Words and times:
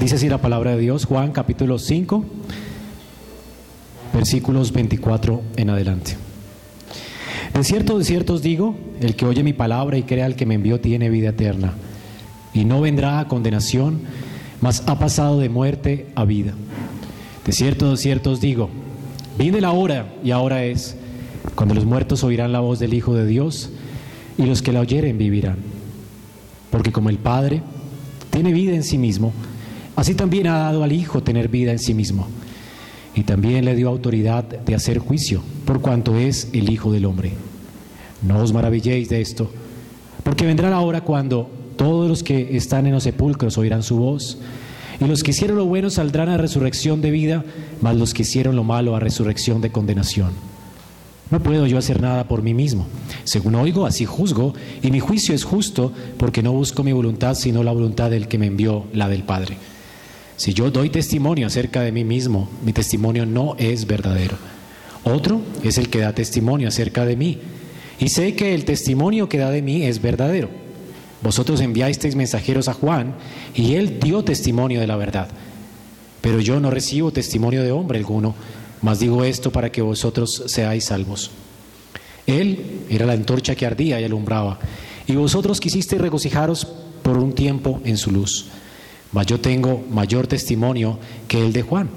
Dice 0.00 0.16
así 0.16 0.28
la 0.28 0.42
palabra 0.42 0.72
de 0.72 0.82
Dios, 0.82 1.06
Juan 1.06 1.32
capítulo 1.32 1.78
5, 1.78 2.22
versículos 4.12 4.70
24 4.70 5.40
en 5.56 5.70
adelante. 5.70 6.16
De 7.54 7.64
cierto, 7.64 7.98
de 7.98 8.04
cierto 8.04 8.34
os 8.34 8.42
digo, 8.42 8.76
el 9.00 9.16
que 9.16 9.24
oye 9.24 9.42
mi 9.42 9.54
palabra 9.54 9.96
y 9.96 10.02
crea 10.02 10.26
al 10.26 10.36
que 10.36 10.44
me 10.44 10.54
envió 10.54 10.80
tiene 10.80 11.08
vida 11.08 11.30
eterna, 11.30 11.72
y 12.52 12.66
no 12.66 12.82
vendrá 12.82 13.20
a 13.20 13.28
condenación, 13.28 14.00
mas 14.60 14.82
ha 14.86 14.98
pasado 14.98 15.40
de 15.40 15.48
muerte 15.48 16.08
a 16.14 16.26
vida. 16.26 16.52
De 17.46 17.52
cierto, 17.52 17.90
de 17.90 17.96
cierto 17.96 18.32
os 18.32 18.40
digo, 18.42 18.68
viene 19.38 19.62
la 19.62 19.72
hora, 19.72 20.12
y 20.22 20.30
ahora 20.30 20.62
es, 20.64 20.94
cuando 21.54 21.74
los 21.74 21.86
muertos 21.86 22.22
oirán 22.22 22.52
la 22.52 22.60
voz 22.60 22.78
del 22.78 22.92
Hijo 22.92 23.14
de 23.14 23.26
Dios, 23.26 23.70
y 24.36 24.44
los 24.44 24.60
que 24.60 24.72
la 24.72 24.80
oyeren 24.80 25.16
vivirán. 25.16 25.56
Porque 26.70 26.92
como 26.92 27.08
el 27.08 27.16
Padre 27.16 27.62
tiene 28.30 28.52
vida 28.52 28.74
en 28.74 28.82
sí 28.84 28.98
mismo, 28.98 29.32
así 29.96 30.14
también 30.14 30.46
ha 30.46 30.58
dado 30.58 30.84
al 30.84 30.92
Hijo 30.92 31.22
tener 31.22 31.48
vida 31.48 31.72
en 31.72 31.78
sí 31.78 31.94
mismo. 31.94 32.28
Y 33.14 33.22
también 33.22 33.64
le 33.64 33.74
dio 33.74 33.88
autoridad 33.88 34.44
de 34.44 34.74
hacer 34.74 34.98
juicio, 34.98 35.42
por 35.64 35.80
cuanto 35.80 36.16
es 36.16 36.50
el 36.52 36.70
Hijo 36.70 36.92
del 36.92 37.06
Hombre. 37.06 37.32
No 38.22 38.38
os 38.38 38.52
maravilléis 38.52 39.08
de 39.08 39.20
esto, 39.20 39.50
porque 40.22 40.46
vendrá 40.46 40.70
la 40.70 40.80
hora 40.80 41.00
cuando 41.00 41.50
todos 41.76 42.08
los 42.08 42.22
que 42.22 42.56
están 42.56 42.86
en 42.86 42.92
los 42.92 43.04
sepulcros 43.04 43.58
oirán 43.58 43.82
su 43.82 43.96
voz, 43.96 44.38
y 45.00 45.04
los 45.04 45.22
que 45.22 45.30
hicieron 45.30 45.56
lo 45.56 45.66
bueno 45.66 45.90
saldrán 45.90 46.28
a 46.28 46.38
resurrección 46.38 47.00
de 47.02 47.10
vida, 47.10 47.44
mas 47.80 47.96
los 47.96 48.14
que 48.14 48.22
hicieron 48.22 48.56
lo 48.56 48.64
malo 48.64 48.96
a 48.96 49.00
resurrección 49.00 49.60
de 49.60 49.70
condenación. 49.70 50.30
No 51.30 51.40
puedo 51.40 51.66
yo 51.66 51.76
hacer 51.76 52.00
nada 52.00 52.28
por 52.28 52.42
mí 52.42 52.54
mismo. 52.54 52.86
Según 53.24 53.56
oigo, 53.56 53.84
así 53.84 54.04
juzgo, 54.04 54.54
y 54.82 54.90
mi 54.90 55.00
juicio 55.00 55.34
es 55.34 55.44
justo, 55.44 55.92
porque 56.18 56.42
no 56.42 56.52
busco 56.52 56.84
mi 56.84 56.92
voluntad, 56.92 57.34
sino 57.34 57.62
la 57.62 57.72
voluntad 57.72 58.10
del 58.10 58.28
que 58.28 58.38
me 58.38 58.46
envió, 58.46 58.84
la 58.92 59.08
del 59.08 59.24
Padre. 59.24 59.56
Si 60.36 60.52
yo 60.52 60.70
doy 60.70 60.90
testimonio 60.90 61.46
acerca 61.46 61.80
de 61.80 61.92
mí 61.92 62.04
mismo, 62.04 62.48
mi 62.62 62.72
testimonio 62.72 63.24
no 63.24 63.56
es 63.58 63.86
verdadero. 63.86 64.36
Otro 65.04 65.40
es 65.62 65.78
el 65.78 65.88
que 65.88 66.00
da 66.00 66.14
testimonio 66.14 66.68
acerca 66.68 67.06
de 67.06 67.16
mí, 67.16 67.38
y 67.98 68.08
sé 68.08 68.34
que 68.34 68.54
el 68.54 68.64
testimonio 68.64 69.28
que 69.28 69.38
da 69.38 69.50
de 69.50 69.62
mí 69.62 69.84
es 69.84 70.02
verdadero. 70.02 70.50
Vosotros 71.22 71.60
enviasteis 71.60 72.16
mensajeros 72.16 72.68
a 72.68 72.74
Juan, 72.74 73.14
y 73.54 73.76
él 73.76 73.98
dio 73.98 74.24
testimonio 74.24 74.80
de 74.80 74.86
la 74.86 74.96
verdad. 74.96 75.28
Pero 76.20 76.40
yo 76.40 76.60
no 76.60 76.70
recibo 76.70 77.12
testimonio 77.12 77.62
de 77.62 77.72
hombre 77.72 77.98
alguno, 77.98 78.34
mas 78.82 78.98
digo 78.98 79.24
esto 79.24 79.50
para 79.50 79.72
que 79.72 79.80
vosotros 79.80 80.42
seáis 80.46 80.84
salvos. 80.84 81.30
Él 82.26 82.82
era 82.90 83.06
la 83.06 83.14
antorcha 83.14 83.54
que 83.54 83.64
ardía 83.64 84.00
y 84.00 84.04
alumbraba, 84.04 84.58
y 85.06 85.14
vosotros 85.14 85.60
quisisteis 85.60 86.02
regocijaros 86.02 86.66
por 87.02 87.16
un 87.16 87.32
tiempo 87.32 87.80
en 87.84 87.96
su 87.96 88.10
luz. 88.10 88.48
Yo 89.24 89.40
tengo 89.40 89.84
mayor 89.90 90.26
testimonio 90.26 90.98
que 91.28 91.40
el 91.44 91.52
de 91.52 91.62
Juan, 91.62 91.88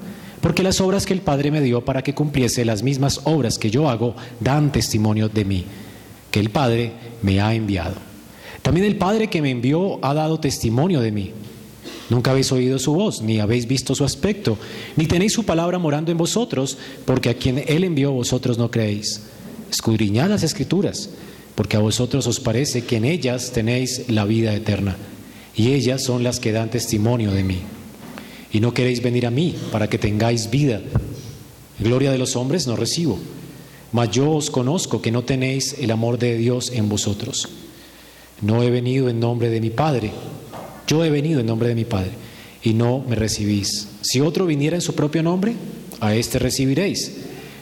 porque 0.41 0.63
las 0.63 0.79
obras 0.79 1.05
que 1.05 1.13
el 1.13 1.21
Padre 1.21 1.51
me 1.51 1.61
dio 1.61 1.83
para 1.83 2.01
que 2.01 2.13
cumpliese 2.13 2.65
las 2.65 2.83
mismas 2.83 3.21
obras 3.25 3.57
que 3.57 3.69
yo 3.69 3.89
hago 3.89 4.15
dan 4.39 4.71
testimonio 4.71 5.27
de 5.29 5.45
mí, 5.45 5.65
que 6.31 6.39
el 6.39 6.49
Padre 6.49 6.93
me 7.21 7.41
ha 7.41 7.53
enviado. 7.53 7.95
También 8.61 8.85
el 8.85 8.97
Padre 8.97 9.27
que 9.27 9.41
me 9.41 9.51
envió 9.51 10.03
ha 10.03 10.13
dado 10.13 10.39
testimonio 10.39 11.01
de 11.01 11.11
mí. 11.11 11.31
Nunca 12.09 12.31
habéis 12.31 12.51
oído 12.51 12.79
su 12.79 12.93
voz, 12.93 13.21
ni 13.21 13.39
habéis 13.39 13.67
visto 13.67 13.93
su 13.93 14.03
aspecto, 14.03 14.57
ni 14.95 15.05
tenéis 15.05 15.33
su 15.33 15.43
palabra 15.43 15.77
morando 15.77 16.11
en 16.11 16.17
vosotros, 16.17 16.77
porque 17.05 17.29
a 17.29 17.35
quien 17.35 17.63
Él 17.67 17.83
envió 17.83 18.11
vosotros 18.11 18.57
no 18.57 18.71
creéis. 18.71 19.21
Escudriñad 19.71 20.29
las 20.29 20.43
escrituras, 20.43 21.09
porque 21.53 21.77
a 21.77 21.81
vosotros 21.81 22.25
os 22.25 22.39
parece 22.39 22.83
que 22.83 22.97
en 22.97 23.05
ellas 23.05 23.51
tenéis 23.51 24.09
la 24.09 24.25
vida 24.25 24.55
eterna, 24.55 24.97
y 25.55 25.73
ellas 25.73 26.03
son 26.03 26.23
las 26.23 26.39
que 26.39 26.51
dan 26.51 26.69
testimonio 26.69 27.31
de 27.31 27.43
mí. 27.43 27.59
Y 28.51 28.59
no 28.59 28.73
queréis 28.73 29.01
venir 29.01 29.25
a 29.25 29.31
mí 29.31 29.55
para 29.71 29.87
que 29.89 29.97
tengáis 29.97 30.49
vida. 30.49 30.81
Gloria 31.79 32.11
de 32.11 32.17
los 32.17 32.35
hombres 32.35 32.67
no 32.67 32.75
recibo, 32.75 33.19
mas 33.91 34.11
yo 34.11 34.31
os 34.31 34.49
conozco 34.49 35.01
que 35.01 35.11
no 35.11 35.23
tenéis 35.23 35.75
el 35.79 35.91
amor 35.91 36.17
de 36.17 36.37
Dios 36.37 36.71
en 36.73 36.89
vosotros. 36.89 37.47
No 38.41 38.63
he 38.63 38.69
venido 38.69 39.09
en 39.09 39.19
nombre 39.19 39.49
de 39.49 39.61
mi 39.61 39.69
Padre, 39.69 40.11
yo 40.87 41.05
he 41.05 41.09
venido 41.09 41.39
en 41.39 41.45
nombre 41.45 41.69
de 41.69 41.75
mi 41.75 41.85
Padre 41.85 42.11
y 42.63 42.73
no 42.73 43.03
me 43.07 43.15
recibís. 43.15 43.87
Si 44.01 44.19
otro 44.19 44.45
viniera 44.45 44.75
en 44.75 44.81
su 44.81 44.93
propio 44.93 45.23
nombre, 45.23 45.53
a 45.99 46.15
éste 46.15 46.39
recibiréis. 46.39 47.17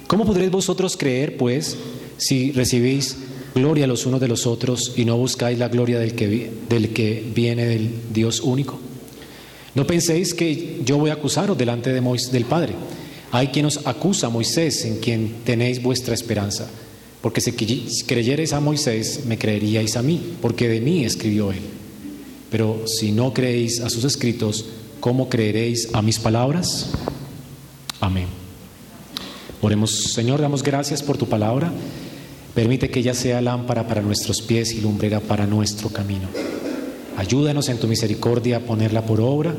¿Cómo 0.08 0.26
podréis 0.26 0.52
vosotros 0.52 0.96
creer, 0.96 1.38
pues, 1.38 1.76
si 2.18 2.52
recibís 2.52 3.18
gloria 3.56 3.88
los 3.88 4.06
unos 4.06 4.20
de 4.20 4.28
los 4.28 4.46
otros 4.48 4.94
y 4.96 5.06
no 5.06 5.18
buscáis 5.18 5.58
la 5.58 5.68
gloria 5.68 6.00
del 6.00 6.14
que, 6.14 6.52
del 6.70 6.94
que 6.94 7.24
viene 7.34 7.66
del 7.66 7.92
Dios 8.14 8.42
único? 8.42 8.80
No 9.76 9.86
penséis 9.86 10.34
que 10.34 10.82
yo 10.84 10.98
voy 10.98 11.12
a 11.12 11.14
acusaros 11.14 11.58
delante 11.58 11.94
de 11.94 12.02
Moisés, 12.02 12.32
del 12.32 12.46
Padre. 12.46 12.74
Hay 13.32 13.50
quien 13.50 13.66
os 13.66 13.86
acusa 13.86 14.30
Moisés, 14.30 14.86
en 14.86 14.98
quien 14.98 15.36
tenéis 15.44 15.84
vuestra 15.84 16.16
esperanza. 16.16 16.68
Porque 17.22 17.42
si 17.42 17.52
creyereis 17.52 18.54
a 18.54 18.60
Moisés, 18.60 19.26
me 19.26 19.38
creeríais 19.38 19.98
a 19.98 20.02
mí, 20.02 20.36
porque 20.42 20.68
de 20.68 20.82
mí 20.82 21.04
escribió 21.04 21.52
él. 21.52 21.62
Pero 22.50 22.88
si 22.88 23.12
no 23.12 23.34
creéis 23.34 23.82
a 23.82 23.90
sus 23.90 24.04
escritos, 24.04 24.66
¿cómo 25.00 25.30
creeréis 25.30 25.90
a 25.94 26.02
mis 26.02 26.20
palabras? 26.20 26.90
Amén. 28.00 28.28
Oremos, 29.62 30.14
Señor, 30.14 30.40
damos 30.40 30.64
gracias 30.64 31.04
por 31.04 31.18
tu 31.18 31.28
palabra. 31.28 31.72
Permite 32.58 32.90
que 32.90 33.02
ella 33.02 33.14
sea 33.14 33.40
lámpara 33.40 33.88
para 33.88 34.02
nuestros 34.02 34.42
pies 34.42 34.74
y 34.74 34.82
lumbrera 34.82 35.20
para 35.20 35.46
nuestro 35.46 35.90
camino. 35.90 36.28
Ayúdanos 37.16 37.70
en 37.70 37.78
tu 37.78 37.88
misericordia 37.88 38.58
a 38.58 38.60
ponerla 38.62 39.06
por 39.06 39.22
obra 39.22 39.54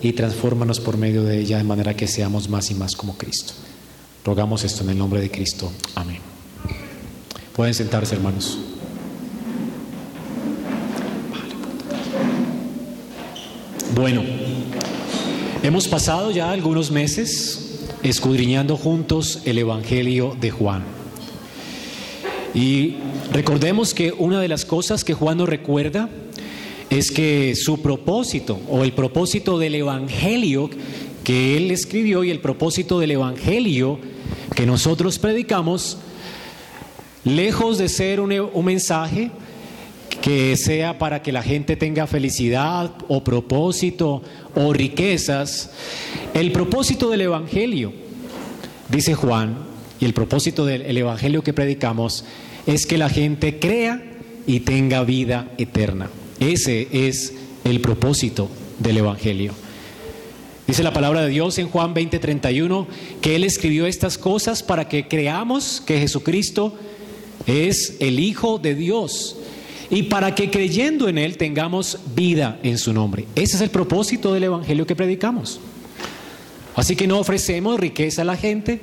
y 0.00 0.14
transfórmanos 0.14 0.80
por 0.80 0.96
medio 0.96 1.24
de 1.24 1.40
ella 1.40 1.58
de 1.58 1.64
manera 1.64 1.94
que 1.94 2.06
seamos 2.06 2.48
más 2.48 2.70
y 2.70 2.74
más 2.74 2.96
como 2.96 3.18
Cristo. 3.18 3.52
Rogamos 4.24 4.64
esto 4.64 4.82
en 4.82 4.88
el 4.88 4.96
nombre 4.96 5.20
de 5.20 5.30
Cristo. 5.30 5.70
Amén. 5.94 6.20
Pueden 7.54 7.74
sentarse, 7.74 8.14
hermanos. 8.14 8.58
Bueno, 13.94 14.22
hemos 15.62 15.86
pasado 15.86 16.30
ya 16.30 16.50
algunos 16.50 16.90
meses 16.90 17.82
escudriñando 18.02 18.78
juntos 18.78 19.42
el 19.44 19.58
Evangelio 19.58 20.34
de 20.40 20.50
Juan. 20.50 20.97
Y 22.54 22.96
recordemos 23.32 23.94
que 23.94 24.12
una 24.12 24.40
de 24.40 24.48
las 24.48 24.64
cosas 24.64 25.04
que 25.04 25.14
Juan 25.14 25.38
nos 25.38 25.48
recuerda 25.48 26.08
es 26.90 27.10
que 27.10 27.54
su 27.54 27.82
propósito 27.82 28.58
o 28.68 28.82
el 28.82 28.92
propósito 28.92 29.58
del 29.58 29.74
Evangelio 29.74 30.70
que 31.24 31.56
él 31.56 31.70
escribió 31.70 32.24
y 32.24 32.30
el 32.30 32.40
propósito 32.40 32.98
del 33.00 33.10
Evangelio 33.10 33.98
que 34.54 34.64
nosotros 34.64 35.18
predicamos, 35.18 35.98
lejos 37.24 37.76
de 37.76 37.88
ser 37.88 38.20
un, 38.20 38.32
un 38.32 38.64
mensaje, 38.64 39.30
que 40.22 40.56
sea 40.56 40.98
para 40.98 41.22
que 41.22 41.32
la 41.32 41.42
gente 41.42 41.76
tenga 41.76 42.06
felicidad 42.06 42.92
o 43.08 43.22
propósito 43.22 44.22
o 44.54 44.72
riquezas. 44.72 45.70
El 46.34 46.50
propósito 46.50 47.10
del 47.10 47.20
Evangelio, 47.20 47.92
dice 48.88 49.14
Juan, 49.14 49.67
y 50.00 50.04
el 50.04 50.14
propósito 50.14 50.64
del 50.64 50.96
Evangelio 50.96 51.42
que 51.42 51.52
predicamos 51.52 52.24
es 52.66 52.86
que 52.86 52.98
la 52.98 53.08
gente 53.08 53.58
crea 53.58 54.02
y 54.46 54.60
tenga 54.60 55.02
vida 55.04 55.50
eterna. 55.58 56.10
Ese 56.40 56.88
es 56.92 57.34
el 57.64 57.80
propósito 57.80 58.48
del 58.78 58.98
Evangelio. 58.98 59.52
Dice 60.66 60.82
la 60.82 60.92
palabra 60.92 61.22
de 61.22 61.30
Dios 61.30 61.58
en 61.58 61.68
Juan 61.68 61.94
20:31 61.94 62.86
que 63.22 63.36
Él 63.36 63.44
escribió 63.44 63.86
estas 63.86 64.18
cosas 64.18 64.62
para 64.62 64.88
que 64.88 65.08
creamos 65.08 65.82
que 65.84 65.98
Jesucristo 65.98 66.74
es 67.46 67.96
el 68.00 68.20
Hijo 68.20 68.58
de 68.58 68.74
Dios 68.74 69.36
y 69.90 70.04
para 70.04 70.34
que 70.34 70.50
creyendo 70.50 71.08
en 71.08 71.16
Él 71.16 71.38
tengamos 71.38 71.98
vida 72.14 72.58
en 72.62 72.76
su 72.76 72.92
nombre. 72.92 73.24
Ese 73.34 73.56
es 73.56 73.62
el 73.62 73.70
propósito 73.70 74.34
del 74.34 74.44
Evangelio 74.44 74.86
que 74.86 74.94
predicamos. 74.94 75.58
Así 76.76 76.94
que 76.94 77.06
no 77.06 77.18
ofrecemos 77.18 77.80
riqueza 77.80 78.22
a 78.22 78.26
la 78.26 78.36
gente, 78.36 78.80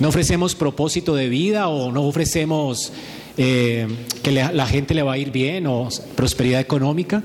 no 0.00 0.08
ofrecemos 0.08 0.54
propósito 0.54 1.14
de 1.14 1.28
vida 1.28 1.68
o 1.68 1.92
no 1.92 2.02
ofrecemos 2.02 2.92
eh, 3.36 3.86
que 4.22 4.32
la 4.32 4.66
gente 4.66 4.94
le 4.94 5.02
va 5.02 5.12
a 5.12 5.18
ir 5.18 5.30
bien 5.30 5.66
o 5.66 5.88
prosperidad 6.16 6.60
económica. 6.60 7.22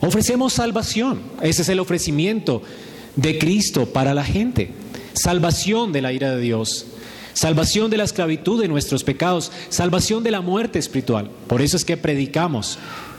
Ofrecemos 0.00 0.52
salvación. 0.52 1.22
Ese 1.40 1.62
es 1.62 1.68
el 1.68 1.80
ofrecimiento 1.80 2.62
de 3.16 3.38
Cristo 3.38 3.86
para 3.86 4.12
la 4.12 4.24
gente. 4.24 4.70
Salvación 5.14 5.92
de 5.92 6.02
la 6.02 6.12
ira 6.12 6.34
de 6.34 6.40
Dios 6.42 6.86
salvación 7.36 7.90
de 7.90 7.98
la 7.98 8.04
esclavitud 8.04 8.60
de 8.60 8.66
nuestros 8.66 9.04
pecados, 9.04 9.52
salvación 9.68 10.24
de 10.24 10.30
la 10.30 10.40
muerte 10.40 10.78
espiritual. 10.78 11.30
Por 11.46 11.60
eso 11.60 11.76
es 11.76 11.84
que 11.84 11.98
predicamos 11.98 12.78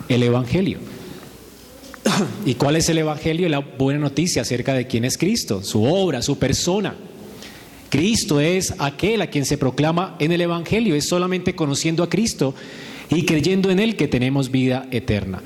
el 0.10 0.24
Evangelio. 0.24 0.80
¿Y 2.46 2.56
cuál 2.56 2.78
es 2.78 2.90
el 2.90 2.98
Evangelio? 2.98 3.48
La 3.48 3.60
buena 3.60 4.00
noticia 4.00 4.42
acerca 4.42 4.74
de 4.74 4.88
quién 4.88 5.06
es 5.06 5.20
Cristo, 5.20 5.64
su 5.64 5.84
obra, 5.84 6.24
su 6.24 6.40
persona. 6.40 6.96
Cristo 7.90 8.40
es 8.40 8.74
aquel 8.80 9.22
a 9.22 9.28
quien 9.28 9.46
se 9.46 9.58
proclama 9.58 10.16
en 10.20 10.32
el 10.32 10.42
Evangelio. 10.42 10.96
Es 10.96 11.08
solamente 11.08 11.56
conociendo 11.56 12.04
a 12.04 12.10
Cristo 12.10 12.54
y 13.10 13.24
creyendo 13.24 13.72
en 13.72 13.80
Él 13.80 13.96
que 13.96 14.08
tenemos 14.08 14.52
vida 14.52 14.88
eterna. 14.92 15.42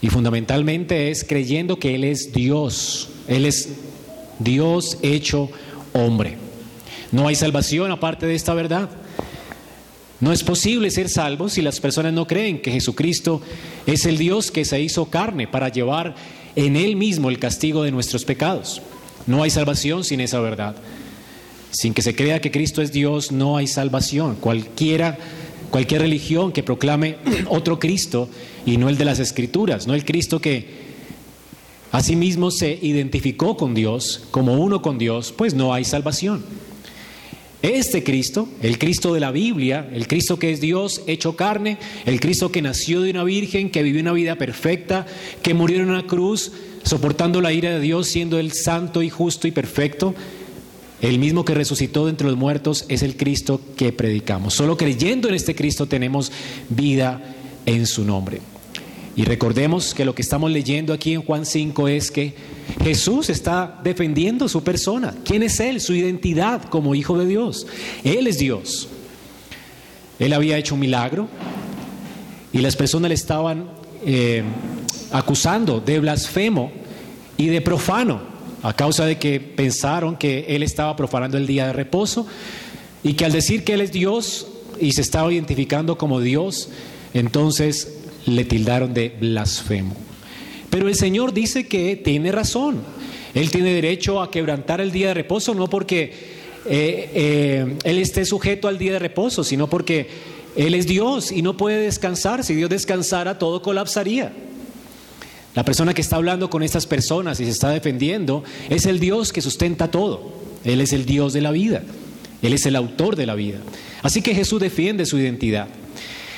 Y 0.00 0.08
fundamentalmente 0.08 1.10
es 1.10 1.24
creyendo 1.24 1.78
que 1.78 1.94
Él 1.94 2.04
es 2.04 2.32
Dios. 2.32 3.10
Él 3.26 3.46
es 3.46 3.70
Dios 4.38 4.98
hecho 5.02 5.50
hombre. 5.92 6.36
No 7.10 7.26
hay 7.26 7.34
salvación 7.34 7.90
aparte 7.90 8.26
de 8.26 8.34
esta 8.34 8.54
verdad. 8.54 8.90
No 10.20 10.32
es 10.32 10.42
posible 10.42 10.90
ser 10.90 11.08
salvo 11.08 11.48
si 11.48 11.62
las 11.62 11.80
personas 11.80 12.12
no 12.12 12.26
creen 12.26 12.60
que 12.60 12.72
Jesucristo 12.72 13.40
es 13.86 14.04
el 14.04 14.18
Dios 14.18 14.50
que 14.50 14.64
se 14.64 14.80
hizo 14.80 15.06
carne 15.06 15.46
para 15.46 15.68
llevar 15.68 16.16
en 16.56 16.76
Él 16.76 16.96
mismo 16.96 17.30
el 17.30 17.38
castigo 17.38 17.84
de 17.84 17.92
nuestros 17.92 18.24
pecados. 18.24 18.82
No 19.26 19.42
hay 19.42 19.50
salvación 19.50 20.04
sin 20.04 20.20
esa 20.20 20.40
verdad. 20.40 20.74
Sin 21.70 21.94
que 21.94 22.02
se 22.02 22.14
crea 22.14 22.40
que 22.40 22.50
Cristo 22.50 22.82
es 22.82 22.92
Dios, 22.92 23.32
no 23.32 23.56
hay 23.56 23.66
salvación. 23.66 24.36
Cualquiera, 24.36 25.18
cualquier 25.70 26.02
religión 26.02 26.52
que 26.52 26.62
proclame 26.62 27.16
otro 27.48 27.78
Cristo 27.78 28.28
y 28.64 28.76
no 28.76 28.88
el 28.88 28.98
de 28.98 29.04
las 29.04 29.18
Escrituras, 29.18 29.86
no 29.86 29.94
el 29.94 30.04
Cristo 30.04 30.40
que 30.40 30.88
asimismo 31.92 32.50
se 32.50 32.78
identificó 32.80 33.56
con 33.56 33.74
Dios 33.74 34.24
como 34.30 34.54
uno 34.54 34.82
con 34.82 34.98
Dios, 34.98 35.32
pues 35.36 35.54
no 35.54 35.72
hay 35.74 35.84
salvación. 35.84 36.44
Este 37.60 38.04
Cristo, 38.04 38.48
el 38.62 38.78
Cristo 38.78 39.14
de 39.14 39.20
la 39.20 39.32
Biblia, 39.32 39.88
el 39.92 40.06
Cristo 40.06 40.38
que 40.38 40.52
es 40.52 40.60
Dios 40.60 41.02
hecho 41.08 41.34
carne, 41.34 41.78
el 42.06 42.20
Cristo 42.20 42.52
que 42.52 42.62
nació 42.62 43.00
de 43.00 43.10
una 43.10 43.24
virgen, 43.24 43.70
que 43.70 43.82
vivió 43.82 44.00
una 44.00 44.12
vida 44.12 44.36
perfecta, 44.36 45.06
que 45.42 45.54
murió 45.54 45.78
en 45.78 45.90
una 45.90 46.06
cruz, 46.06 46.52
soportando 46.84 47.40
la 47.40 47.52
ira 47.52 47.70
de 47.70 47.80
Dios, 47.80 48.06
siendo 48.06 48.38
el 48.38 48.52
santo 48.52 49.02
y 49.02 49.10
justo 49.10 49.48
y 49.48 49.50
perfecto, 49.50 50.14
el 51.00 51.18
mismo 51.18 51.44
que 51.44 51.54
resucitó 51.54 52.04
de 52.04 52.10
entre 52.10 52.26
los 52.26 52.36
muertos 52.36 52.84
es 52.88 53.02
el 53.02 53.16
Cristo 53.16 53.60
que 53.76 53.92
predicamos. 53.92 54.54
Solo 54.54 54.76
creyendo 54.76 55.28
en 55.28 55.34
este 55.34 55.54
Cristo 55.54 55.86
tenemos 55.86 56.32
vida 56.68 57.22
en 57.66 57.86
su 57.86 58.04
nombre. 58.04 58.40
Y 59.14 59.24
recordemos 59.24 59.94
que 59.94 60.04
lo 60.04 60.14
que 60.14 60.22
estamos 60.22 60.50
leyendo 60.50 60.92
aquí 60.92 61.12
en 61.12 61.22
Juan 61.22 61.44
5 61.44 61.88
es 61.88 62.10
que 62.10 62.34
Jesús 62.82 63.30
está 63.30 63.80
defendiendo 63.82 64.48
su 64.48 64.62
persona. 64.62 65.14
¿Quién 65.24 65.42
es 65.42 65.58
Él? 65.60 65.80
Su 65.80 65.94
identidad 65.94 66.62
como 66.64 66.94
Hijo 66.94 67.18
de 67.18 67.26
Dios. 67.26 67.66
Él 68.04 68.26
es 68.26 68.38
Dios. 68.38 68.88
Él 70.18 70.32
había 70.32 70.56
hecho 70.56 70.74
un 70.74 70.80
milagro 70.80 71.28
y 72.52 72.58
las 72.58 72.76
personas 72.76 73.08
le 73.08 73.14
estaban 73.14 73.70
eh, 74.04 74.42
acusando 75.12 75.80
de 75.80 76.00
blasfemo 76.00 76.72
y 77.36 77.46
de 77.46 77.60
profano 77.60 78.37
a 78.62 78.72
causa 78.74 79.06
de 79.06 79.18
que 79.18 79.40
pensaron 79.40 80.16
que 80.16 80.46
Él 80.48 80.62
estaba 80.62 80.96
profanando 80.96 81.36
el 81.36 81.46
día 81.46 81.66
de 81.66 81.72
reposo 81.72 82.26
y 83.02 83.14
que 83.14 83.24
al 83.24 83.32
decir 83.32 83.64
que 83.64 83.74
Él 83.74 83.80
es 83.80 83.92
Dios 83.92 84.46
y 84.80 84.92
se 84.92 85.02
estaba 85.02 85.32
identificando 85.32 85.98
como 85.98 86.20
Dios, 86.20 86.70
entonces 87.14 87.98
le 88.26 88.44
tildaron 88.44 88.94
de 88.94 89.10
blasfemo. 89.10 89.96
Pero 90.70 90.88
el 90.88 90.94
Señor 90.94 91.32
dice 91.32 91.66
que 91.66 91.96
tiene 91.96 92.32
razón. 92.32 92.82
Él 93.34 93.50
tiene 93.50 93.72
derecho 93.72 94.20
a 94.20 94.30
quebrantar 94.30 94.80
el 94.80 94.92
día 94.92 95.08
de 95.08 95.14
reposo, 95.14 95.54
no 95.54 95.68
porque 95.68 96.12
eh, 96.66 97.10
eh, 97.14 97.76
Él 97.84 97.98
esté 97.98 98.24
sujeto 98.24 98.68
al 98.68 98.78
día 98.78 98.92
de 98.92 98.98
reposo, 98.98 99.44
sino 99.44 99.68
porque 99.68 100.08
Él 100.56 100.74
es 100.74 100.86
Dios 100.86 101.32
y 101.32 101.42
no 101.42 101.56
puede 101.56 101.78
descansar. 101.78 102.44
Si 102.44 102.54
Dios 102.54 102.70
descansara, 102.70 103.38
todo 103.38 103.62
colapsaría. 103.62 104.32
La 105.54 105.64
persona 105.64 105.94
que 105.94 106.02
está 106.02 106.16
hablando 106.16 106.50
con 106.50 106.62
estas 106.62 106.86
personas 106.86 107.40
y 107.40 107.44
se 107.44 107.50
está 107.50 107.70
defendiendo 107.70 108.44
es 108.68 108.86
el 108.86 109.00
Dios 109.00 109.32
que 109.32 109.42
sustenta 109.42 109.90
todo. 109.90 110.32
Él 110.64 110.80
es 110.80 110.92
el 110.92 111.04
Dios 111.04 111.32
de 111.32 111.40
la 111.40 111.50
vida. 111.50 111.82
Él 112.42 112.52
es 112.52 112.66
el 112.66 112.76
autor 112.76 113.16
de 113.16 113.26
la 113.26 113.34
vida. 113.34 113.58
Así 114.02 114.22
que 114.22 114.34
Jesús 114.34 114.60
defiende 114.60 115.06
su 115.06 115.18
identidad 115.18 115.68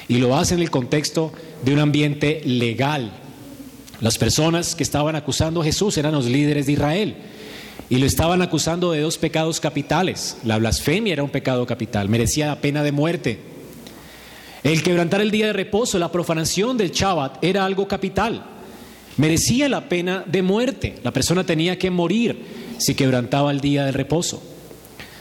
y 0.09 0.19
lo 0.19 0.37
hace 0.37 0.55
en 0.55 0.61
el 0.61 0.71
contexto 0.71 1.33
de 1.65 1.73
un 1.73 1.79
ambiente 1.79 2.41
legal. 2.45 3.13
Las 4.01 4.17
personas 4.17 4.75
que 4.75 4.83
estaban 4.83 5.15
acusando 5.15 5.61
a 5.61 5.65
Jesús 5.65 5.97
eran 5.99 6.13
los 6.13 6.27
líderes 6.27 6.67
de 6.67 6.73
Israel 6.73 7.17
y 7.91 7.99
lo 7.99 8.07
estaban 8.07 8.41
acusando 8.41 8.93
de 8.93 9.01
dos 9.01 9.19
pecados 9.19 9.61
capitales. 9.61 10.39
La 10.45 10.59
blasfemia 10.59 11.13
era 11.13 11.23
un 11.23 11.31
pecado 11.31 11.67
capital, 11.67 12.09
merecía 12.09 12.47
la 12.47 12.61
pena 12.61 12.83
de 12.83 12.93
muerte. 12.93 13.39
El 14.63 14.83
quebrantar 14.83 15.21
el 15.21 15.31
día 15.31 15.47
de 15.47 15.53
reposo, 15.53 15.99
la 15.99 16.13
profanación 16.13 16.77
del 16.77 16.93
Shabbat 16.93 17.43
era 17.45 17.65
algo 17.65 17.89
capital, 17.89 18.45
merecía 19.21 19.69
la 19.69 19.87
pena 19.89 20.25
de 20.27 20.41
muerte. 20.41 20.95
La 21.05 21.13
persona 21.13 21.45
tenía 21.45 21.79
que 21.79 21.91
morir 21.91 22.43
si 22.79 22.95
quebrantaba 22.95 23.51
el 23.51 23.61
día 23.61 23.85
de 23.85 23.93
reposo. 23.93 24.43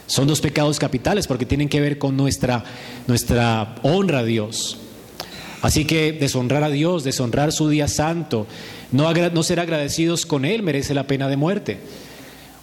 Son 0.08 0.26
dos 0.26 0.40
pecados 0.40 0.80
capitales 0.80 1.28
porque 1.28 1.46
tienen 1.46 1.68
que 1.68 1.82
ver 1.82 1.98
con 1.98 2.16
nuestra, 2.16 2.64
nuestra 3.08 3.76
honra 3.84 4.20
a 4.20 4.24
Dios. 4.24 4.78
Así 5.62 5.84
que 5.84 6.14
deshonrar 6.14 6.64
a 6.64 6.70
Dios, 6.70 7.04
deshonrar 7.04 7.52
su 7.52 7.68
día 7.68 7.90
santo, 7.90 8.48
no, 8.94 9.12
no 9.12 9.44
ser 9.44 9.60
agradecidos 9.60 10.26
con 10.26 10.46
Él 10.46 10.64
merece 10.64 10.94
la 10.94 11.06
pena 11.06 11.28
de 11.28 11.36
muerte. 11.36 11.80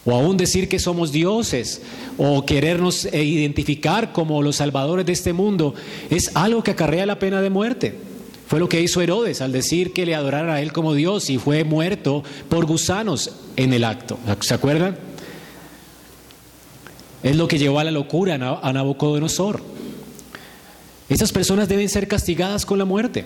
O 0.05 0.13
aún 0.13 0.37
decir 0.37 0.67
que 0.67 0.79
somos 0.79 1.11
dioses 1.11 1.83
o 2.17 2.45
querernos 2.47 3.05
eh, 3.05 3.23
identificar 3.23 4.11
como 4.11 4.41
los 4.41 4.55
salvadores 4.55 5.05
de 5.05 5.13
este 5.13 5.33
mundo 5.33 5.75
es 6.09 6.31
algo 6.33 6.63
que 6.63 6.71
acarrea 6.71 7.05
la 7.05 7.19
pena 7.19 7.41
de 7.41 7.51
muerte. 7.51 8.06
Fue 8.47 8.59
lo 8.59 8.69
que 8.69 8.81
hizo 8.81 9.01
Herodes 9.01 9.41
al 9.41 9.51
decir 9.51 9.91
que 9.91 10.05
le 10.05 10.15
adoraran 10.15 10.49
a 10.49 10.61
él 10.61 10.71
como 10.71 10.93
Dios 10.93 11.29
y 11.29 11.37
fue 11.37 11.65
muerto 11.65 12.23
por 12.49 12.65
gusanos 12.65 13.31
en 13.57 13.73
el 13.73 13.83
acto. 13.83 14.17
¿Se 14.39 14.53
acuerdan? 14.53 14.97
Es 17.23 17.35
lo 17.35 17.47
que 17.47 17.57
llevó 17.57 17.79
a 17.79 17.83
la 17.83 17.91
locura 17.91 18.35
a 18.35 18.73
Nabucodonosor. 18.73 19.61
Estas 21.09 21.33
personas 21.33 21.67
deben 21.67 21.89
ser 21.89 22.07
castigadas 22.07 22.65
con 22.65 22.77
la 22.77 22.85
muerte. 22.85 23.25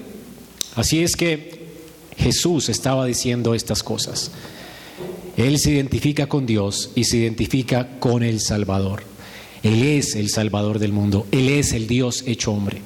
Así 0.76 1.04
es 1.04 1.16
que 1.16 1.62
Jesús 2.18 2.70
estaba 2.70 3.06
diciendo 3.06 3.54
estas 3.54 3.84
cosas. 3.84 4.32
Él 5.38 5.60
se 5.60 5.72
identifica 5.72 6.28
con 6.28 6.46
Dios 6.46 6.92
y 6.96 7.04
se 7.04 7.18
identifica 7.18 8.00
con 8.00 8.24
el 8.24 8.40
Salvador. 8.40 9.04
Él 9.62 9.84
es 9.84 10.16
el 10.16 10.30
Salvador 10.30 10.80
del 10.80 10.94
mundo. 10.94 11.28
Él 11.32 11.50
es 11.50 11.74
el 11.74 11.88
Dios 11.88 12.24
hecho 12.26 12.52
hombre. 12.52 12.82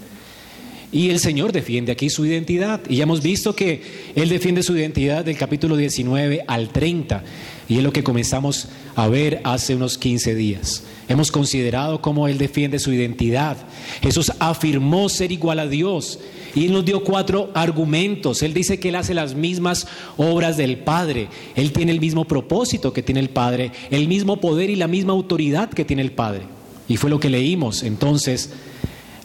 Y 0.96 1.10
el 1.10 1.20
Señor 1.20 1.52
defiende 1.52 1.92
aquí 1.92 2.10
su 2.10 2.26
identidad. 2.26 2.80
Y 2.88 2.96
ya 2.96 3.04
hemos 3.04 3.22
visto 3.22 3.54
que 3.54 3.82
Él 4.16 4.30
defiende 4.30 4.64
su 4.64 4.78
identidad 4.78 5.26
del 5.26 5.36
capítulo 5.36 5.76
19 5.76 6.46
al 6.48 6.70
30. 6.70 7.22
Y 7.68 7.80
es 7.80 7.84
lo 7.84 7.92
que 7.92 8.02
comenzamos 8.02 8.70
a 8.96 9.10
ver 9.10 9.42
hace 9.44 9.76
unos 9.76 9.98
15 9.98 10.36
días. 10.36 10.84
Hemos 11.10 11.34
considerado 11.34 12.02
cómo 12.02 12.30
Él 12.30 12.38
defiende 12.38 12.80
su 12.80 12.94
identidad. 12.94 13.58
Jesús 14.02 14.32
afirmó 14.40 15.10
ser 15.10 15.34
igual 15.34 15.60
a 15.60 15.68
Dios 15.68 16.18
y 16.56 16.64
Él 16.68 16.72
nos 16.72 16.86
dio 16.86 17.04
cuatro 17.04 17.52
argumentos. 17.56 18.42
Él 18.42 18.54
dice 18.54 18.80
que 18.80 18.88
Él 18.88 18.96
hace 18.96 19.14
las 19.14 19.36
mismas 19.36 19.88
obras 20.16 20.56
del 20.56 20.78
Padre. 20.78 21.28
Él 21.58 21.74
tiene 21.74 21.92
el 21.92 22.00
mismo 22.00 22.24
propósito 22.24 22.94
que 22.94 23.04
tiene 23.04 23.20
el 23.20 23.30
Padre, 23.30 23.74
el 23.92 24.08
mismo 24.08 24.40
poder 24.40 24.70
y 24.70 24.78
la 24.78 24.88
misma 24.88 25.12
autoridad 25.12 25.70
que 25.72 25.84
tiene 25.84 26.04
el 26.04 26.14
Padre. 26.14 26.44
Y 26.88 26.96
fue 26.96 27.10
lo 27.10 27.20
que 27.20 27.30
leímos 27.30 27.84
entonces 27.84 28.52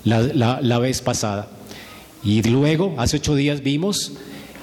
la, 0.03 0.79
vez 0.81 1.01
pasada. 1.01 1.60
Y 2.23 2.43
luego, 2.43 2.95
hace 2.99 3.17
ocho 3.17 3.35
días 3.35 3.63
vimos 3.63 4.13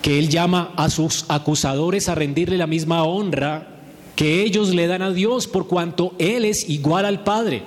que 0.01 0.19
Él 0.19 0.29
llama 0.29 0.73
a 0.77 0.89
sus 0.89 1.25
acusadores 1.27 2.07
a 2.07 2.15
rendirle 2.15 2.57
la 2.57 2.67
misma 2.67 3.03
honra 3.03 3.67
que 4.15 4.41
ellos 4.41 4.73
le 4.73 4.87
dan 4.87 5.01
a 5.01 5.11
Dios 5.11 5.47
por 5.47 5.67
cuanto 5.67 6.13
Él 6.17 6.45
es 6.45 6.69
igual 6.69 7.05
al 7.05 7.23
Padre. 7.23 7.63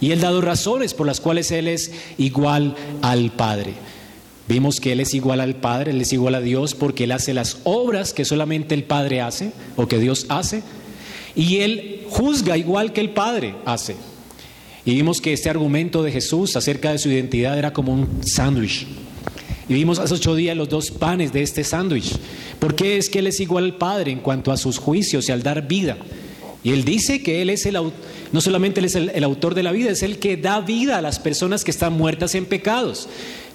Y 0.00 0.10
Él 0.10 0.20
dado 0.20 0.40
razones 0.40 0.94
por 0.94 1.06
las 1.06 1.20
cuales 1.20 1.50
Él 1.50 1.68
es 1.68 1.92
igual 2.18 2.74
al 3.02 3.30
Padre. 3.30 3.74
Vimos 4.48 4.80
que 4.80 4.92
Él 4.92 5.00
es 5.00 5.14
igual 5.14 5.40
al 5.40 5.56
Padre, 5.56 5.92
Él 5.92 6.00
es 6.00 6.12
igual 6.12 6.34
a 6.34 6.40
Dios 6.40 6.74
porque 6.74 7.04
Él 7.04 7.12
hace 7.12 7.34
las 7.34 7.58
obras 7.64 8.12
que 8.12 8.24
solamente 8.24 8.74
el 8.74 8.84
Padre 8.84 9.20
hace 9.20 9.52
o 9.76 9.86
que 9.86 9.98
Dios 9.98 10.26
hace. 10.28 10.62
Y 11.34 11.58
Él 11.58 12.02
juzga 12.10 12.56
igual 12.56 12.92
que 12.92 13.00
el 13.00 13.10
Padre 13.10 13.54
hace. 13.64 13.96
Y 14.84 14.94
vimos 14.94 15.20
que 15.20 15.32
este 15.32 15.48
argumento 15.48 16.02
de 16.02 16.10
Jesús 16.10 16.56
acerca 16.56 16.90
de 16.90 16.98
su 16.98 17.08
identidad 17.08 17.56
era 17.56 17.72
como 17.72 17.92
un 17.92 18.08
sándwich. 18.24 18.86
Y 19.68 19.74
vimos 19.74 19.98
hace 19.98 20.14
ocho 20.14 20.34
días 20.34 20.56
los 20.56 20.68
dos 20.68 20.90
panes 20.90 21.32
de 21.32 21.42
este 21.42 21.64
sándwich. 21.64 22.12
¿Por 22.58 22.74
qué 22.74 22.96
es 22.96 23.08
que 23.08 23.20
Él 23.20 23.26
es 23.26 23.40
igual 23.40 23.64
al 23.64 23.76
Padre 23.76 24.10
en 24.10 24.20
cuanto 24.20 24.52
a 24.52 24.56
sus 24.56 24.78
juicios 24.78 25.28
y 25.28 25.32
al 25.32 25.42
dar 25.42 25.66
vida? 25.68 25.96
Y 26.64 26.70
Él 26.70 26.84
dice 26.84 27.22
que 27.22 27.42
Él 27.42 27.50
es 27.50 27.66
el 27.66 27.76
no 28.32 28.40
solamente 28.40 28.80
Él 28.80 28.86
es 28.86 28.94
el, 28.94 29.24
autor 29.24 29.54
de 29.54 29.62
la 29.62 29.72
vida, 29.72 29.90
es 29.90 30.02
el 30.02 30.18
que 30.18 30.36
da 30.36 30.60
vida 30.60 30.98
a 30.98 31.02
las 31.02 31.18
personas 31.18 31.64
que 31.64 31.70
están 31.70 31.92
muertas 31.92 32.34
en 32.34 32.46
pecados. 32.46 33.08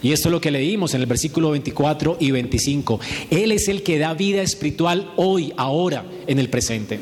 Y 0.03 0.11
esto 0.11 0.29
es 0.29 0.31
lo 0.31 0.41
que 0.41 0.51
leímos 0.51 0.93
en 0.93 1.01
el 1.01 1.07
versículo 1.07 1.51
24 1.51 2.17
y 2.19 2.31
25. 2.31 2.99
Él 3.31 3.51
es 3.51 3.67
el 3.67 3.81
que 3.81 3.97
da 3.97 4.13
vida 4.13 4.43
espiritual 4.43 5.11
hoy, 5.15 5.53
ahora, 5.57 6.05
en 6.27 6.37
el 6.37 6.49
presente. 6.49 6.99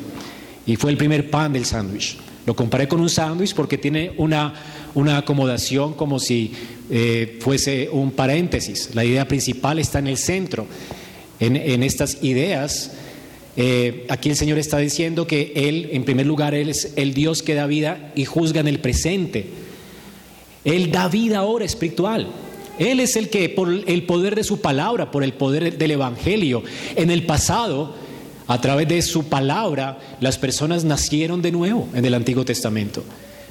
Y 0.66 0.76
fue 0.76 0.90
el 0.90 0.96
primer 0.96 1.30
pan 1.30 1.52
del 1.52 1.66
sándwich. 1.66 2.16
Lo 2.46 2.56
comparé 2.56 2.88
con 2.88 3.00
un 3.00 3.10
sándwich 3.10 3.54
porque 3.54 3.76
tiene 3.76 4.12
una, 4.16 4.54
una 4.96 5.18
acomodación 5.18 5.92
como 5.92 6.18
si 6.18 6.52
eh, 6.90 7.36
fuese 7.40 7.90
un 7.92 8.12
paréntesis. 8.12 8.90
La 8.94 9.04
idea 9.04 9.28
principal 9.28 9.78
está 9.78 9.98
en 9.98 10.06
el 10.06 10.16
centro. 10.16 10.66
En, 11.38 11.82
estas 11.82 12.22
ideas, 12.22 12.92
eh, 13.58 14.06
aquí 14.08 14.30
el 14.30 14.36
Señor 14.36 14.58
está 14.58 14.78
diciendo 14.78 15.26
que 15.26 15.52
Él, 15.54 15.90
en 15.92 16.04
primer 16.04 16.26
lugar, 16.26 16.54
Él 16.54 16.70
es 16.70 16.94
el 16.96 17.12
Dios 17.12 17.42
que 17.42 17.54
da 17.54 17.66
vida 17.66 18.10
y 18.14 18.24
juzga 18.24 18.60
en 18.60 18.68
el 18.68 18.80
presente. 18.80 19.50
Él 20.64 20.90
da 20.90 21.08
vida 21.08 21.38
ahora 21.38 21.66
espiritual. 21.66 22.28
Él 22.78 22.98
es 22.98 23.16
el 23.16 23.28
que, 23.28 23.50
por 23.50 23.68
el 23.70 24.02
poder 24.04 24.34
de 24.34 24.44
su 24.44 24.62
palabra, 24.62 25.10
por 25.10 25.22
el 25.22 25.34
poder 25.34 25.76
del 25.76 25.90
Evangelio, 25.90 26.62
en 26.96 27.10
el 27.10 27.26
pasado, 27.26 27.94
a 28.46 28.60
través 28.62 28.88
de 28.88 29.02
su 29.02 29.24
palabra, 29.24 29.98
las 30.20 30.38
personas 30.38 30.84
nacieron 30.84 31.42
de 31.42 31.52
nuevo 31.52 31.86
en 31.94 32.02
el 32.06 32.14
Antiguo 32.14 32.46
Testamento. 32.46 33.04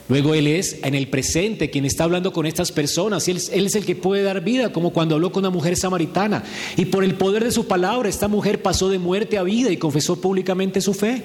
Luego 0.08 0.36
Él 0.36 0.46
es 0.46 0.78
en 0.84 0.94
el 0.94 1.08
presente 1.08 1.72
quien 1.72 1.84
está 1.84 2.04
hablando 2.04 2.32
con 2.32 2.46
estas 2.46 2.72
personas. 2.72 3.28
Él, 3.28 3.38
es 3.38 3.76
el 3.76 3.86
que 3.86 3.96
puede 3.96 4.22
dar 4.22 4.44
vida, 4.44 4.72
como 4.72 4.92
cuando 4.92 5.16
habló 5.16 5.32
con 5.32 5.42
una 5.42 5.50
mujer 5.50 5.76
samaritana. 5.76 6.44
Y 6.78 6.86
por 6.86 7.04
el 7.04 7.16
poder 7.16 7.44
de 7.44 7.52
su 7.52 7.66
palabra, 7.66 8.08
esta 8.08 8.28
mujer 8.28 8.62
pasó 8.62 8.90
de 8.90 9.00
muerte 9.00 9.38
a 9.38 9.44
vida 9.44 9.72
y 9.72 9.78
confesó 9.78 10.22
públicamente 10.22 10.80
su 10.80 10.94
fe. 10.94 11.24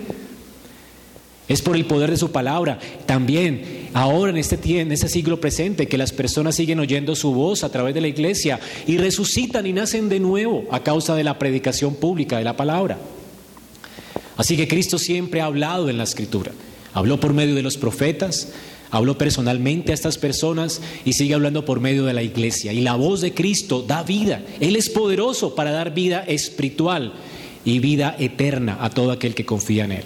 Es 1.46 1.60
por 1.60 1.76
el 1.76 1.84
poder 1.84 2.10
de 2.10 2.16
su 2.16 2.30
palabra. 2.30 2.78
También 3.04 3.88
ahora 3.92 4.30
en 4.30 4.38
este, 4.38 4.80
en 4.80 4.92
este 4.92 5.08
siglo 5.08 5.40
presente 5.40 5.88
que 5.88 5.98
las 5.98 6.12
personas 6.12 6.54
siguen 6.54 6.80
oyendo 6.80 7.14
su 7.16 7.34
voz 7.34 7.64
a 7.64 7.72
través 7.72 7.92
de 7.92 8.00
la 8.00 8.08
iglesia 8.08 8.60
y 8.86 8.96
resucitan 8.96 9.66
y 9.66 9.72
nacen 9.74 10.08
de 10.08 10.20
nuevo 10.20 10.64
a 10.70 10.82
causa 10.82 11.14
de 11.16 11.24
la 11.24 11.38
predicación 11.38 11.96
pública 11.96 12.38
de 12.38 12.44
la 12.44 12.56
palabra. 12.56 12.98
Así 14.38 14.56
que 14.56 14.68
Cristo 14.68 14.98
siempre 14.98 15.42
ha 15.42 15.46
hablado 15.46 15.90
en 15.90 15.98
la 15.98 16.04
escritura. 16.04 16.52
Habló 16.92 17.20
por 17.20 17.34
medio 17.34 17.54
de 17.54 17.62
los 17.62 17.76
profetas, 17.76 18.48
habló 18.90 19.16
personalmente 19.16 19.92
a 19.92 19.94
estas 19.94 20.18
personas 20.18 20.80
y 21.04 21.12
sigue 21.12 21.34
hablando 21.34 21.64
por 21.64 21.80
medio 21.80 22.04
de 22.04 22.14
la 22.14 22.22
iglesia. 22.22 22.72
Y 22.72 22.80
la 22.80 22.94
voz 22.94 23.20
de 23.20 23.34
Cristo 23.34 23.84
da 23.86 24.02
vida. 24.02 24.42
Él 24.60 24.76
es 24.76 24.88
poderoso 24.88 25.54
para 25.54 25.70
dar 25.70 25.94
vida 25.94 26.20
espiritual 26.26 27.12
y 27.64 27.78
vida 27.78 28.16
eterna 28.18 28.78
a 28.80 28.90
todo 28.90 29.12
aquel 29.12 29.34
que 29.34 29.44
confía 29.44 29.84
en 29.84 29.92
Él. 29.92 30.04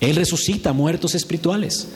Él 0.00 0.16
resucita 0.16 0.72
muertos 0.72 1.14
espirituales. 1.14 1.88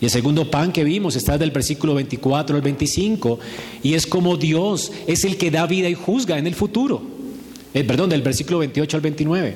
Y 0.00 0.06
el 0.06 0.10
segundo 0.10 0.50
pan 0.50 0.72
que 0.72 0.84
vimos 0.84 1.14
está 1.14 1.36
del 1.36 1.50
versículo 1.50 1.94
24 1.94 2.56
al 2.56 2.62
25 2.62 3.38
y 3.82 3.94
es 3.94 4.06
como 4.06 4.38
Dios 4.38 4.92
es 5.06 5.24
el 5.24 5.36
que 5.36 5.50
da 5.50 5.66
vida 5.66 5.90
y 5.90 5.94
juzga 5.94 6.38
en 6.38 6.46
el 6.46 6.54
futuro. 6.54 7.02
Eh, 7.74 7.84
perdón, 7.84 8.10
del 8.10 8.22
versículo 8.22 8.58
28 8.58 8.96
al 8.96 9.00
29. 9.02 9.54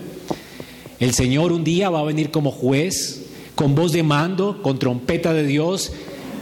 El 1.01 1.15
Señor 1.15 1.53
un 1.53 1.65
día 1.65 1.91
va 1.91 2.01
a 2.01 2.05
venir 2.05 2.31
como 2.31 2.51
juez, 2.51 3.24
con 3.55 3.75
voz 3.75 3.93
de 3.93 4.03
mando, 4.03 4.61
con 4.63 4.79
trompeta 4.79 5.33
de 5.33 5.45
Dios, 5.45 5.93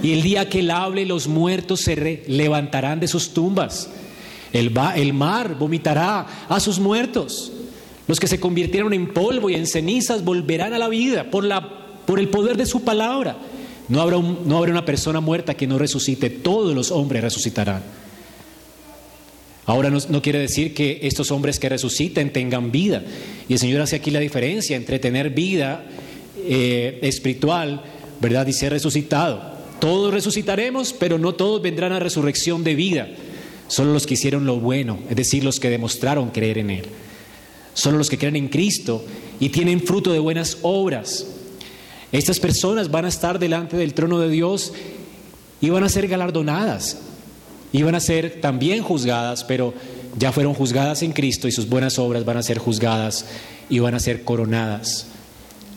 y 0.02 0.12
el 0.12 0.22
día 0.22 0.48
que 0.48 0.60
Él 0.60 0.70
hable 0.70 1.06
los 1.06 1.28
muertos 1.28 1.80
se 1.80 2.24
levantarán 2.26 3.00
de 3.00 3.08
sus 3.08 3.34
tumbas. 3.34 3.90
El, 4.52 5.12
mar 5.14 5.56
vomitará 5.58 6.46
a 6.48 6.60
sus 6.60 6.78
muertos. 6.78 7.52
Los 8.08 8.18
que 8.18 8.26
se 8.26 8.40
convirtieron 8.40 8.92
en 8.92 9.12
polvo 9.12 9.48
y 9.48 9.54
en 9.54 9.66
cenizas 9.66 10.24
volverán 10.24 10.74
a 10.74 10.78
la 10.78 10.88
vida 10.88 11.30
por 11.30 12.18
el 12.18 12.28
poder 12.28 12.56
de 12.56 12.66
su 12.66 12.82
palabra. 12.82 13.36
No 13.88 14.00
habrá, 14.00 14.18
un, 14.18 14.40
no 14.44 14.58
habrá 14.58 14.72
una 14.72 14.84
persona 14.84 15.20
muerta 15.20 15.54
que 15.54 15.66
no 15.66 15.78
resucite, 15.78 16.30
todos 16.30 16.74
los 16.74 16.90
hombres 16.90 17.22
resucitarán. 17.22 17.82
Ahora 19.64 19.90
no, 19.90 19.98
no, 20.08 20.20
quiere 20.20 20.40
decir 20.40 20.74
que 20.74 21.00
estos 21.02 21.30
hombres 21.30 21.60
que 21.60 21.68
resuciten 21.68 22.32
tengan 22.32 22.72
vida. 22.72 23.02
Y 23.48 23.52
el 23.52 23.58
Señor 23.58 23.80
hace 23.80 23.96
aquí 23.96 24.10
la 24.10 24.18
diferencia 24.18 24.76
entre 24.76 24.98
tener 24.98 25.30
vida 25.30 25.84
eh, 26.36 26.98
espiritual, 27.02 27.82
¿verdad? 28.20 28.46
Y 28.46 28.52
ser 28.52 28.72
resucitado. 28.72 29.52
Todos 29.80 30.14
resucitaremos, 30.14 30.92
pero 30.92 31.18
no 31.18 31.34
todos 31.34 31.60
vendrán 31.60 31.92
a 31.92 31.98
resurrección 31.98 32.62
de 32.64 32.74
vida. 32.74 33.08
Solo 33.68 33.92
los 33.92 34.06
que 34.06 34.14
hicieron 34.14 34.46
lo 34.46 34.60
bueno, 34.60 34.98
es 35.08 35.16
decir, 35.16 35.44
los 35.44 35.58
que 35.58 35.70
demostraron 35.70 36.30
creer 36.30 36.58
en 36.58 36.70
Él. 36.70 36.84
Solo 37.74 37.98
los 37.98 38.10
que 38.10 38.18
creen 38.18 38.36
en 38.36 38.48
Cristo 38.48 39.04
y 39.40 39.48
tienen 39.48 39.80
fruto 39.80 40.12
de 40.12 40.18
buenas 40.18 40.58
obras. 40.62 41.26
Estas 42.12 42.38
personas 42.38 42.90
van 42.90 43.06
a 43.06 43.08
estar 43.08 43.38
delante 43.38 43.76
del 43.76 43.94
trono 43.94 44.18
de 44.20 44.28
Dios 44.28 44.72
y 45.60 45.70
van 45.70 45.84
a 45.84 45.88
ser 45.88 46.06
galardonadas. 46.06 46.98
Y 47.72 47.82
van 47.82 47.94
a 47.94 48.00
ser 48.00 48.40
también 48.42 48.82
juzgadas, 48.82 49.44
pero 49.44 49.72
ya 50.18 50.30
fueron 50.30 50.52
juzgadas 50.52 51.02
en 51.02 51.12
Cristo 51.12 51.48
y 51.48 51.52
sus 51.52 51.68
buenas 51.68 51.98
obras 51.98 52.24
van 52.24 52.36
a 52.36 52.42
ser 52.42 52.58
juzgadas 52.58 53.24
y 53.70 53.78
van 53.78 53.94
a 53.94 54.00
ser 54.00 54.24
coronadas. 54.24 55.06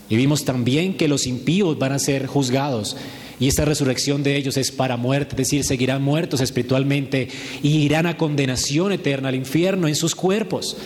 Y 0.09 0.15
vimos 0.15 0.45
también 0.45 0.95
que 0.97 1.07
los 1.07 1.25
impíos 1.25 1.79
van 1.79 1.91
a 1.91 2.00
ser 2.00 2.27
juzgados 2.27 2.95
y 3.39 3.47
esta 3.47 3.65
resurrección 3.65 4.24
de 4.24 4.38
ellos 4.38 4.55
es 4.57 4.71
para 4.71 4.97
muerte, 4.97 5.31
es 5.31 5.38
decir, 5.38 5.63
seguirán 5.63 6.01
muertos 6.01 6.39
espiritualmente 6.39 7.27
y 7.62 7.79
irán 7.79 8.05
a 8.05 8.17
condenación 8.17 8.93
eterna 8.93 9.29
al 9.29 9.35
infierno 9.35 9.88
en 9.88 9.95
sus 9.95 10.15
cuerpos. 10.15 10.77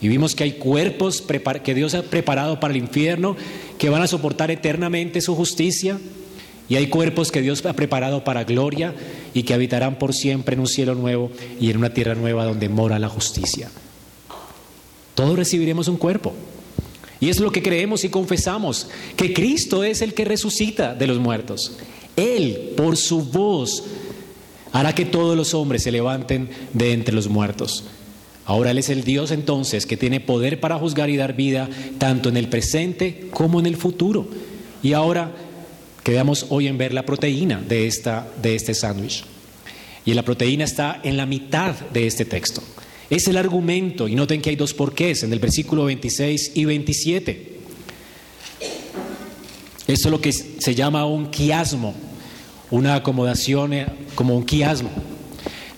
Y 0.00 0.06
vimos 0.06 0.36
que 0.36 0.44
hay 0.44 0.52
cuerpos 0.52 1.24
que 1.64 1.74
Dios 1.74 1.94
ha 1.94 2.02
preparado 2.02 2.60
para 2.60 2.72
el 2.72 2.78
infierno 2.78 3.36
que 3.78 3.90
van 3.90 4.02
a 4.02 4.06
soportar 4.06 4.50
eternamente 4.52 5.20
su 5.20 5.34
justicia. 5.34 5.98
Y 6.68 6.76
hay 6.76 6.86
cuerpos 6.88 7.32
que 7.32 7.40
Dios 7.40 7.64
ha 7.66 7.72
preparado 7.72 8.22
para 8.22 8.44
gloria 8.44 8.94
y 9.34 9.42
que 9.42 9.54
habitarán 9.54 9.98
por 9.98 10.14
siempre 10.14 10.54
en 10.54 10.60
un 10.60 10.66
cielo 10.68 10.94
nuevo 10.94 11.32
y 11.58 11.70
en 11.70 11.78
una 11.78 11.94
tierra 11.94 12.14
nueva 12.14 12.44
donde 12.44 12.68
mora 12.68 12.98
la 12.98 13.08
justicia. 13.08 13.70
Todos 15.14 15.36
recibiremos 15.36 15.88
un 15.88 15.96
cuerpo. 15.96 16.34
Y 17.20 17.28
es 17.28 17.40
lo 17.40 17.50
que 17.50 17.62
creemos 17.62 18.04
y 18.04 18.08
confesamos, 18.08 18.88
que 19.16 19.32
Cristo 19.32 19.82
es 19.82 20.02
el 20.02 20.14
que 20.14 20.24
resucita 20.24 20.94
de 20.94 21.06
los 21.06 21.18
muertos. 21.18 21.72
Él, 22.16 22.72
por 22.76 22.96
su 22.96 23.22
voz, 23.22 23.84
hará 24.72 24.94
que 24.94 25.04
todos 25.04 25.36
los 25.36 25.54
hombres 25.54 25.82
se 25.82 25.92
levanten 25.92 26.48
de 26.72 26.92
entre 26.92 27.14
los 27.14 27.28
muertos. 27.28 27.84
Ahora 28.44 28.70
Él 28.70 28.78
es 28.78 28.88
el 28.88 29.04
Dios 29.04 29.30
entonces 29.30 29.84
que 29.84 29.96
tiene 29.96 30.20
poder 30.20 30.58
para 30.58 30.78
juzgar 30.78 31.10
y 31.10 31.16
dar 31.16 31.34
vida 31.34 31.68
tanto 31.98 32.28
en 32.28 32.36
el 32.36 32.48
presente 32.48 33.28
como 33.30 33.60
en 33.60 33.66
el 33.66 33.76
futuro. 33.76 34.26
Y 34.82 34.94
ahora 34.94 35.32
quedamos 36.02 36.46
hoy 36.48 36.66
en 36.66 36.78
ver 36.78 36.94
la 36.94 37.04
proteína 37.04 37.60
de, 37.60 37.86
esta, 37.86 38.26
de 38.40 38.54
este 38.54 38.74
sándwich. 38.74 39.24
Y 40.06 40.14
la 40.14 40.22
proteína 40.22 40.64
está 40.64 41.00
en 41.02 41.18
la 41.18 41.26
mitad 41.26 41.74
de 41.92 42.06
este 42.06 42.24
texto. 42.24 42.62
Es 43.10 43.26
el 43.26 43.38
argumento, 43.38 44.06
y 44.06 44.14
noten 44.14 44.42
que 44.42 44.50
hay 44.50 44.56
dos 44.56 44.74
porqués 44.74 45.22
en 45.22 45.32
el 45.32 45.38
versículo 45.38 45.86
26 45.86 46.52
y 46.54 46.64
27. 46.66 47.58
Esto 49.86 50.08
es 50.08 50.12
lo 50.12 50.20
que 50.20 50.32
se 50.32 50.74
llama 50.74 51.06
un 51.06 51.30
quiasmo, 51.30 51.94
una 52.70 52.96
acomodación 52.96 53.72
eh, 53.72 53.86
como 54.14 54.36
un 54.36 54.44
quiasmo. 54.44 54.90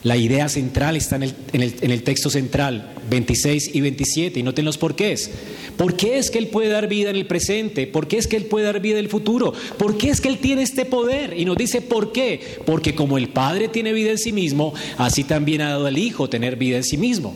La 0.02 0.16
idea 0.16 0.48
central 0.48 0.96
está 0.96 1.16
en 1.16 1.22
el, 1.22 1.36
en, 1.52 1.62
el, 1.62 1.76
en 1.80 1.90
el, 1.92 2.02
texto 2.02 2.30
central, 2.30 2.94
26 3.10 3.74
y 3.74 3.80
27, 3.80 4.40
y 4.40 4.42
noten 4.42 4.64
los 4.64 4.78
porqués. 4.78 5.30
¿Por 5.76 5.96
qué 5.96 6.18
es 6.18 6.30
que 6.30 6.38
Él 6.38 6.46
puede 6.46 6.68
dar 6.68 6.88
vida 6.88 7.10
en 7.10 7.16
el 7.16 7.26
presente? 7.26 7.86
¿Por 7.86 8.06
qué 8.06 8.18
es 8.18 8.26
que 8.26 8.36
Él 8.36 8.44
puede 8.44 8.66
dar 8.66 8.80
vida 8.80 8.98
en 8.98 9.04
el 9.04 9.10
futuro? 9.10 9.52
¿Por 9.76 9.98
qué 9.98 10.10
es 10.10 10.20
que 10.20 10.28
Él 10.28 10.38
tiene 10.38 10.62
este 10.62 10.84
poder? 10.84 11.38
Y 11.38 11.44
nos 11.44 11.56
dice, 11.56 11.82
¿por 11.82 12.12
qué? 12.12 12.40
Porque 12.64 12.94
como 12.94 13.18
el 13.18 13.28
Padre 13.28 13.68
tiene 13.68 13.92
vida 13.92 14.10
en 14.10 14.18
sí 14.18 14.32
mismo, 14.32 14.72
así 14.96 15.24
también 15.24 15.60
ha 15.60 15.70
dado 15.70 15.86
al 15.86 15.98
Hijo 15.98 16.30
tener 16.30 16.56
vida 16.56 16.76
en 16.76 16.84
sí 16.84 16.96
mismo. 16.96 17.34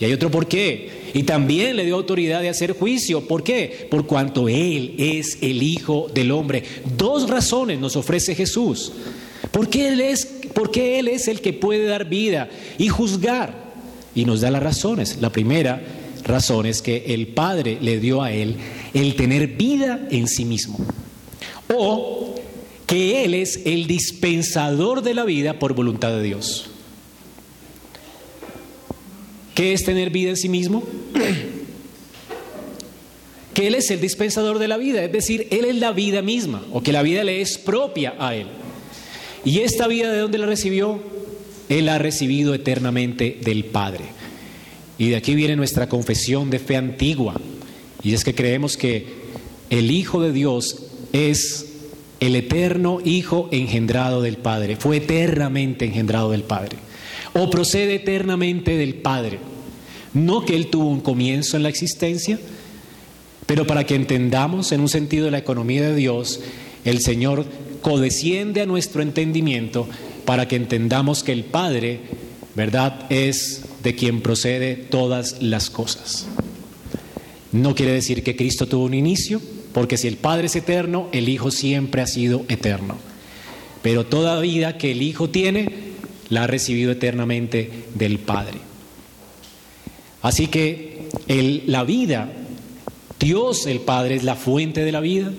Y 0.00 0.04
hay 0.04 0.12
otro 0.12 0.30
por 0.30 0.48
qué. 0.48 0.90
Y 1.14 1.22
también 1.22 1.76
le 1.76 1.84
dio 1.84 1.94
autoridad 1.94 2.40
de 2.40 2.48
hacer 2.48 2.72
juicio. 2.72 3.28
¿Por 3.28 3.44
qué? 3.44 3.86
Por 3.90 4.06
cuanto 4.06 4.48
Él 4.48 4.94
es 4.98 5.38
el 5.40 5.62
Hijo 5.62 6.08
del 6.12 6.32
Hombre. 6.32 6.64
Dos 6.96 7.28
razones 7.28 7.78
nos 7.78 7.94
ofrece 7.94 8.34
Jesús. 8.34 8.92
Porque 9.52 9.88
Él 9.88 10.00
es, 10.00 10.26
porque 10.52 10.98
Él 10.98 11.08
es 11.08 11.28
el 11.28 11.40
que 11.40 11.52
puede 11.52 11.86
dar 11.86 12.08
vida 12.08 12.50
y 12.78 12.88
juzgar. 12.88 13.63
Y 14.14 14.24
nos 14.24 14.40
da 14.40 14.50
las 14.50 14.62
razones. 14.62 15.18
La 15.20 15.30
primera 15.30 15.82
razón 16.24 16.66
es 16.66 16.82
que 16.82 17.14
el 17.14 17.28
Padre 17.28 17.78
le 17.80 18.00
dio 18.00 18.22
a 18.22 18.32
Él 18.32 18.56
el 18.92 19.16
tener 19.16 19.48
vida 19.48 20.06
en 20.10 20.28
sí 20.28 20.44
mismo. 20.44 20.78
O 21.74 22.34
que 22.86 23.24
Él 23.24 23.34
es 23.34 23.60
el 23.64 23.86
dispensador 23.86 25.02
de 25.02 25.14
la 25.14 25.24
vida 25.24 25.58
por 25.58 25.74
voluntad 25.74 26.10
de 26.10 26.22
Dios. 26.22 26.66
¿Qué 29.54 29.72
es 29.72 29.84
tener 29.84 30.10
vida 30.10 30.30
en 30.30 30.36
sí 30.36 30.48
mismo? 30.48 30.82
Que 33.54 33.68
Él 33.68 33.76
es 33.76 33.90
el 33.90 34.00
dispensador 34.00 34.58
de 34.58 34.66
la 34.66 34.76
vida, 34.76 35.04
es 35.04 35.12
decir, 35.12 35.46
Él 35.52 35.64
es 35.64 35.76
la 35.76 35.92
vida 35.92 36.22
misma, 36.22 36.64
o 36.72 36.82
que 36.82 36.92
la 36.92 37.02
vida 37.02 37.22
le 37.22 37.40
es 37.40 37.56
propia 37.56 38.14
a 38.18 38.34
Él. 38.34 38.48
¿Y 39.44 39.60
esta 39.60 39.86
vida 39.86 40.12
de 40.12 40.18
dónde 40.18 40.38
la 40.38 40.46
recibió? 40.46 41.00
Él 41.68 41.88
ha 41.88 41.98
recibido 41.98 42.54
eternamente 42.54 43.38
del 43.42 43.64
Padre. 43.64 44.04
Y 44.98 45.08
de 45.08 45.16
aquí 45.16 45.34
viene 45.34 45.56
nuestra 45.56 45.88
confesión 45.88 46.50
de 46.50 46.58
fe 46.58 46.76
antigua. 46.76 47.40
Y 48.02 48.14
es 48.14 48.24
que 48.24 48.34
creemos 48.34 48.76
que 48.76 49.06
el 49.70 49.90
Hijo 49.90 50.20
de 50.20 50.32
Dios 50.32 50.82
es 51.12 51.66
el 52.20 52.36
eterno 52.36 53.00
Hijo 53.04 53.48
engendrado 53.50 54.22
del 54.22 54.36
Padre. 54.36 54.76
Fue 54.76 54.98
eternamente 54.98 55.84
engendrado 55.84 56.30
del 56.30 56.42
Padre. 56.42 56.76
O 57.34 57.50
procede 57.50 57.96
eternamente 57.96 58.76
del 58.76 58.94
Padre. 58.94 59.38
No 60.12 60.44
que 60.44 60.54
Él 60.54 60.68
tuvo 60.68 60.88
un 60.88 61.00
comienzo 61.00 61.56
en 61.56 61.64
la 61.64 61.68
existencia, 61.68 62.38
pero 63.46 63.66
para 63.66 63.84
que 63.84 63.96
entendamos 63.96 64.70
en 64.70 64.80
un 64.80 64.88
sentido 64.88 65.24
de 65.24 65.32
la 65.32 65.38
economía 65.38 65.82
de 65.82 65.96
Dios, 65.96 66.40
el 66.84 67.00
Señor 67.00 67.44
codesciende 67.82 68.62
a 68.62 68.66
nuestro 68.66 69.02
entendimiento 69.02 69.88
para 70.24 70.48
que 70.48 70.56
entendamos 70.56 71.22
que 71.22 71.32
el 71.32 71.44
Padre, 71.44 72.00
¿verdad?, 72.54 73.06
es 73.10 73.62
de 73.82 73.94
quien 73.94 74.20
procede 74.20 74.74
todas 74.76 75.42
las 75.42 75.70
cosas. 75.70 76.26
No 77.52 77.74
quiere 77.74 77.92
decir 77.92 78.22
que 78.22 78.36
Cristo 78.36 78.66
tuvo 78.66 78.84
un 78.84 78.94
inicio, 78.94 79.40
porque 79.72 79.96
si 79.96 80.08
el 80.08 80.16
Padre 80.16 80.46
es 80.46 80.56
eterno, 80.56 81.08
el 81.12 81.28
Hijo 81.28 81.50
siempre 81.50 82.02
ha 82.02 82.06
sido 82.06 82.44
eterno. 82.48 82.96
Pero 83.82 84.06
toda 84.06 84.40
vida 84.40 84.78
que 84.78 84.92
el 84.92 85.02
Hijo 85.02 85.30
tiene 85.30 85.68
la 86.30 86.44
ha 86.44 86.46
recibido 86.46 86.92
eternamente 86.92 87.70
del 87.94 88.18
Padre. 88.18 88.58
Así 90.22 90.46
que 90.46 91.08
la 91.66 91.84
vida, 91.84 92.32
Dios 93.20 93.66
el 93.66 93.80
Padre 93.80 94.14
es 94.14 94.24
la 94.24 94.36
fuente 94.36 94.84
de 94.84 94.92
la 94.92 95.00
vida 95.00 95.30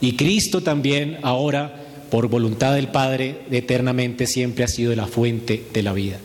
y 0.00 0.16
Cristo 0.16 0.62
también 0.62 1.18
ahora, 1.22 1.81
por 2.12 2.28
voluntad 2.28 2.74
del 2.74 2.88
Padre, 2.88 3.38
eternamente 3.50 4.26
siempre 4.26 4.64
ha 4.64 4.68
sido 4.68 4.94
la 4.94 5.06
fuente 5.06 5.64
de 5.72 5.82
la 5.82 5.94
vida. 5.94 6.18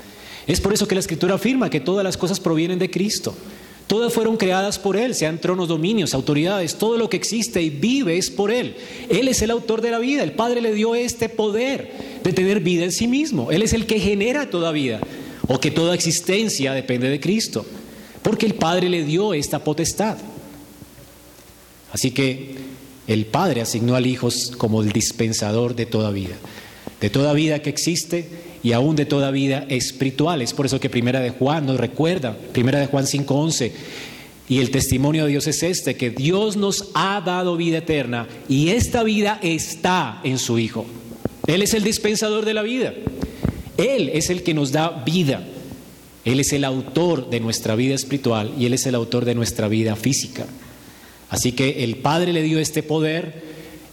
Es 0.46 0.60
por 0.60 0.74
eso 0.74 0.86
que 0.86 0.96
la 0.96 1.00
Escritura 1.00 1.36
afirma 1.36 1.70
que 1.70 1.79
todas 1.79 2.03
las 2.03 2.17
cosas 2.17 2.41
provienen 2.41 2.77
de 2.77 2.91
Cristo. 2.91 3.34
Todas 3.88 4.12
fueron 4.12 4.36
creadas 4.36 4.79
por 4.79 4.98
Él, 4.98 5.15
sean 5.15 5.39
tronos, 5.39 5.70
dominios, 5.70 6.13
autoridades, 6.13 6.75
todo 6.75 6.98
lo 6.98 7.10
que 7.10 7.15
existe 7.15 7.62
y 7.62 7.70
vive 7.70 8.17
es 8.17 8.29
por 8.29 8.51
Él. 8.51 8.75
Él 9.08 9.29
es 9.29 9.41
el 9.41 9.50
autor 9.50 9.79
de 9.79 9.91
la 9.91 10.00
vida, 10.00 10.24
el 10.24 10.34
Padre 10.34 10.60
le 10.60 10.74
dio 10.74 10.94
este 10.94 11.29
poder 11.29 12.20
de 12.22 12.34
tener 12.34 12.60
vida 12.60 12.84
en 12.84 12.91
sí 12.91 13.08
mismo. 13.08 13.50
Él 13.50 13.62
es 13.62 13.72
el 13.72 13.86
que 13.86 14.01
genera 14.01 14.50
toda 14.50 14.74
vida 14.74 15.00
o 15.48 15.62
que 15.62 15.72
toda 15.72 15.96
existencia 15.96 16.74
depende 16.74 17.08
de 17.08 17.22
Cristo, 17.22 17.65
porque 18.24 18.46
el 18.46 18.56
Padre 18.56 18.89
le 18.89 19.06
dio 19.06 19.34
esta 19.34 19.63
potestad. 19.63 20.17
Así 21.94 22.12
que 22.12 22.67
el 23.08 23.26
Padre 23.26 23.62
asignó 23.62 23.96
al 23.96 24.06
Hijo 24.06 24.30
como 24.58 24.82
el 24.82 24.92
dispensador 24.92 25.76
de 25.76 25.86
toda 25.86 26.12
vida, 26.12 26.36
de 27.00 27.10
toda 27.10 27.34
vida 27.34 27.62
que 27.62 27.70
existe 27.70 28.28
y 28.64 28.74
aún 28.74 28.96
de 28.96 29.06
toda 29.06 29.32
vida 29.32 29.66
espiritual. 29.70 30.42
Es 30.42 30.54
por 30.54 30.66
eso 30.66 30.80
que 30.80 30.90
Primera 30.90 31.20
de 31.20 31.30
Juan 31.30 31.66
nos 31.66 31.80
recuerda, 31.80 32.38
Primera 32.54 32.80
de 32.80 32.88
Juan 32.88 33.06
5:11, 33.06 33.72
y 34.50 34.60
el 34.60 34.72
testimonio 34.72 35.26
de 35.26 35.32
Dios 35.32 35.48
es 35.48 35.64
este, 35.64 35.96
que 35.96 36.10
Dios 36.10 36.58
nos 36.58 36.90
ha 36.94 37.22
dado 37.22 37.58
vida 37.58 37.80
eterna 37.80 38.28
y 38.48 38.70
esta 38.70 39.04
vida 39.04 39.40
está 39.42 40.22
en 40.24 40.38
su 40.38 40.60
Hijo. 40.60 40.86
Él 41.48 41.62
es 41.62 41.74
el 41.74 41.84
dispensador 41.84 42.46
de 42.46 42.54
la 42.54 42.62
vida. 42.62 42.94
Él 43.78 44.10
es 44.14 44.30
el 44.30 44.44
que 44.44 44.54
nos 44.54 44.72
da 44.72 45.04
vida. 45.06 45.46
Él 46.26 46.42
es 46.42 46.52
el 46.52 46.66
autor 46.66 47.30
de 47.30 47.40
nuestra 47.40 47.76
vida 47.76 47.96
espiritual 47.96 48.52
y 48.60 48.66
Él 48.66 48.74
es 48.74 48.86
el 48.86 48.96
autor 48.96 49.24
de 49.24 49.36
nuestra 49.36 49.70
vida 49.70 49.96
física. 49.96 50.46
Así 51.29 51.51
que 51.51 51.84
el 51.84 51.98
Padre 51.98 52.34
le 52.34 52.43
dio 52.43 52.60
este 52.60 52.84
poder 52.84 53.43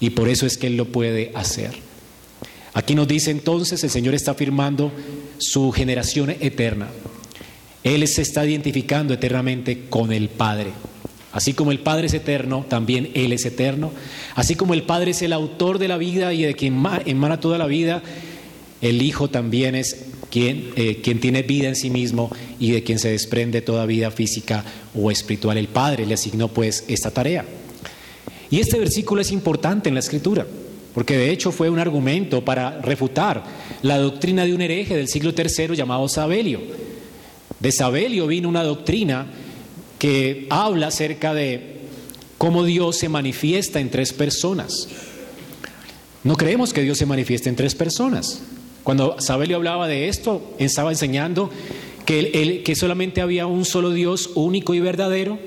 y 0.01 0.11
por 0.11 0.29
eso 0.29 0.47
es 0.47 0.57
que 0.57 0.69
Él 0.69 0.77
lo 0.77 0.87
puede 0.87 1.33
hacer. 1.35 1.73
Aquí 2.75 2.95
nos 2.95 3.07
dice 3.07 3.31
entonces, 3.31 3.83
el 3.85 3.91
Señor 3.91 4.15
está 4.15 4.33
afirmando 4.33 4.93
su 5.39 5.71
generación 5.73 6.31
eterna. 6.31 6.89
Él 7.85 8.07
se 8.09 8.23
está 8.23 8.45
identificando 8.45 9.15
eternamente 9.15 9.85
con 9.89 10.13
el 10.13 10.29
Padre. 10.29 10.73
Así 11.33 11.53
como 11.53 11.73
el 11.73 11.81
Padre 11.81 12.07
es 12.07 12.15
eterno, 12.15 12.65
también 12.69 13.11
Él 13.15 13.33
es 13.33 13.45
eterno. 13.45 13.93
Así 14.35 14.55
como 14.55 14.75
el 14.75 14.85
Padre 14.85 15.11
es 15.11 15.23
el 15.23 15.33
autor 15.33 15.79
de 15.79 15.89
la 15.89 15.99
vida 15.99 16.33
y 16.33 16.43
de 16.43 16.55
quien 16.55 16.83
emana 17.07 17.41
toda 17.41 17.59
la 17.59 17.67
vida, 17.67 18.03
el 18.81 19.03
Hijo 19.03 19.29
también 19.29 19.75
es 19.75 20.14
quien, 20.35 20.73
eh, 20.75 20.97
tiene 21.21 21.43
vida 21.43 21.69
en 21.69 21.77
sí 21.77 21.91
mismo 21.91 22.29
y 22.59 22.73
de 22.73 22.83
quien 22.83 22.99
se 22.99 23.09
desprende 23.09 23.63
toda 23.63 23.87
vida 23.87 24.11
física 24.11 24.65
o 24.93 25.13
espiritual. 25.13 25.59
El 25.59 25.69
Padre 25.69 26.07
le 26.07 26.15
asignó 26.15 26.49
pues 26.49 26.83
esta 26.89 27.13
tarea. 27.13 27.45
Y 28.51 28.59
este 28.59 28.77
versículo 28.77 29.23
es 29.23 29.31
importante 29.31 29.89
en 29.89 29.95
la 29.95 30.01
Escritura 30.01 30.45
porque 30.93 31.17
de 31.17 31.31
hecho 31.31 31.53
fue 31.53 31.71
un 31.71 31.79
argumento 31.79 32.45
para 32.45 32.81
refutar 32.81 33.45
la 33.83 33.99
doctrina 33.99 34.45
de 34.45 34.55
un 34.55 34.61
hereje 34.61 34.97
del 34.97 35.07
siglo 35.07 35.33
III 35.37 35.77
llamado 35.77 36.09
Sabelio. 36.09 36.61
De 37.61 37.71
Sabelio 37.71 38.27
vino 38.27 38.49
una 38.49 38.65
doctrina 38.65 39.27
que 40.01 40.49
habla 40.51 40.89
acerca 40.89 41.33
de 41.33 41.79
cómo 42.39 42.65
Dios 42.65 42.97
se 42.97 43.09
manifiesta 43.09 43.79
en 43.79 43.89
tres 43.89 44.13
personas. 44.13 44.89
No 46.25 46.37
creemos 46.37 46.73
que 46.73 46.83
Dios 46.83 46.99
se 46.99 47.07
manifieste 47.07 47.49
en 47.49 47.55
tres 47.55 47.77
personas. 47.77 48.43
Cuando 48.85 49.17
Sabelio 49.19 49.57
hablaba 49.57 49.89
de 49.89 50.09
esto, 50.09 50.43
estaba 50.59 50.91
enseñando 50.91 51.51
que, 52.05 52.63
que 52.63 52.77
solamente 52.77 53.23
había 53.23 53.47
un 53.47 53.65
solo 53.65 53.91
Dios 53.91 54.31
único 54.35 54.75
y 54.75 54.81
verdadero 54.81 55.39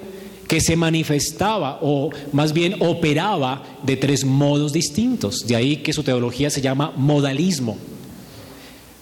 que 0.48 0.60
se 0.60 0.76
manifestaba 0.76 1.78
o 1.82 2.10
más 2.32 2.54
bien 2.54 2.78
operaba 2.80 3.64
de 3.84 3.96
tres 3.96 4.26
modos 4.26 4.74
distintos. 4.74 5.46
De 5.46 5.56
ahí 5.56 5.78
que 5.78 5.94
su 5.94 6.02
teología 6.02 6.50
se 6.50 6.62
llama 6.62 6.94
modalismo. 6.96 7.78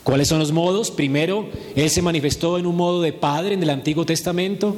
¿Cuáles 0.04 0.28
son 0.28 0.40
los 0.40 0.52
modos? 0.52 0.92
Primero, 0.92 1.48
Él 1.76 1.90
se 1.90 2.02
manifestó 2.02 2.58
en 2.58 2.66
un 2.66 2.76
modo 2.76 3.02
de 3.02 3.14
Padre 3.14 3.54
en 3.54 3.64
el 3.64 3.70
Antiguo 3.70 4.06
Testamento, 4.06 4.76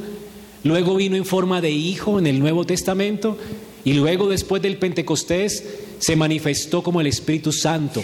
luego 0.63 0.95
vino 0.95 1.15
en 1.15 1.25
forma 1.25 1.61
de 1.61 1.71
Hijo 1.71 2.19
en 2.19 2.27
el 2.27 2.39
Nuevo 2.39 2.63
Testamento 2.63 3.37
y 3.83 3.93
luego 3.93 4.29
después 4.29 4.61
del 4.61 4.77
Pentecostés 4.77 5.65
se 5.97 6.15
manifestó 6.15 6.83
como 6.83 7.01
el 7.01 7.07
Espíritu 7.07 7.51
Santo 7.51 8.03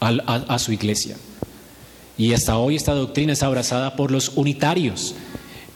a, 0.00 0.58
su 0.58 0.72
iglesia. 0.72 1.16
Y 2.18 2.32
hasta 2.32 2.58
hoy 2.58 2.76
esta 2.76 2.94
doctrina 2.94 3.34
es 3.34 3.42
abrazada 3.42 3.96
por 3.96 4.10
los 4.10 4.32
unitarios 4.36 5.14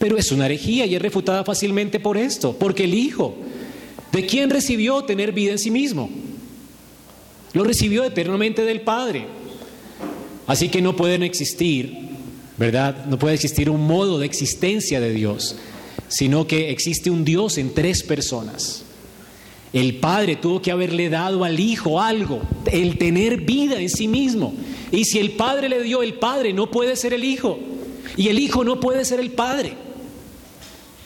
pero 0.01 0.17
es 0.17 0.31
una 0.31 0.47
herejía 0.47 0.87
y 0.87 0.95
es 0.95 1.01
refutada 1.01 1.43
fácilmente 1.43 1.99
por 1.99 2.17
esto, 2.17 2.57
porque 2.57 2.85
el 2.85 2.95
Hijo, 2.95 3.35
¿de 4.11 4.25
quién 4.25 4.49
recibió 4.49 5.03
tener 5.03 5.31
vida 5.31 5.51
en 5.51 5.59
sí 5.59 5.69
mismo? 5.69 6.09
Lo 7.53 7.63
recibió 7.63 8.03
eternamente 8.03 8.65
del 8.65 8.81
Padre. 8.81 9.27
Así 10.47 10.69
que 10.69 10.81
no 10.81 10.95
pueden 10.95 11.21
existir, 11.21 11.95
¿verdad? 12.57 13.05
No 13.05 13.19
puede 13.19 13.35
existir 13.35 13.69
un 13.69 13.85
modo 13.85 14.17
de 14.17 14.25
existencia 14.25 14.99
de 14.99 15.13
Dios, 15.13 15.55
sino 16.07 16.47
que 16.47 16.71
existe 16.71 17.11
un 17.11 17.23
Dios 17.23 17.59
en 17.59 17.71
tres 17.71 18.01
personas. 18.01 18.83
El 19.73 19.95
Padre 19.95 20.35
tuvo 20.35 20.61
que 20.61 20.71
haberle 20.71 21.09
dado 21.09 21.43
al 21.43 21.59
Hijo 21.59 22.01
algo, 22.01 22.41
el 22.71 22.97
tener 22.97 23.41
vida 23.41 23.79
en 23.79 23.89
sí 23.89 24.07
mismo. 24.07 24.53
Y 24.91 25.05
si 25.05 25.19
el 25.19 25.31
Padre 25.31 25.69
le 25.69 25.81
dio 25.81 26.03
el 26.03 26.15
Padre, 26.15 26.51
no 26.51 26.69
puede 26.69 26.95
ser 26.95 27.13
el 27.13 27.23
Hijo. 27.23 27.57
Y 28.17 28.27
el 28.27 28.39
Hijo 28.39 28.65
no 28.65 28.79
puede 28.79 29.05
ser 29.05 29.19
el 29.21 29.31
Padre. 29.31 29.73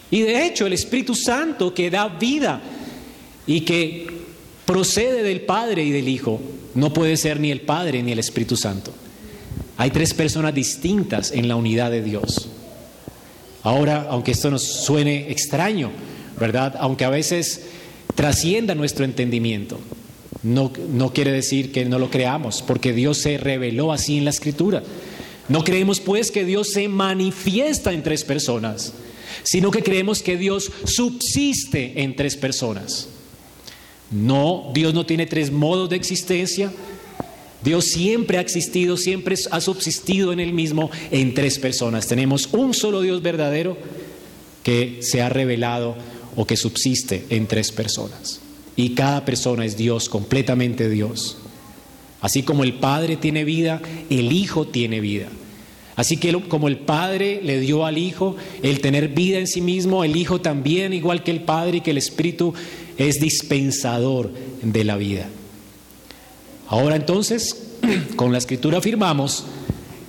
Y 0.10 0.22
de 0.22 0.46
hecho 0.46 0.66
el 0.66 0.74
Espíritu 0.74 1.14
Santo 1.14 1.74
que 1.74 1.92
da 1.92 2.08
vida 2.08 2.62
y 3.46 3.62
que 3.62 4.08
procede 4.66 5.22
del 5.22 5.42
Padre 5.42 5.84
y 5.84 5.92
del 5.92 6.08
Hijo, 6.08 6.42
no 6.74 6.92
puede 6.92 7.18
ser 7.18 7.40
ni 7.40 7.52
el 7.52 7.62
Padre 7.62 8.02
ni 8.02 8.12
el 8.12 8.20
Espíritu 8.20 8.58
Santo. 8.58 8.92
Hay 9.78 9.92
tres 9.92 10.14
personas 10.14 10.56
distintas 10.56 11.32
en 11.32 11.48
la 11.48 11.56
unidad 11.56 11.92
de 11.92 12.02
Dios. 12.02 12.50
Ahora, 13.62 14.08
aunque 14.10 14.32
esto 14.32 14.50
nos 14.50 14.64
suene 14.64 15.32
extraño, 15.32 15.92
¿verdad? 16.40 16.76
Aunque 16.80 17.04
a 17.04 17.10
veces 17.10 17.64
trascienda 18.16 18.76
nuestro 18.76 19.06
entendimiento, 19.06 19.80
no, 20.44 20.72
no 20.90 21.14
quiere 21.14 21.32
decir 21.32 21.72
que 21.72 21.86
no 21.86 22.00
lo 22.00 22.10
creamos, 22.10 22.62
porque 22.62 22.94
Dios 22.94 23.18
se 23.18 23.38
reveló 23.38 23.92
así 23.92 24.18
en 24.18 24.26
la 24.26 24.32
Escritura. 24.32 24.84
No 25.48 25.64
creemos 25.64 26.00
pues 26.00 26.32
que 26.32 26.44
Dios 26.44 26.72
se 26.72 26.88
manifiesta 26.88 27.94
en 27.94 28.02
tres 28.02 28.24
personas 28.24 28.94
sino 29.46 29.72
que 29.72 29.84
creemos 29.84 30.22
que 30.22 30.38
Dios 30.38 30.72
subsiste 30.86 32.02
en 32.02 32.16
tres 32.16 32.36
personas. 32.36 33.08
No, 34.10 34.72
Dios 34.74 34.94
no 34.94 35.06
tiene 35.06 35.28
tres 35.28 35.52
modos 35.52 35.90
de 35.90 35.96
existencia. 35.96 36.74
Dios 37.64 37.86
siempre 37.86 38.38
ha 38.40 38.42
existido, 38.42 38.98
siempre 38.98 39.36
ha 39.52 39.62
subsistido 39.62 40.34
en 40.34 40.40
el 40.40 40.54
mismo 40.54 40.90
en 41.12 41.34
tres 41.34 41.60
personas. 41.60 42.08
Tenemos 42.08 42.50
un 42.54 42.74
solo 42.74 43.02
Dios 43.02 43.22
verdadero 43.22 43.78
que 44.64 45.00
se 45.02 45.22
ha 45.22 45.30
revelado 45.30 45.96
o 46.36 46.46
que 46.46 46.58
subsiste 46.58 47.26
en 47.30 47.48
tres 47.48 47.72
personas. 47.72 48.40
Y 48.76 48.90
cada 48.90 49.24
persona 49.26 49.66
es 49.66 49.78
Dios, 49.78 50.10
completamente 50.10 50.90
Dios. 50.90 51.38
Así 52.22 52.44
como 52.44 52.64
el 52.64 52.74
Padre 52.74 53.18
tiene 53.18 53.44
vida, 53.44 53.82
el 54.10 54.32
Hijo 54.32 54.68
tiene 54.68 55.00
vida. 55.00 55.30
Así 55.96 56.18
que 56.18 56.34
como 56.50 56.68
el 56.68 56.78
Padre 56.78 57.40
le 57.42 57.60
dio 57.60 57.86
al 57.86 57.98
Hijo 57.98 58.36
el 58.64 58.82
tener 58.82 59.10
vida 59.10 59.40
en 59.40 59.48
sí 59.48 59.62
mismo, 59.62 60.04
el 60.04 60.16
Hijo 60.16 60.42
también, 60.42 60.92
igual 60.94 61.24
que 61.24 61.32
el 61.32 61.42
Padre 61.42 61.78
y 61.78 61.82
que 61.82 61.92
el 61.92 61.98
Espíritu, 61.98 62.54
es 62.98 63.20
dispensador 63.22 64.32
de 64.62 64.84
la 64.84 64.98
vida. 64.98 65.30
Ahora 66.68 66.96
entonces, 66.96 67.76
con 68.16 68.32
la 68.32 68.38
Escritura 68.38 68.80
afirmamos 68.80 69.46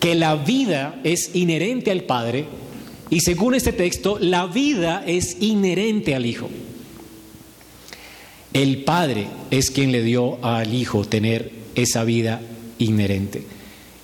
que 0.01 0.15
la 0.15 0.35
vida 0.37 1.01
es 1.05 1.35
inherente 1.35 1.91
al 1.91 2.03
Padre 2.03 2.47
y 3.11 3.21
según 3.21 3.55
este 3.55 3.73
texto, 3.73 4.19
la 4.21 4.47
vida 4.47 5.05
es 5.07 5.37
inherente 5.41 6.15
al 6.15 6.27
Hijo. 6.27 6.49
El 8.53 8.85
Padre 8.85 9.29
es 9.51 9.71
quien 9.71 9.93
le 9.93 10.03
dio 10.03 10.45
al 10.45 10.75
Hijo 10.75 11.05
tener 11.05 11.53
esa 11.75 12.05
vida 12.05 12.41
inherente 12.79 13.45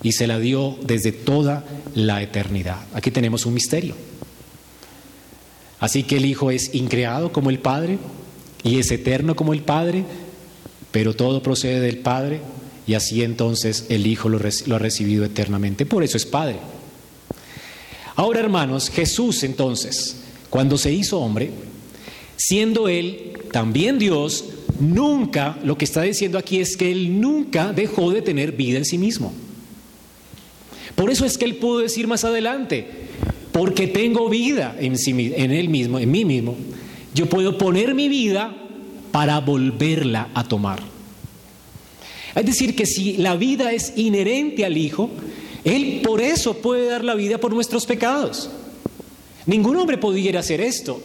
y 0.03 0.13
se 0.13 0.27
la 0.27 0.39
dio 0.39 0.77
desde 0.83 1.13
toda 1.13 1.65
la 1.95 2.23
eternidad. 2.23 2.79
Aquí 2.93 3.11
tenemos 3.11 3.47
un 3.47 3.55
misterio. 3.55 3.95
Así 5.81 6.05
que 6.05 6.19
el 6.19 6.27
Hijo 6.27 6.51
es 6.51 6.75
increado 6.75 7.33
como 7.33 7.51
el 7.51 7.59
Padre 7.59 7.99
y 8.63 8.79
es 8.79 8.91
eterno 8.91 9.35
como 9.35 9.53
el 9.53 9.63
Padre, 9.63 10.05
pero 10.91 11.15
todo 11.15 11.43
procede 11.43 11.81
del 11.81 11.99
Padre 11.99 12.41
y 12.87 12.95
así 12.95 13.23
entonces 13.23 13.87
el 13.89 14.07
Hijo 14.07 14.29
lo, 14.29 14.39
ha 14.39 14.79
recibido 14.79 15.25
eternamente. 15.25 15.87
Por 15.87 16.05
eso 16.05 16.17
es 16.17 16.27
Padre. 16.27 16.59
Ahora 18.23 18.39
hermanos, 18.39 18.89
Jesús 18.89 19.43
entonces, 19.43 20.15
cuando 20.49 20.79
se 20.79 20.93
hizo 20.93 21.19
hombre, 21.19 21.51
siendo 22.37 22.87
Él 22.87 23.33
también 23.51 23.99
Dios, 23.99 24.45
nunca, 24.79 25.59
lo 25.65 25.77
que 25.77 25.85
está 25.85 26.03
diciendo 26.03 26.39
aquí 26.39 26.61
es 26.61 26.77
que 26.77 26.93
Él 26.93 27.21
nunca 27.21 27.73
dejó 27.73 28.13
de 28.13 28.23
tener 28.23 28.53
vida 28.53 28.79
en 28.79 28.85
sí 28.85 28.97
mismo. 28.97 29.33
Por 30.95 31.11
eso 31.11 31.25
es 31.25 31.37
que 31.37 31.47
él 31.47 31.57
pudo 31.57 31.81
decir 31.81 32.07
más 32.07 32.23
adelante, 32.23 32.87
porque 33.51 33.89
tengo 33.89 34.29
vida 34.29 34.77
en, 34.79 34.95
en 35.05 35.51
él 35.51 35.69
mismo, 35.69 35.99
en 35.99 36.09
mí 36.09 36.25
mismo, 36.25 36.55
yo 37.17 37.29
puedo 37.29 37.59
poner 37.59 37.93
mi 37.93 38.09
vida 38.09 38.55
para 39.11 39.41
volverla 39.41 40.29
a 40.33 40.45
tomar. 40.45 40.79
Es 42.37 42.47
decir, 42.47 42.77
que 42.77 42.87
si 42.87 43.17
la 43.17 43.35
vida 43.35 43.73
es 43.73 43.95
inherente 43.97 44.65
al 44.65 44.77
Hijo, 44.77 45.11
Él 45.65 46.01
por 46.03 46.21
eso 46.21 46.55
puede 46.55 46.87
dar 46.87 47.05
la 47.05 47.15
vida 47.15 47.39
por 47.39 47.53
nuestros 47.53 47.87
pecados. 47.87 48.51
Ningún 49.47 49.77
hombre 49.77 49.99
pudiera 49.99 50.41
hacer 50.41 50.61
esto. 50.61 51.01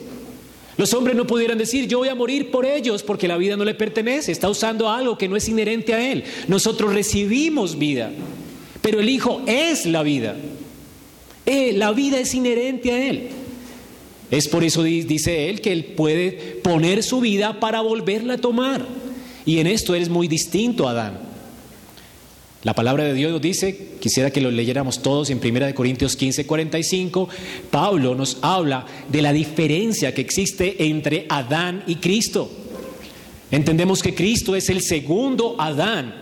Los 0.77 0.93
hombres 0.93 1.15
no 1.15 1.25
pudieran 1.25 1.57
decir, 1.57 1.87
yo 1.87 1.99
voy 1.99 2.09
a 2.09 2.15
morir 2.15 2.51
por 2.51 2.65
ellos 2.65 3.01
porque 3.01 3.27
la 3.27 3.37
vida 3.37 3.57
no 3.57 3.65
le 3.65 3.73
pertenece. 3.73 4.31
Está 4.31 4.47
usando 4.47 4.89
algo 4.89 5.17
que 5.17 5.27
no 5.27 5.35
es 5.35 5.49
inherente 5.49 5.93
a 5.93 6.11
Él. 6.11 6.23
Nosotros 6.47 6.93
recibimos 6.93 7.79
vida, 7.79 8.11
pero 8.81 8.99
el 8.99 9.09
Hijo 9.09 9.41
es 9.47 9.87
la 9.87 10.03
vida. 10.03 10.35
Eh, 11.47 11.73
la 11.73 11.91
vida 11.93 12.19
es 12.19 12.33
inherente 12.35 12.91
a 12.91 13.09
Él. 13.09 13.29
Es 14.29 14.47
por 14.47 14.63
eso 14.63 14.83
dice 14.83 15.49
Él 15.49 15.61
que 15.61 15.71
Él 15.71 15.85
puede 15.85 16.31
poner 16.61 17.01
su 17.01 17.21
vida 17.21 17.59
para 17.59 17.81
volverla 17.81 18.33
a 18.33 18.37
tomar. 18.37 18.85
Y 19.45 19.59
en 19.59 19.67
esto 19.67 19.95
Él 19.95 20.03
es 20.03 20.09
muy 20.09 20.27
distinto 20.27 20.87
a 20.87 20.91
Adán. 20.91 21.26
La 22.63 22.73
palabra 22.73 23.03
de 23.03 23.13
Dios 23.13 23.39
dice, 23.39 23.95
quisiera 23.99 24.31
que 24.31 24.41
lo 24.41 24.49
leyéramos 24.49 25.03
todos 25.03 25.29
en 25.29 25.39
1 25.43 25.75
Corintios 25.75 26.15
15, 26.15 26.47
45, 26.47 27.29
Pablo 27.69 28.15
nos 28.15 28.39
habla 28.41 28.85
de 29.09 29.21
la 29.21 29.31
diferencia 29.31 30.13
que 30.13 30.21
existe 30.21 30.87
entre 30.87 31.27
Adán 31.29 31.83
y 31.85 31.95
Cristo. 31.95 32.49
Entendemos 33.51 34.01
que 34.01 34.15
Cristo 34.15 34.55
es 34.55 34.69
el 34.69 34.81
segundo 34.81 35.55
Adán, 35.59 36.15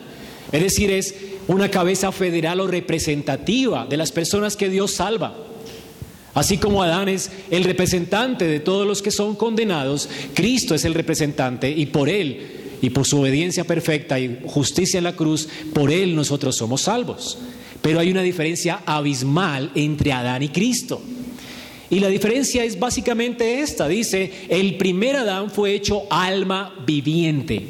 es 0.52 0.62
decir, 0.62 0.92
es 0.92 1.16
una 1.48 1.72
cabeza 1.72 2.12
federal 2.12 2.60
o 2.60 2.68
representativa 2.68 3.86
de 3.86 3.98
las 3.98 4.12
personas 4.12 4.58
que 4.58 4.70
Dios 4.70 4.92
salva. 4.92 5.36
Así 6.34 6.58
como 6.58 6.84
Adán 6.84 7.08
es 7.08 7.32
el 7.50 7.64
representante 7.64 8.46
de 8.46 8.60
todos 8.60 8.86
los 8.86 9.02
que 9.02 9.10
son 9.10 9.36
condenados, 9.36 10.10
Cristo 10.34 10.76
es 10.76 10.84
el 10.84 10.94
representante 10.94 11.72
y 11.72 11.86
por 11.86 12.10
él 12.10 12.65
y 12.82 12.90
por 12.90 13.06
su 13.06 13.20
obediencia 13.20 13.64
perfecta 13.64 14.20
y 14.20 14.40
justicia 14.46 14.98
en 14.98 15.04
la 15.04 15.16
cruz, 15.16 15.48
por 15.74 15.92
Él 15.92 16.16
nosotros 16.16 16.56
somos 16.56 16.82
salvos. 16.82 17.38
Pero 17.82 18.00
hay 18.00 18.12
una 18.12 18.22
diferencia 18.22 18.82
abismal 18.86 19.72
entre 19.76 20.12
Adán 20.12 20.44
y 20.44 20.50
Cristo. 20.50 21.02
Y 21.90 22.00
la 22.00 22.08
diferencia 22.08 22.64
es 22.64 22.80
básicamente 22.80 23.60
esta. 23.60 23.88
Dice, 23.88 24.32
el 24.50 24.78
primer 24.78 25.16
Adán 25.18 25.52
fue 25.52 25.74
hecho 25.74 26.04
alma 26.10 26.74
viviente. 26.86 27.68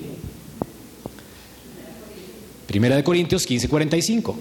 Primera 2.65 2.95
de 2.95 3.03
Corintios 3.03 3.45
15, 3.45 3.67
45. 3.67 4.37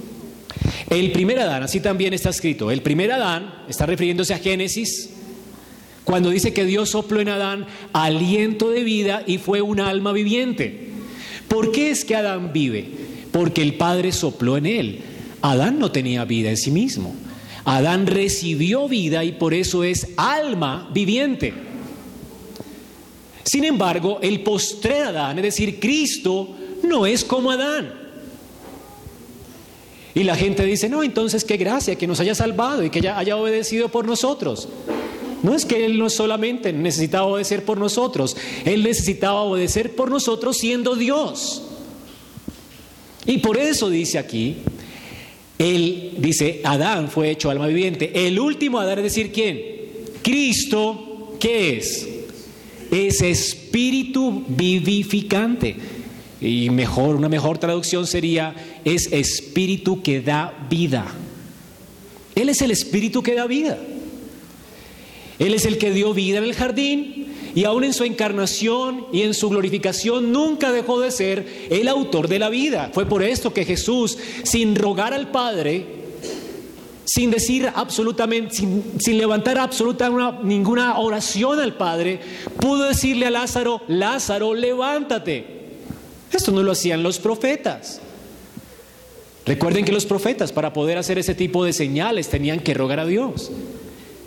El 0.91 1.13
primer 1.13 1.41
Adán, 1.41 1.63
así 1.63 1.81
también 1.81 2.15
está 2.15 2.31
escrito, 2.31 2.71
el 2.71 2.83
primer 2.83 3.13
Adán, 3.13 3.65
está 3.69 3.87
refiriéndose 3.87 4.35
a 4.35 4.39
Génesis 4.39 5.11
cuando 6.05 6.31
dice 6.31 6.53
que 6.53 6.65
Dios 6.65 6.91
sopló 6.91 7.21
en 7.21 7.31
Adán 7.31 7.67
aliento 7.93 8.71
de 8.71 8.85
vida 8.85 9.23
y 9.27 9.39
fue 9.39 9.63
un 9.63 9.81
alma 9.81 10.13
viviente. 10.13 10.91
¿Por 11.49 11.73
qué 11.73 11.91
es 11.91 12.05
que 12.05 12.15
Adán 12.15 12.53
vive? 12.53 12.87
Porque 13.33 13.63
el 13.63 13.75
Padre 13.75 14.13
sopló 14.13 14.57
en 14.57 14.67
él. 14.67 15.01
Adán 15.41 15.79
no 15.79 15.91
tenía 15.91 16.25
vida 16.25 16.51
en 16.51 16.57
sí 16.57 16.71
mismo. 16.71 17.15
Adán 17.65 18.07
recibió 18.07 18.89
vida 18.89 19.25
y 19.25 19.33
por 19.33 19.55
eso 19.55 19.85
es 19.85 20.09
alma 20.17 20.91
viviente. 20.93 21.55
Sin 23.43 23.65
embargo, 23.65 24.19
el 24.23 24.43
postre 24.43 25.01
Adán, 25.01 25.39
es 25.39 25.45
decir, 25.45 25.81
Cristo, 25.81 26.55
no 26.83 27.07
es 27.07 27.25
como 27.25 27.51
Adán. 27.51 27.93
Y 30.15 30.23
la 30.23 30.37
gente 30.37 30.65
dice, 30.65 30.89
no, 30.89 31.03
entonces 31.03 31.45
qué 31.45 31.57
gracia 31.57 31.97
que 31.97 32.07
nos 32.07 32.21
haya 32.21 32.35
salvado 32.35 32.85
y 32.85 32.91
que 32.91 33.09
haya 33.09 33.37
obedecido 33.37 33.89
por 33.89 34.07
nosotros. 34.07 34.69
No 35.45 35.55
es 35.55 35.67
que 35.67 35.85
Él 35.85 35.99
no 35.99 36.09
solamente 36.09 36.73
necesitaba 36.73 37.27
obedecer 37.27 37.67
por 37.67 37.77
nosotros, 37.77 38.35
Él 38.65 38.83
necesitaba 38.83 39.43
obedecer 39.43 39.95
por 39.95 40.11
nosotros 40.11 40.57
siendo 40.57 40.97
Dios. 40.97 41.63
Y 43.27 43.39
por 43.39 43.59
eso 43.59 43.91
dice 43.91 44.19
aquí, 44.19 44.57
Él 45.59 46.15
dice, 46.17 46.63
Adán 46.65 47.11
fue 47.11 47.31
hecho 47.31 47.51
alma 47.51 47.67
viviente. 47.67 48.27
El 48.27 48.41
último 48.41 48.79
Adán 48.79 49.01
es 49.01 49.05
decir, 49.05 49.33
¿quién? 49.33 49.61
Cristo, 50.23 51.37
¿qué 51.39 51.77
es? 51.77 52.09
Es 52.91 53.21
espíritu 53.21 54.45
vivificante. 54.49 55.77
Y 56.41 56.71
mejor, 56.71 57.17
una 57.17 57.29
mejor 57.29 57.59
traducción 57.59 58.07
sería, 58.07 58.55
es 58.83 59.13
espíritu 59.13 60.01
que 60.03 60.23
da 60.23 60.67
vida. 60.71 61.05
Él 62.35 62.49
es 62.49 62.63
el 62.63 62.71
espíritu 62.71 63.23
que 63.23 63.35
da 63.35 63.47
vida. 63.47 63.79
Él 65.39 65.55
es 65.55 65.65
el 65.65 65.79
que 65.79 65.91
dio 65.91 66.15
vida 66.15 66.39
en 66.39 66.45
el 66.45 66.55
jardín 66.55 67.35
y 67.55 67.65
aún 67.65 67.85
en 67.85 67.93
su 67.93 68.05
encarnación 68.05 69.07
y 69.13 69.23
en 69.23 69.35
su 69.35 69.49
glorificación 69.49 70.33
nunca 70.33 70.73
dejó 70.73 71.01
de 71.01 71.11
ser 71.11 71.69
el 71.71 71.89
autor 71.89 72.29
de 72.29 72.39
la 72.39 72.49
vida. 72.49 72.91
Fue 72.93 73.07
por 73.07 73.23
esto 73.23 73.55
que 73.55 73.65
Jesús, 73.65 74.19
sin 74.43 74.75
rogar 74.75 75.15
al 75.15 75.31
Padre, 75.31 75.87
sin 77.05 77.31
decir 77.31 77.71
absolutamente, 77.73 78.57
sin, 78.57 79.19
levantar 79.19 79.59
absolutamente 79.59 80.43
ninguna 80.43 80.99
oración 80.99 81.61
al 81.61 81.77
Padre, 81.77 82.21
pudo 82.61 82.85
decirle 82.85 83.27
a 83.27 83.31
Lázaro, 83.31 83.83
Lázaro, 83.87 84.55
levántate. 84.55 85.55
Esto 86.33 86.51
no 86.51 86.63
lo 86.63 86.73
hacían 86.73 87.03
los 87.03 87.21
profetas. 87.21 88.01
Recuerden 89.47 89.85
que 89.85 89.93
los 89.93 90.07
profetas 90.07 90.53
para 90.53 90.73
poder 90.73 90.99
hacer 90.99 91.19
ese 91.19 91.35
tipo 91.35 91.65
de 91.65 91.73
señales 91.73 92.29
tenían 92.29 92.61
que 92.61 92.75
rogar 92.75 92.99
a 92.99 93.07
Dios. 93.07 93.53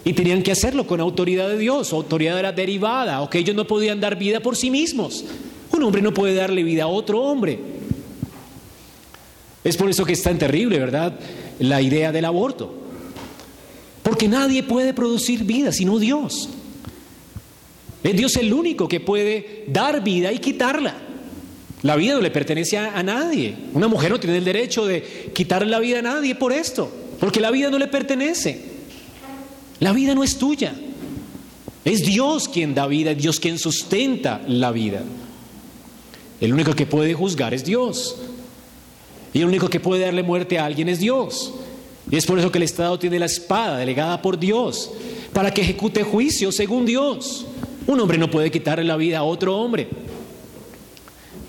Y 0.08 0.14
tenían 0.14 0.42
que 0.42 0.54
hacerlo 0.54 0.88
con 0.88 1.02
autoridad 1.02 1.50
de 1.50 1.58
Dios. 1.58 1.92
Autoridad 1.92 2.40
era 2.40 2.54
derivada, 2.54 3.22
o 3.22 3.30
que 3.30 3.40
ellos 3.40 3.58
no 3.58 3.68
podían 3.68 4.00
dar 4.00 4.18
vida 4.18 4.40
por 4.40 4.56
sí 4.56 4.72
mismos. 4.72 5.26
Un 5.74 5.84
hombre 5.84 6.02
no 6.02 6.14
puede 6.14 6.34
darle 6.34 6.64
vida 6.64 6.84
a 6.84 6.88
otro 6.88 7.22
hombre. 7.22 7.60
Es 9.66 9.76
por 9.76 9.90
eso 9.90 10.06
que 10.06 10.14
es 10.14 10.24
tan 10.24 10.38
terrible, 10.38 10.80
¿verdad? 10.80 11.20
La 11.60 11.82
idea 11.82 12.14
del 12.14 12.24
aborto. 12.24 12.74
Porque 14.02 14.30
nadie 14.30 14.64
puede 14.64 14.94
producir 14.94 15.44
vida 15.44 15.74
sino 15.74 16.00
Dios. 16.00 16.52
Es 18.02 18.16
Dios 18.16 18.38
el 18.38 18.54
único 18.54 18.88
que 18.88 19.02
puede 19.02 19.66
dar 19.68 20.02
vida 20.06 20.32
y 20.32 20.40
quitarla. 20.40 20.96
La 21.82 21.98
vida 21.98 22.14
no 22.14 22.22
le 22.22 22.32
pertenece 22.32 22.78
a, 22.78 22.98
a, 22.98 23.04
nadie. 23.04 23.56
Una 23.74 23.90
mujer 23.90 24.12
no 24.12 24.22
tiene 24.22 24.38
el 24.38 24.46
derecho 24.46 24.86
de 24.86 25.32
quitarle 25.36 25.70
la 25.70 25.80
vida 25.80 26.00
a 26.00 26.02
nadie 26.02 26.34
por 26.34 26.54
esto, 26.54 26.90
porque 27.20 27.42
la 27.42 27.52
vida 27.52 27.70
no 27.70 27.78
le 27.78 27.88
pertenece. 27.88 28.77
La 29.80 29.94
vida 29.94 30.16
no 30.16 30.24
es 30.24 30.38
tuya. 30.38 30.74
Es 31.86 32.02
Dios 32.06 32.50
quien 32.50 32.76
da 32.76 32.88
vida, 32.88 33.12
es 33.12 33.18
Dios 33.18 33.40
quien 33.40 33.58
sustenta 33.58 34.42
la 34.48 34.72
vida. 34.72 35.04
El 36.42 36.54
único 36.54 36.74
que 36.76 36.86
puede 36.86 37.14
juzgar 37.14 37.54
es 37.54 37.64
Dios. 37.64 38.18
Y 39.34 39.40
el 39.40 39.46
único 39.46 39.70
que 39.70 39.80
puede 39.80 40.04
darle 40.04 40.24
muerte 40.24 40.60
a 40.60 40.66
alguien 40.66 40.90
es 40.90 41.00
Dios. 41.00 41.54
Y 42.10 42.16
es 42.16 42.26
por 42.26 42.40
eso 42.40 42.52
que 42.52 42.58
el 42.58 42.64
Estado 42.64 42.98
tiene 42.98 43.20
la 43.20 43.26
espada 43.26 43.78
delegada 43.78 44.22
por 44.22 44.40
Dios 44.40 44.92
para 45.34 45.54
que 45.54 45.62
ejecute 45.62 46.04
juicio 46.04 46.52
según 46.52 46.86
Dios. 46.86 47.46
Un 47.86 48.00
hombre 48.00 48.18
no 48.18 48.30
puede 48.30 48.52
quitarle 48.52 48.84
la 48.84 48.98
vida 48.98 49.20
a 49.20 49.24
otro 49.24 49.58
hombre. 49.58 49.88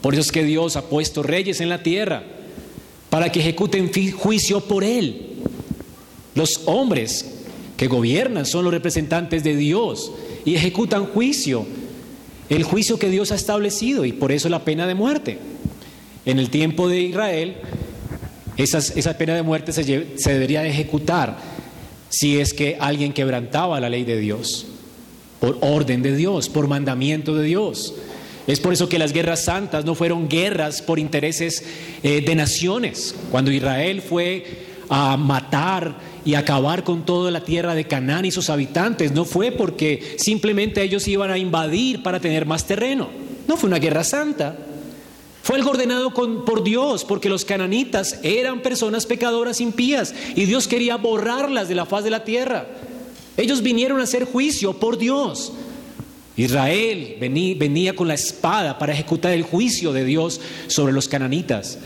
Por 0.00 0.14
eso 0.14 0.20
es 0.20 0.32
que 0.32 0.44
Dios 0.44 0.76
ha 0.76 0.88
puesto 0.88 1.22
reyes 1.22 1.60
en 1.60 1.68
la 1.68 1.82
tierra 1.82 2.22
para 3.10 3.32
que 3.32 3.40
ejecuten 3.40 3.90
juicio 4.12 4.60
por 4.60 4.84
él. 4.84 5.36
Los 6.34 6.62
hombres 6.66 7.37
que 7.78 7.86
gobiernan 7.86 8.44
son 8.44 8.64
los 8.64 8.74
representantes 8.74 9.44
de 9.44 9.56
Dios 9.56 10.10
y 10.44 10.56
ejecutan 10.56 11.06
juicio, 11.06 11.64
el 12.50 12.64
juicio 12.64 12.98
que 12.98 13.08
Dios 13.08 13.30
ha 13.30 13.36
establecido 13.36 14.04
y 14.04 14.12
por 14.12 14.32
eso 14.32 14.48
la 14.48 14.64
pena 14.64 14.86
de 14.86 14.96
muerte. 14.96 15.38
En 16.26 16.40
el 16.40 16.50
tiempo 16.50 16.88
de 16.88 17.00
Israel, 17.00 17.56
esa 18.56 19.16
pena 19.16 19.36
de 19.36 19.42
muerte 19.42 19.72
se, 19.72 19.84
se 19.84 20.32
debería 20.32 20.66
ejecutar 20.66 21.38
si 22.08 22.40
es 22.40 22.52
que 22.52 22.76
alguien 22.80 23.12
quebrantaba 23.12 23.78
la 23.78 23.88
ley 23.88 24.02
de 24.02 24.18
Dios, 24.18 24.66
por 25.38 25.58
orden 25.60 26.02
de 26.02 26.16
Dios, 26.16 26.48
por 26.48 26.66
mandamiento 26.66 27.36
de 27.36 27.44
Dios. 27.44 27.94
Es 28.48 28.58
por 28.58 28.72
eso 28.72 28.88
que 28.88 28.98
las 28.98 29.12
guerras 29.12 29.44
santas 29.44 29.84
no 29.84 29.94
fueron 29.94 30.28
guerras 30.28 30.82
por 30.82 30.98
intereses 30.98 31.62
eh, 32.02 32.22
de 32.22 32.34
naciones. 32.34 33.14
Cuando 33.30 33.52
Israel 33.52 34.02
fue 34.02 34.67
a 34.88 35.16
matar 35.16 35.96
y 36.24 36.34
acabar 36.34 36.84
con 36.84 37.04
toda 37.04 37.30
la 37.30 37.42
tierra 37.42 37.74
de 37.74 37.86
Canaán 37.86 38.24
y 38.24 38.30
sus 38.30 38.50
habitantes. 38.50 39.12
No 39.12 39.24
fue 39.24 39.52
porque 39.52 40.16
simplemente 40.18 40.82
ellos 40.82 41.06
iban 41.08 41.30
a 41.30 41.38
invadir 41.38 42.02
para 42.02 42.20
tener 42.20 42.46
más 42.46 42.66
terreno. 42.66 43.08
No 43.46 43.56
fue 43.56 43.68
una 43.68 43.78
guerra 43.78 44.04
santa. 44.04 44.56
Fue 45.42 45.56
algo 45.56 45.70
ordenado 45.70 46.12
por 46.12 46.62
Dios, 46.62 47.04
porque 47.04 47.30
los 47.30 47.46
cananitas 47.46 48.20
eran 48.22 48.60
personas 48.60 49.06
pecadoras 49.06 49.62
impías 49.62 50.14
y 50.34 50.44
Dios 50.44 50.68
quería 50.68 50.96
borrarlas 50.96 51.68
de 51.68 51.74
la 51.74 51.86
faz 51.86 52.04
de 52.04 52.10
la 52.10 52.24
tierra. 52.24 52.66
Ellos 53.38 53.62
vinieron 53.62 54.00
a 54.00 54.02
hacer 54.02 54.24
juicio 54.24 54.74
por 54.74 54.98
Dios. 54.98 55.52
Israel 56.36 57.16
venía 57.18 57.96
con 57.96 58.08
la 58.08 58.14
espada 58.14 58.78
para 58.78 58.92
ejecutar 58.92 59.32
el 59.32 59.42
juicio 59.42 59.92
de 59.92 60.04
Dios 60.04 60.40
sobre 60.66 60.92
los 60.92 61.08
cananitas, 61.08 61.78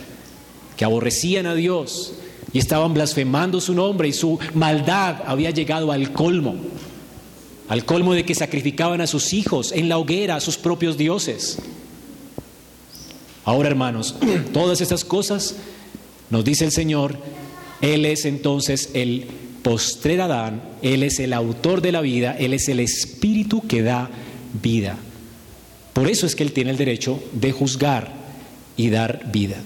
que 0.77 0.85
aborrecían 0.85 1.47
a 1.47 1.55
Dios, 1.55 2.15
y 2.53 2.59
estaban 2.59 2.93
blasfemando 2.95 3.61
su 3.61 3.75
nombre 3.75 4.09
y 4.09 4.13
su 4.13 4.39
maldad 4.55 5.23
había 5.27 5.51
llegado 5.51 5.91
al 5.91 6.13
colmo, 6.13 6.57
al 7.69 7.85
colmo 7.85 8.15
de 8.15 8.25
que 8.25 8.35
sacrificaban 8.35 9.01
a 9.01 9.07
sus 9.07 9.33
hijos 9.33 9.73
en 9.73 9.89
la 9.89 9.99
hoguera, 9.99 10.37
a 10.37 10.41
sus 10.41 10.59
propios 10.59 10.99
dioses. 10.99 11.59
Ahora, 13.45 13.69
hermanos, 13.69 14.15
todas 14.53 14.81
estas 14.81 15.05
cosas 15.05 15.57
nos 16.31 16.45
dice 16.45 16.65
el 16.65 16.73
Señor, 16.73 17.17
Él 17.81 18.05
es 18.05 18.25
entonces 18.25 18.91
el 18.95 19.27
postrer 19.63 20.21
Adán, 20.21 20.63
Él 20.83 21.03
es 21.03 21.21
el 21.21 21.33
autor 21.33 21.81
de 21.81 21.93
la 21.93 22.01
vida, 22.01 22.37
Él 22.39 22.53
es 22.53 22.69
el 22.69 22.81
espíritu 22.81 23.67
que 23.67 23.83
da 23.83 24.11
vida. 24.63 24.99
Por 25.93 26.09
eso 26.09 26.27
es 26.27 26.35
que 26.35 26.43
Él 26.43 26.53
tiene 26.53 26.71
el 26.71 26.77
derecho 26.77 27.23
de 27.33 27.53
juzgar 27.53 28.13
y 28.77 28.91
dar 28.91 29.31
vida. 29.33 29.57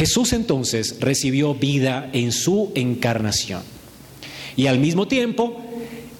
Jesús 0.00 0.32
entonces 0.32 0.96
recibió 0.98 1.52
vida 1.52 2.08
en 2.14 2.32
su 2.32 2.72
encarnación 2.74 3.60
y 4.56 4.64
al 4.66 4.78
mismo 4.78 5.06
tiempo 5.06 5.60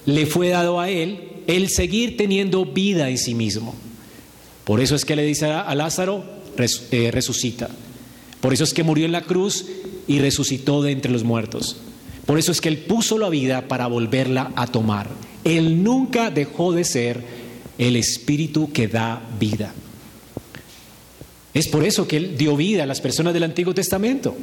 le 0.05 0.27
fue 0.27 0.49
dado 0.49 0.79
a 0.79 0.91
Él 0.91 1.29
el 1.47 1.67
seguir 1.67 2.15
teniendo 2.15 2.63
vida 2.63 3.09
en 3.09 3.17
sí 3.17 3.33
mismo. 3.33 3.73
Por 4.65 4.81
eso 4.81 4.93
es 4.93 5.03
que 5.03 5.15
le 5.15 5.23
dice 5.23 5.47
a 5.47 5.73
Lázaro, 5.73 6.23
eh, 6.91 7.09
resucita. 7.11 7.71
Por 8.39 8.53
eso 8.53 8.65
es 8.65 8.75
que 8.75 8.83
murió 8.83 9.07
en 9.07 9.13
la 9.13 9.23
cruz 9.23 9.65
y 10.07 10.19
resucitó 10.19 10.83
de 10.83 10.91
entre 10.91 11.11
los 11.11 11.23
muertos. 11.23 11.77
Por 12.27 12.37
eso 12.37 12.51
es 12.51 12.61
que 12.61 12.69
Él 12.69 12.77
puso 12.77 13.17
la 13.17 13.29
vida 13.29 13.67
para 13.67 13.87
volverla 13.87 14.51
a 14.55 14.67
tomar. 14.67 15.09
Él 15.43 15.83
nunca 15.83 16.29
dejó 16.29 16.71
de 16.71 16.83
ser 16.83 17.23
el 17.79 17.95
Espíritu 17.95 18.71
que 18.71 18.87
da 18.87 19.27
vida. 19.39 19.73
Es 21.53 21.67
por 21.67 21.83
eso 21.83 22.07
que 22.07 22.17
Él 22.17 22.37
dio 22.37 22.55
vida 22.55 22.83
a 22.83 22.85
las 22.85 23.01
personas 23.01 23.33
del 23.33 23.43
Antiguo 23.43 23.73
Testamento. 23.73 24.35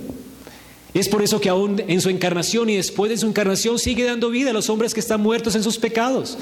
Es 0.95 1.09
por 1.09 1.23
eso 1.23 1.41
que 1.41 1.49
aún 1.49 1.83
en 1.87 2.01
su 2.01 2.09
encarnación 2.09 2.71
y 2.71 2.77
después 2.77 3.11
de 3.11 3.19
su 3.19 3.27
encarnación 3.27 3.79
sigue 3.79 4.05
dando 4.05 4.31
vida 4.31 4.51
a 4.51 4.53
los 4.53 4.71
hombres 4.71 4.95
que 4.95 5.01
están 5.01 5.21
muertos 5.21 5.55
en 5.55 5.63
sus 5.63 5.79
pecados. 5.79 6.39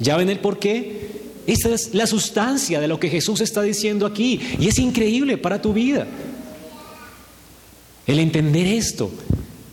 ¿Ya 0.00 0.16
ven 0.16 0.30
el 0.30 0.40
por 0.40 0.58
qué? 0.58 1.10
Esa 1.46 1.74
es 1.74 1.94
la 1.94 2.06
sustancia 2.06 2.80
de 2.80 2.88
lo 2.88 2.98
que 2.98 3.10
Jesús 3.10 3.40
está 3.40 3.62
diciendo 3.62 4.06
aquí 4.06 4.40
y 4.58 4.68
es 4.68 4.78
increíble 4.78 5.36
para 5.36 5.60
tu 5.60 5.72
vida. 5.72 6.06
El 8.06 8.18
entender 8.18 8.66
esto, 8.66 9.10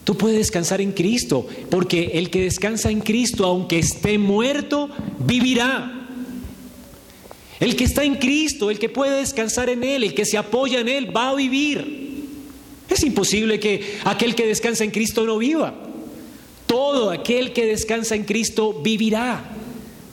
tú 0.03 0.17
puedes 0.17 0.37
descansar 0.37 0.81
en 0.81 0.91
Cristo, 0.91 1.47
porque 1.69 2.11
el 2.15 2.29
que 2.29 2.43
descansa 2.43 2.91
en 2.91 3.01
Cristo, 3.01 3.45
aunque 3.45 3.79
esté 3.79 4.17
muerto, 4.17 4.89
vivirá. 5.19 6.00
El 7.61 7.77
que 7.77 7.85
está 7.85 8.03
en 8.03 8.15
Cristo, 8.15 8.69
el 8.69 8.79
que 8.79 8.89
puede 8.89 9.19
descansar 9.19 9.69
en 9.69 9.83
Él, 9.85 10.03
el 10.03 10.13
que 10.13 10.25
se 10.25 10.37
apoya 10.37 10.81
en 10.81 10.89
Él, 10.89 11.15
va 11.15 11.29
a 11.29 11.35
vivir. 11.35 12.25
Es 12.89 13.03
imposible 13.03 13.59
que 13.59 13.99
aquel 14.03 14.35
que 14.35 14.45
descansa 14.45 14.83
en 14.83 14.91
Cristo 14.91 15.23
no 15.25 15.37
viva. 15.37 15.73
Todo 16.65 17.11
aquel 17.11 17.53
que 17.53 17.65
descansa 17.65 18.15
en 18.15 18.23
Cristo 18.25 18.81
vivirá 18.83 19.51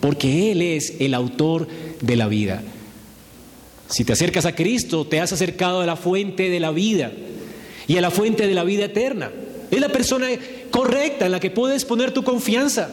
porque 0.01 0.53
Él 0.53 0.63
es 0.63 0.95
el 1.01 1.15
autor 1.15 1.67
de 2.01 2.17
la 2.17 2.29
vida. 2.29 2.63
Si 3.89 4.05
te 4.05 4.13
acercas 4.13 4.45
a 4.45 4.55
Cristo, 4.55 5.07
te 5.07 5.21
has 5.21 5.33
acercado 5.33 5.81
a 5.81 5.87
la 5.87 5.97
fuente 5.97 6.51
de 6.51 6.61
la 6.61 6.71
vida 6.71 7.13
y 7.87 7.97
a 7.97 8.01
la 8.01 8.11
fuente 8.11 8.47
de 8.47 8.55
la 8.55 8.65
vida 8.65 8.85
eterna. 8.85 9.31
Es 9.71 9.81
la 9.81 9.89
persona 9.89 10.29
correcta 10.71 11.27
en 11.27 11.33
la 11.33 11.41
que 11.41 11.51
puedes 11.51 11.85
poner 11.85 12.13
tu 12.13 12.23
confianza. 12.23 12.91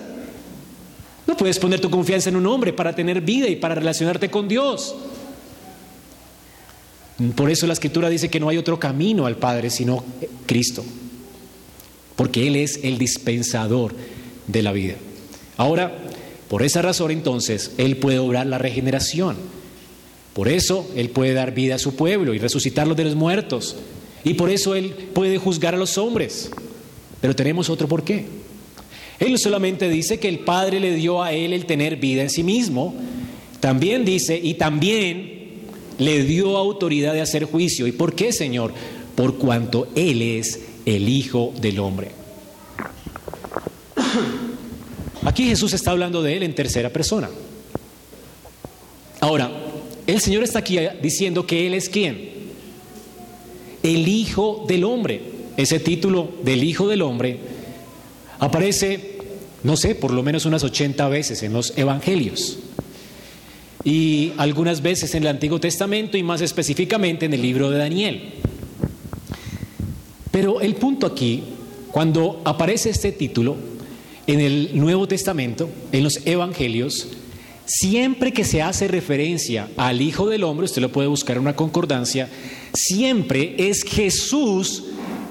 No 1.28 1.36
puedes 1.36 1.60
poner 1.60 1.80
tu 1.80 1.90
confianza 1.90 2.30
en 2.30 2.36
un 2.36 2.46
hombre 2.46 2.74
para 2.74 2.94
tener 2.94 3.22
vida 3.22 3.48
y 3.48 3.56
para 3.56 3.76
relacionarte 3.76 4.30
con 4.30 4.48
Dios. 4.48 4.96
Por 7.36 7.50
eso 7.50 7.66
la 7.66 7.74
escritura 7.74 8.10
dice 8.10 8.30
que 8.30 8.40
no 8.40 8.50
hay 8.50 8.58
otro 8.58 8.80
camino 8.80 9.26
al 9.26 9.38
Padre 9.38 9.70
sino 9.70 10.04
Cristo, 10.46 10.84
porque 12.16 12.48
Él 12.48 12.58
es 12.58 12.82
el 12.84 12.98
dispensador 12.98 13.96
de 14.48 14.62
la 14.62 14.74
vida. 14.74 14.96
Ahora, 15.58 15.98
por 16.50 16.62
esa 16.62 16.82
razón 16.82 17.12
entonces 17.12 17.72
Él 17.78 17.98
puede 17.98 18.20
obrar 18.20 18.46
la 18.48 18.58
regeneración. 18.58 19.38
Por 20.34 20.50
eso 20.50 20.86
Él 20.98 21.10
puede 21.10 21.34
dar 21.34 21.54
vida 21.54 21.76
a 21.76 21.80
su 21.80 21.96
pueblo 21.96 22.34
y 22.34 22.40
resucitarlo 22.40 22.94
de 22.94 23.06
los 23.06 23.16
muertos. 23.16 23.78
Y 24.26 24.34
por 24.34 24.50
eso 24.50 24.76
Él 24.76 25.10
puede 25.14 25.38
juzgar 25.38 25.74
a 25.74 25.78
los 25.78 25.98
hombres. 25.98 26.52
Pero 27.22 27.36
tenemos 27.36 27.70
otro 27.70 27.88
por 27.88 28.04
qué. 28.04 28.26
Él 29.20 29.38
solamente 29.40 29.90
dice 29.90 30.20
que 30.20 30.28
el 30.28 30.40
Padre 30.40 30.80
le 30.80 30.94
dio 30.94 31.24
a 31.24 31.32
Él 31.32 31.54
el 31.54 31.66
tener 31.66 31.96
vida 31.98 32.22
en 32.22 32.30
sí 32.30 32.44
mismo, 32.44 32.94
también 33.60 34.06
dice, 34.06 34.40
y 34.42 34.56
también 34.56 35.36
le 35.98 36.24
dio 36.24 36.58
autoridad 36.58 37.14
de 37.14 37.22
hacer 37.22 37.46
juicio. 37.46 37.88
¿Y 37.88 37.92
por 37.92 38.14
qué, 38.14 38.34
Señor? 38.34 38.74
Por 39.16 39.38
cuanto 39.38 39.88
Él 39.96 40.22
es 40.22 40.62
el 40.86 41.08
Hijo 41.08 41.54
del 41.62 41.80
Hombre. 41.80 42.10
Aquí 45.24 45.46
Jesús 45.46 45.74
está 45.74 45.92
hablando 45.92 46.22
de 46.22 46.38
él 46.38 46.44
en 46.44 46.54
tercera 46.54 46.92
persona. 46.92 47.30
Ahora, 49.20 49.52
el 50.06 50.22
Señor 50.22 50.44
está 50.44 50.60
aquí 50.60 50.78
diciendo 51.02 51.48
que 51.48 51.66
Él 51.66 51.74
es 51.74 51.90
quién? 51.90 52.30
El 53.82 54.08
Hijo 54.08 54.66
del 54.68 54.84
Hombre. 54.84 55.22
Ese 55.58 55.80
título 55.80 56.30
del 56.44 56.64
Hijo 56.64 56.88
del 56.88 57.02
Hombre 57.02 57.40
aparece, 58.40 59.18
no 59.64 59.78
sé, 59.78 59.96
por 59.96 60.12
lo 60.12 60.24
menos 60.24 60.46
unas 60.46 60.64
80 60.64 61.08
veces 61.10 61.44
en 61.44 61.54
los 61.54 61.78
Evangelios. 61.78 62.60
Y 63.84 64.34
algunas 64.38 64.82
veces 64.82 65.14
en 65.16 65.24
el 65.24 65.30
Antiguo 65.30 65.60
Testamento 65.60 66.18
y 66.18 66.24
más 66.24 66.42
específicamente 66.42 67.26
en 67.26 67.34
el 67.34 67.42
libro 67.42 67.70
de 67.70 67.78
Daniel. 67.78 68.34
Pero 70.32 70.60
el 70.60 70.76
punto 70.76 71.06
aquí, 71.06 71.44
cuando 71.92 72.42
aparece 72.46 72.90
este 72.90 73.12
título, 73.12 73.56
en 74.28 74.42
el 74.42 74.72
Nuevo 74.74 75.08
Testamento, 75.08 75.70
en 75.92 76.04
los 76.04 76.26
Evangelios, 76.26 77.08
siempre 77.66 78.34
que 78.34 78.44
se 78.44 78.62
hace 78.62 78.88
referencia 78.88 79.70
al 79.78 80.02
Hijo 80.02 80.28
del 80.28 80.44
Hombre, 80.44 80.66
usted 80.66 80.82
lo 80.82 80.92
puede 80.92 81.08
buscar 81.08 81.38
en 81.38 81.44
una 81.44 81.56
concordancia, 81.56 82.28
siempre 82.74 83.56
es 83.58 83.84
Jesús 83.84 84.86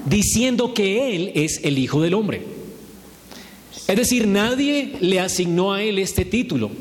diciendo 0.05 0.73
que 0.73 1.15
Él 1.15 1.31
es 1.35 1.59
el 1.63 1.77
Hijo 1.77 2.01
del 2.01 2.13
Hombre. 2.13 2.54
Es 3.87 3.95
decir, 3.95 4.27
nadie 4.27 4.95
le 4.99 5.19
asignó 5.19 5.73
a 5.73 5.81
Él 5.81 5.99
este 5.99 6.25
título. 6.25 6.71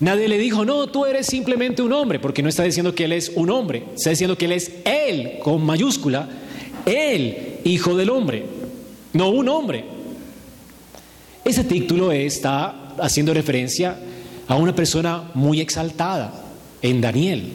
Nadie 0.00 0.28
le 0.28 0.38
dijo, 0.38 0.64
no, 0.64 0.86
tú 0.88 1.06
eres 1.06 1.26
simplemente 1.26 1.82
un 1.82 1.92
hombre, 1.92 2.18
porque 2.18 2.42
no 2.42 2.48
está 2.48 2.62
diciendo 2.62 2.94
que 2.94 3.04
Él 3.04 3.12
es 3.12 3.32
un 3.34 3.50
hombre, 3.50 3.84
está 3.96 4.10
diciendo 4.10 4.38
que 4.38 4.44
Él 4.44 4.52
es 4.52 4.72
Él, 4.84 5.38
con 5.42 5.64
mayúscula, 5.64 6.28
Él, 6.86 7.58
Hijo 7.64 7.96
del 7.96 8.10
Hombre, 8.10 8.44
no 9.12 9.30
un 9.30 9.48
hombre. 9.48 9.84
Ese 11.44 11.64
título 11.64 12.12
está 12.12 12.94
haciendo 13.00 13.34
referencia 13.34 13.98
a 14.46 14.56
una 14.56 14.74
persona 14.74 15.30
muy 15.34 15.60
exaltada 15.60 16.32
en 16.82 17.00
Daniel. 17.00 17.52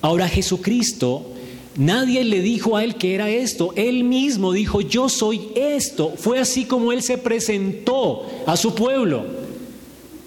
Ahora 0.00 0.28
Jesucristo, 0.28 1.33
nadie 1.76 2.24
le 2.24 2.40
dijo 2.40 2.76
a 2.76 2.84
él 2.84 2.96
que 2.96 3.14
era 3.14 3.30
esto, 3.30 3.72
él 3.76 4.04
mismo 4.04 4.52
dijo, 4.52 4.80
yo 4.80 5.08
soy 5.08 5.48
esto. 5.54 6.14
Fue 6.16 6.38
así 6.38 6.64
como 6.64 6.92
él 6.92 7.02
se 7.02 7.18
presentó 7.18 8.26
a 8.46 8.56
su 8.56 8.74
pueblo. 8.74 9.24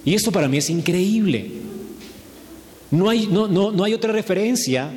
Y 0.05 0.13
esto 0.13 0.31
para 0.31 0.47
mí 0.47 0.57
es 0.57 0.69
increíble. 0.69 1.51
No 2.91 3.09
hay, 3.09 3.27
no, 3.27 3.47
no, 3.47 3.71
no 3.71 3.83
hay 3.83 3.93
otra 3.93 4.13
referencia 4.13 4.89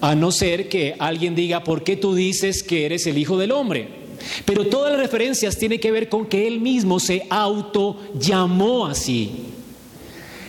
a 0.00 0.14
no 0.14 0.32
ser 0.32 0.68
que 0.68 0.96
alguien 0.98 1.34
diga, 1.34 1.62
¿por 1.62 1.84
qué 1.84 1.96
tú 1.96 2.14
dices 2.14 2.62
que 2.62 2.86
eres 2.86 3.06
el 3.06 3.18
Hijo 3.18 3.38
del 3.38 3.52
Hombre? 3.52 4.00
Pero 4.44 4.66
todas 4.66 4.92
las 4.92 5.00
referencias 5.00 5.56
tienen 5.56 5.80
que 5.80 5.92
ver 5.92 6.08
con 6.08 6.26
que 6.26 6.46
él 6.46 6.60
mismo 6.60 7.00
se 7.00 7.26
auto 7.30 7.96
llamó 8.18 8.86
así. 8.86 9.30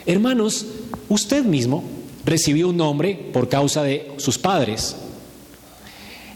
Hermanos, 0.06 0.66
usted 1.10 1.44
mismo 1.44 1.84
recibió 2.26 2.70
un 2.70 2.78
nombre 2.78 3.30
por 3.32 3.50
causa 3.50 3.84
de 3.84 4.12
sus 4.18 4.38
padres. 4.38 4.96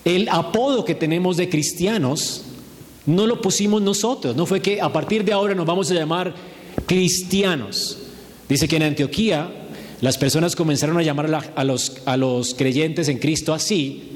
El 0.06 0.30
apodo 0.30 0.86
que 0.86 0.94
tenemos 0.94 1.36
de 1.36 1.50
cristianos 1.50 2.44
no 3.08 3.26
lo 3.26 3.42
pusimos 3.42 3.82
nosotros, 3.82 4.36
no 4.36 4.46
fue 4.46 4.62
que 4.62 4.80
a 4.80 4.94
partir 4.94 5.26
de 5.26 5.34
ahora 5.34 5.56
nos 5.56 5.66
vamos 5.66 5.90
a 5.90 5.96
llamar 5.96 6.34
cristianos. 6.86 7.98
Dice 8.48 8.68
que 8.68 8.76
en 8.76 8.84
Antioquía 8.84 9.52
las 10.02 10.20
personas 10.20 10.56
comenzaron 10.56 10.98
a 11.00 11.02
llamar 11.02 11.52
a 11.56 11.64
los, 11.64 12.56
creyentes 12.56 13.08
en 13.10 13.18
Cristo 13.18 13.52
así, 13.52 14.12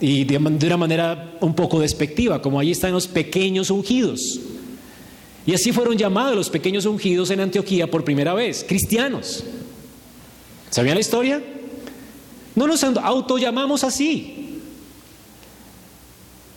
y 0.00 0.24
de, 0.24 0.36
una 0.36 0.76
manera 0.76 1.38
un 1.40 1.54
poco 1.54 1.80
despectiva, 1.80 2.40
como 2.40 2.60
ahí 2.60 2.70
están 2.70 2.92
los 2.92 3.08
pequeños 3.08 3.70
ungidos. 3.70 4.40
Y 5.44 5.54
así 5.54 5.72
fueron 5.72 5.98
llamados 5.98 6.36
los 6.36 6.50
pequeños 6.50 6.86
ungidos 6.86 7.30
en 7.30 7.40
Antioquía 7.40 7.90
por 7.90 8.04
primera 8.04 8.32
vez, 8.32 8.64
cristianos. 8.66 9.42
¿Sabían 10.70 10.94
la 10.94 11.00
historia? 11.00 11.42
No 12.54 12.68
nos 12.68 12.84
autollamamos 12.84 13.82
así. 13.82 14.43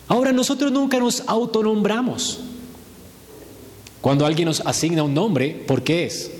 Ahora 0.08 0.32
nosotros 0.32 0.72
nunca 0.72 0.98
nos 0.98 1.22
autonombramos. 1.26 2.40
Cuando 4.00 4.24
alguien 4.24 4.46
nos 4.46 4.60
asigna 4.60 5.02
un 5.02 5.12
nombre, 5.12 5.50
¿por 5.66 5.82
qué 5.82 6.06
es? 6.06 6.30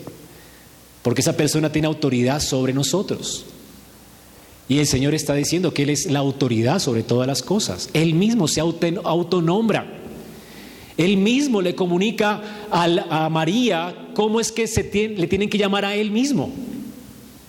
Porque 1.02 1.20
esa 1.20 1.36
persona 1.36 1.70
tiene 1.70 1.86
autoridad 1.86 2.40
sobre 2.40 2.72
nosotros. 2.72 3.44
Y 4.68 4.78
el 4.78 4.86
Señor 4.86 5.14
está 5.14 5.34
diciendo 5.34 5.72
que 5.72 5.82
Él 5.82 5.90
es 5.90 6.06
la 6.06 6.18
autoridad 6.18 6.78
sobre 6.78 7.02
todas 7.02 7.26
las 7.26 7.42
cosas. 7.42 7.90
Él 7.92 8.14
mismo 8.14 8.48
se 8.48 8.60
autonombra. 8.60 9.86
Él 10.96 11.16
mismo 11.16 11.62
le 11.62 11.74
comunica 11.74 12.42
a 12.70 13.28
María 13.30 14.08
cómo 14.14 14.40
es 14.40 14.50
que 14.52 14.66
le 15.16 15.26
tienen 15.26 15.48
que 15.48 15.58
llamar 15.58 15.84
a 15.84 15.94
Él 15.94 16.10
mismo. 16.10 16.50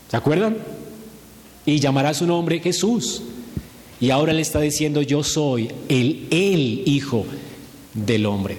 ¿Se 0.10 0.17
acuerdan? 0.17 0.58
Y 1.65 1.79
llamará 1.79 2.13
su 2.13 2.25
nombre 2.25 2.60
Jesús. 2.60 3.21
Y 4.01 4.12
ahora 4.12 4.33
le 4.33 4.41
está 4.41 4.62
diciendo, 4.62 5.01
yo 5.01 5.23
soy 5.23 5.69
el, 5.89 6.27
el 6.29 6.83
Hijo 6.85 7.25
del 7.93 8.25
Hombre. 8.25 8.57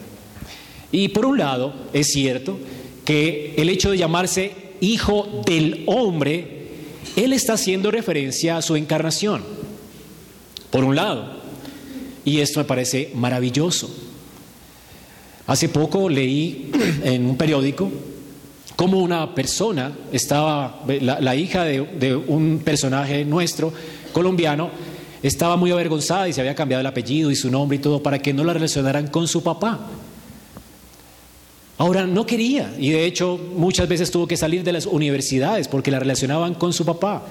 Y 0.92 1.08
por 1.08 1.26
un 1.26 1.38
lado, 1.38 1.72
es 1.92 2.12
cierto 2.12 2.58
que 3.04 3.54
el 3.56 3.68
hecho 3.68 3.90
de 3.90 3.98
llamarse 3.98 4.52
Hijo 4.80 5.42
del 5.46 5.84
Hombre 5.86 6.60
él 7.16 7.32
está 7.32 7.54
haciendo 7.54 7.90
referencia 7.90 8.56
a 8.56 8.62
su 8.62 8.76
encarnación, 8.76 9.42
por 10.70 10.84
un 10.84 10.94
lado, 10.94 11.40
y 12.24 12.38
esto 12.38 12.60
me 12.60 12.64
parece 12.64 13.10
maravilloso. 13.14 13.90
Hace 15.46 15.68
poco 15.68 16.08
leí 16.08 16.70
en 17.04 17.26
un 17.26 17.36
periódico 17.36 17.90
cómo 18.76 19.00
una 19.00 19.34
persona 19.34 19.92
estaba, 20.12 20.82
la, 20.86 21.34
hija 21.34 21.64
de, 21.64 21.82
de 21.82 22.14
un 22.16 22.62
personaje 22.64 23.24
nuestro, 23.24 23.72
colombiano, 24.12 24.70
estaba 25.22 25.56
muy 25.56 25.70
avergonzada 25.70 26.28
y 26.28 26.32
se 26.32 26.40
había 26.40 26.54
cambiado 26.54 26.80
el 26.80 26.86
apellido 26.86 27.30
y 27.30 27.36
su 27.36 27.50
nombre 27.50 27.76
y 27.76 27.80
todo 27.80 28.02
para 28.02 28.18
que 28.18 28.32
no 28.32 28.44
la 28.44 28.52
relacionaran 28.52 29.08
con 29.08 29.28
su 29.28 29.42
papá. 29.42 29.80
Ahora 31.78 32.06
no 32.06 32.26
quería 32.26 32.74
y 32.78 32.90
de 32.90 33.06
hecho 33.06 33.38
muchas 33.56 33.88
veces 33.88 34.10
tuvo 34.10 34.26
que 34.26 34.36
salir 34.36 34.62
de 34.62 34.72
las 34.72 34.86
universidades 34.86 35.68
porque 35.68 35.90
la 35.90 35.98
relacionaban 35.98 36.54
con 36.54 36.72
su 36.72 36.84
papá. 36.84 37.22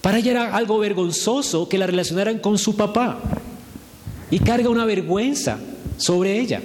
Para 0.00 0.18
ella 0.18 0.30
era 0.30 0.56
algo 0.56 0.78
vergonzoso 0.78 1.68
que 1.68 1.78
la 1.78 1.86
relacionaran 1.86 2.38
con 2.38 2.58
su 2.58 2.76
papá 2.76 3.18
y 4.30 4.38
carga 4.38 4.68
una 4.68 4.84
vergüenza 4.84 5.58
sobre 5.96 6.38
ella 6.40 6.62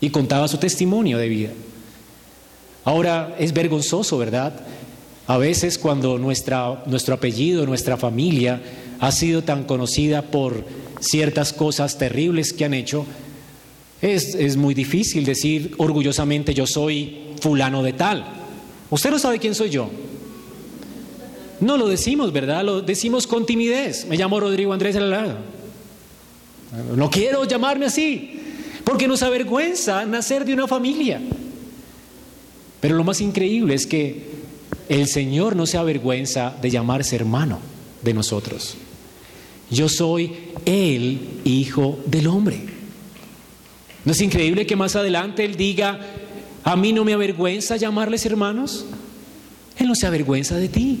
y 0.00 0.10
contaba 0.10 0.48
su 0.48 0.58
testimonio 0.58 1.18
de 1.18 1.28
vida. 1.28 1.50
Ahora 2.84 3.34
es 3.38 3.52
vergonzoso, 3.52 4.18
¿verdad? 4.18 4.52
A 5.26 5.38
veces 5.38 5.78
cuando 5.78 6.18
nuestro 6.18 7.14
apellido, 7.14 7.64
nuestra 7.64 7.96
familia 7.96 8.60
ha 9.02 9.10
sido 9.10 9.42
tan 9.42 9.64
conocida 9.64 10.22
por 10.22 10.64
ciertas 11.00 11.52
cosas 11.52 11.98
terribles 11.98 12.52
que 12.52 12.64
han 12.64 12.72
hecho, 12.72 13.04
es, 14.00 14.56
muy 14.56 14.74
difícil 14.74 15.24
decir 15.24 15.74
orgullosamente 15.76 16.54
yo 16.54 16.68
soy 16.68 17.34
fulano 17.40 17.82
de 17.82 17.94
tal. 17.94 18.24
Usted 18.90 19.10
no 19.10 19.18
sabe 19.18 19.40
quién 19.40 19.56
soy 19.56 19.70
yo. 19.70 19.90
No 21.58 21.76
lo 21.76 21.88
decimos, 21.88 22.32
¿verdad? 22.32 22.64
Lo 22.64 22.80
decimos 22.80 23.26
con 23.26 23.44
timidez. 23.44 24.06
Me 24.06 24.16
llamo 24.16 24.38
Rodrigo 24.38 24.72
Andrés 24.72 24.94
Alalaga. 24.94 25.38
No 26.94 27.10
quiero 27.10 27.42
llamarme 27.44 27.86
así, 27.86 28.38
porque 28.84 29.08
nos 29.08 29.24
avergüenza 29.24 30.04
nacer 30.04 30.44
de 30.44 30.54
una 30.54 30.68
familia. 30.68 31.20
Pero 32.78 32.94
lo 32.94 33.02
más 33.02 33.20
increíble 33.20 33.74
es 33.74 33.84
que 33.84 34.30
el 34.88 35.08
Señor 35.08 35.56
no 35.56 35.66
se 35.66 35.76
avergüenza 35.76 36.54
de 36.62 36.70
llamarse 36.70 37.16
hermano 37.16 37.58
de 38.00 38.14
nosotros. 38.14 38.76
Yo 39.72 39.88
soy 39.88 40.32
el 40.66 41.18
Hijo 41.44 41.98
del 42.04 42.26
Hombre. 42.26 42.60
¿No 44.04 44.12
es 44.12 44.20
increíble 44.20 44.66
que 44.66 44.76
más 44.76 44.96
adelante 44.96 45.44
Él 45.44 45.56
diga, 45.56 45.98
a 46.62 46.76
mí 46.76 46.92
no 46.92 47.04
me 47.04 47.14
avergüenza 47.14 47.76
llamarles 47.76 48.26
hermanos? 48.26 48.84
Él 49.78 49.88
no 49.88 49.94
se 49.94 50.06
avergüenza 50.06 50.56
de 50.56 50.68
ti. 50.68 51.00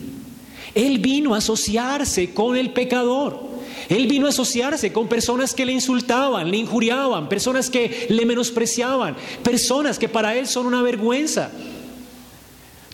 Él 0.74 1.00
vino 1.00 1.34
a 1.34 1.38
asociarse 1.38 2.32
con 2.32 2.56
el 2.56 2.70
pecador. 2.70 3.52
Él 3.90 4.06
vino 4.06 4.26
a 4.26 4.30
asociarse 4.30 4.90
con 4.90 5.06
personas 5.06 5.52
que 5.52 5.66
le 5.66 5.72
insultaban, 5.72 6.50
le 6.50 6.56
injuriaban, 6.56 7.28
personas 7.28 7.68
que 7.68 8.06
le 8.08 8.24
menospreciaban, 8.24 9.16
personas 9.42 9.98
que 9.98 10.08
para 10.08 10.34
Él 10.34 10.46
son 10.46 10.66
una 10.66 10.80
vergüenza. 10.80 11.50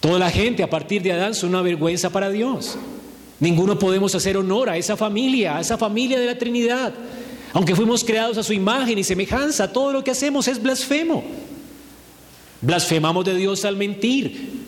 Toda 0.00 0.18
la 0.18 0.30
gente 0.30 0.64
a 0.64 0.70
partir 0.70 1.02
de 1.02 1.12
Adán 1.12 1.34
son 1.34 1.50
una 1.50 1.62
vergüenza 1.62 2.10
para 2.10 2.30
Dios. 2.30 2.76
Ninguno 3.40 3.78
podemos 3.78 4.14
hacer 4.14 4.36
honor 4.36 4.68
a 4.68 4.76
esa 4.76 4.96
familia, 4.96 5.56
a 5.56 5.60
esa 5.60 5.78
familia 5.78 6.18
de 6.18 6.26
la 6.26 6.38
Trinidad. 6.38 6.92
Aunque 7.52 7.76
fuimos 7.76 8.04
creados 8.04 8.36
a 8.36 8.42
su 8.42 8.52
imagen 8.52 8.98
y 8.98 9.04
semejanza, 9.04 9.72
todo 9.72 9.92
lo 9.92 10.04
que 10.04 10.10
hacemos 10.10 10.48
es 10.48 10.60
blasfemo. 10.60 11.24
Blasfemamos 12.60 13.24
de 13.24 13.36
Dios 13.36 13.64
al 13.64 13.76
mentir. 13.76 14.58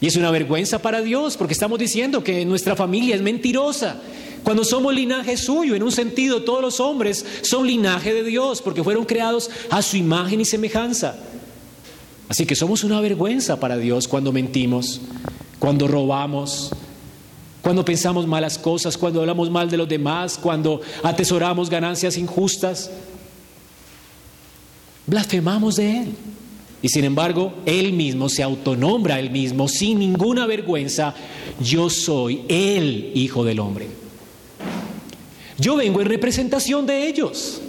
Y 0.00 0.06
es 0.06 0.16
una 0.16 0.30
vergüenza 0.30 0.80
para 0.80 1.00
Dios 1.00 1.36
porque 1.36 1.54
estamos 1.54 1.78
diciendo 1.78 2.22
que 2.22 2.44
nuestra 2.44 2.76
familia 2.76 3.16
es 3.16 3.22
mentirosa. 3.22 4.00
Cuando 4.44 4.62
somos 4.62 4.94
linaje 4.94 5.36
suyo, 5.36 5.74
en 5.74 5.82
un 5.82 5.90
sentido 5.90 6.42
todos 6.42 6.62
los 6.62 6.78
hombres 6.78 7.24
son 7.42 7.66
linaje 7.66 8.14
de 8.14 8.22
Dios 8.22 8.62
porque 8.62 8.84
fueron 8.84 9.04
creados 9.04 9.50
a 9.70 9.82
su 9.82 9.96
imagen 9.96 10.40
y 10.40 10.44
semejanza. 10.44 11.16
Así 12.28 12.46
que 12.46 12.54
somos 12.54 12.84
una 12.84 13.00
vergüenza 13.00 13.58
para 13.58 13.76
Dios 13.76 14.06
cuando 14.06 14.32
mentimos, 14.32 15.00
cuando 15.58 15.88
robamos, 15.88 16.70
cuando 17.62 17.84
pensamos 17.84 18.26
malas 18.26 18.58
cosas, 18.58 18.96
cuando 18.96 19.20
hablamos 19.20 19.50
mal 19.50 19.68
de 19.68 19.76
los 19.76 19.88
demás, 19.88 20.38
cuando 20.40 20.80
atesoramos 21.02 21.68
ganancias 21.68 22.16
injustas. 22.16 22.90
Blasfemamos 25.06 25.76
de 25.76 25.98
Él. 25.98 26.14
Y 26.82 26.88
sin 26.88 27.04
embargo, 27.04 27.54
Él 27.64 27.92
mismo 27.92 28.28
se 28.28 28.42
autonombra 28.42 29.18
Él 29.18 29.30
mismo 29.30 29.66
sin 29.66 29.98
ninguna 29.98 30.46
vergüenza. 30.46 31.14
Yo 31.60 31.90
soy 31.90 32.44
el 32.48 33.12
Hijo 33.14 33.44
del 33.44 33.60
Hombre. 33.60 33.88
Yo 35.58 35.76
vengo 35.76 36.00
en 36.00 36.08
representación 36.08 36.86
de 36.86 37.08
ellos. 37.08 37.60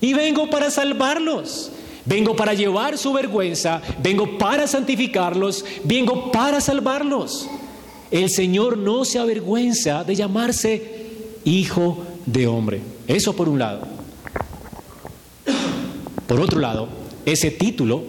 Y 0.00 0.12
vengo 0.12 0.48
para 0.50 0.70
salvarlos. 0.70 1.72
Vengo 2.04 2.36
para 2.36 2.54
llevar 2.54 2.96
su 2.98 3.12
vergüenza. 3.12 3.82
Vengo 4.02 4.38
para 4.38 4.66
santificarlos. 4.66 5.64
Vengo 5.84 6.30
para 6.30 6.60
salvarlos. 6.60 7.48
El 8.10 8.30
Señor 8.30 8.78
no 8.78 9.04
se 9.04 9.18
avergüenza 9.18 10.04
de 10.04 10.14
llamarse 10.14 10.82
hijo 11.44 12.04
de 12.26 12.46
hombre. 12.46 12.80
Eso 13.06 13.34
por 13.34 13.48
un 13.48 13.58
lado. 13.58 13.86
Por 16.26 16.40
otro 16.40 16.60
lado, 16.60 16.88
ese 17.24 17.50
título 17.50 18.04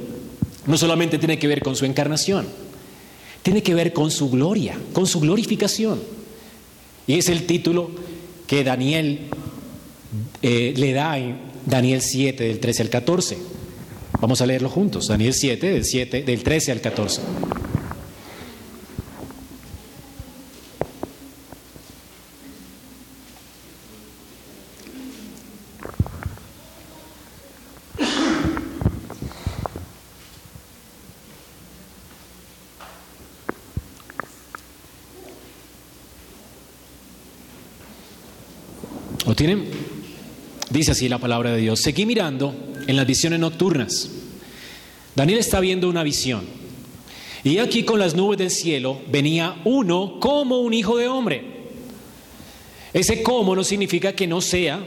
no 0.66 0.78
solamente 0.78 1.18
tiene 1.18 1.40
que 1.40 1.48
ver 1.48 1.62
con 1.62 1.76
su 1.76 1.86
encarnación, 1.86 2.48
tiene 3.42 3.64
que 3.64 3.74
ver 3.74 3.94
con 3.94 4.12
su 4.12 4.30
gloria, 4.30 4.78
con 4.94 5.08
su 5.08 5.20
glorificación. 5.20 6.00
Y 7.08 7.18
es 7.18 7.30
el 7.30 7.46
título 7.46 7.90
que 8.46 8.64
Daniel 8.64 9.20
eh, 10.42 10.74
le 10.76 10.94
da 10.94 11.18
en 11.18 11.38
Daniel 11.66 12.02
7, 12.02 12.44
del 12.44 12.60
13 12.60 12.84
al 12.84 12.90
14. 12.90 13.38
Vamos 14.20 14.42
a 14.42 14.46
leerlo 14.46 14.70
juntos. 14.70 15.08
Daniel 15.08 15.34
7, 15.34 15.72
del, 15.72 15.86
7, 15.86 16.24
del 16.24 16.44
13 16.44 16.72
al 16.74 16.82
14. 16.82 17.22
Tienen? 39.40 39.70
Dice 40.70 40.92
así 40.92 41.08
la 41.08 41.18
palabra 41.18 41.52
de 41.52 41.62
Dios. 41.62 41.80
Seguí 41.80 42.06
mirando 42.06 42.54
en 42.88 42.98
las 42.98 43.08
visiones 43.08 43.40
nocturnas. 43.40 44.10
Daniel 45.16 45.40
está 45.40 45.62
viendo 45.62 45.88
una 45.88 46.04
visión. 46.04 46.42
Y 47.46 47.60
aquí 47.60 47.84
con 47.84 48.00
las 48.00 48.16
nubes 48.16 48.38
del 48.38 48.52
cielo 48.52 49.00
venía 49.10 49.56
uno 49.64 50.20
como 50.20 50.60
un 50.60 50.74
hijo 50.74 50.98
de 50.98 51.08
hombre. 51.08 51.46
Ese 52.92 53.24
como 53.24 53.56
no 53.56 53.64
significa 53.64 54.12
que 54.12 54.28
no 54.28 54.42
sea, 54.42 54.86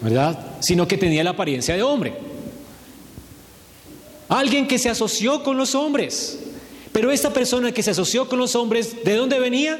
¿verdad? 0.00 0.56
Sino 0.60 0.88
que 0.88 0.96
tenía 0.96 1.22
la 1.22 1.30
apariencia 1.30 1.76
de 1.76 1.82
hombre. 1.82 2.14
Alguien 4.30 4.66
que 4.66 4.78
se 4.78 4.88
asoció 4.88 5.42
con 5.42 5.58
los 5.58 5.74
hombres. 5.74 6.38
Pero 6.92 7.10
esta 7.10 7.30
persona 7.30 7.72
que 7.72 7.82
se 7.82 7.90
asoció 7.90 8.26
con 8.26 8.38
los 8.38 8.56
hombres, 8.56 9.04
¿de 9.04 9.16
dónde 9.16 9.38
venía? 9.38 9.78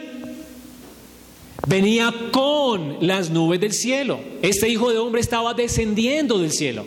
Venía 1.67 2.15
con 2.31 2.99
las 3.01 3.31
nubes 3.31 3.61
del 3.61 3.73
cielo. 3.73 4.21
Este 4.43 4.69
hijo 4.69 4.91
de 4.91 4.99
hombre 4.99 5.21
estaba 5.21 5.53
descendiendo 5.55 6.39
del 6.39 6.53
cielo. 6.53 6.87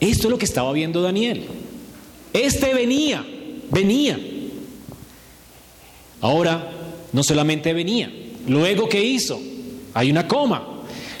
Esto 0.00 0.26
es 0.26 0.30
lo 0.30 0.38
que 0.38 0.46
estaba 0.46 0.72
viendo 0.72 1.00
Daniel. 1.00 1.44
Este 2.32 2.74
venía, 2.74 3.24
venía. 3.70 4.18
Ahora, 6.20 6.72
no 7.12 7.22
solamente 7.22 7.72
venía, 7.72 8.10
luego 8.46 8.88
que 8.88 9.04
hizo, 9.04 9.40
hay 9.94 10.10
una 10.10 10.26
coma. 10.26 10.68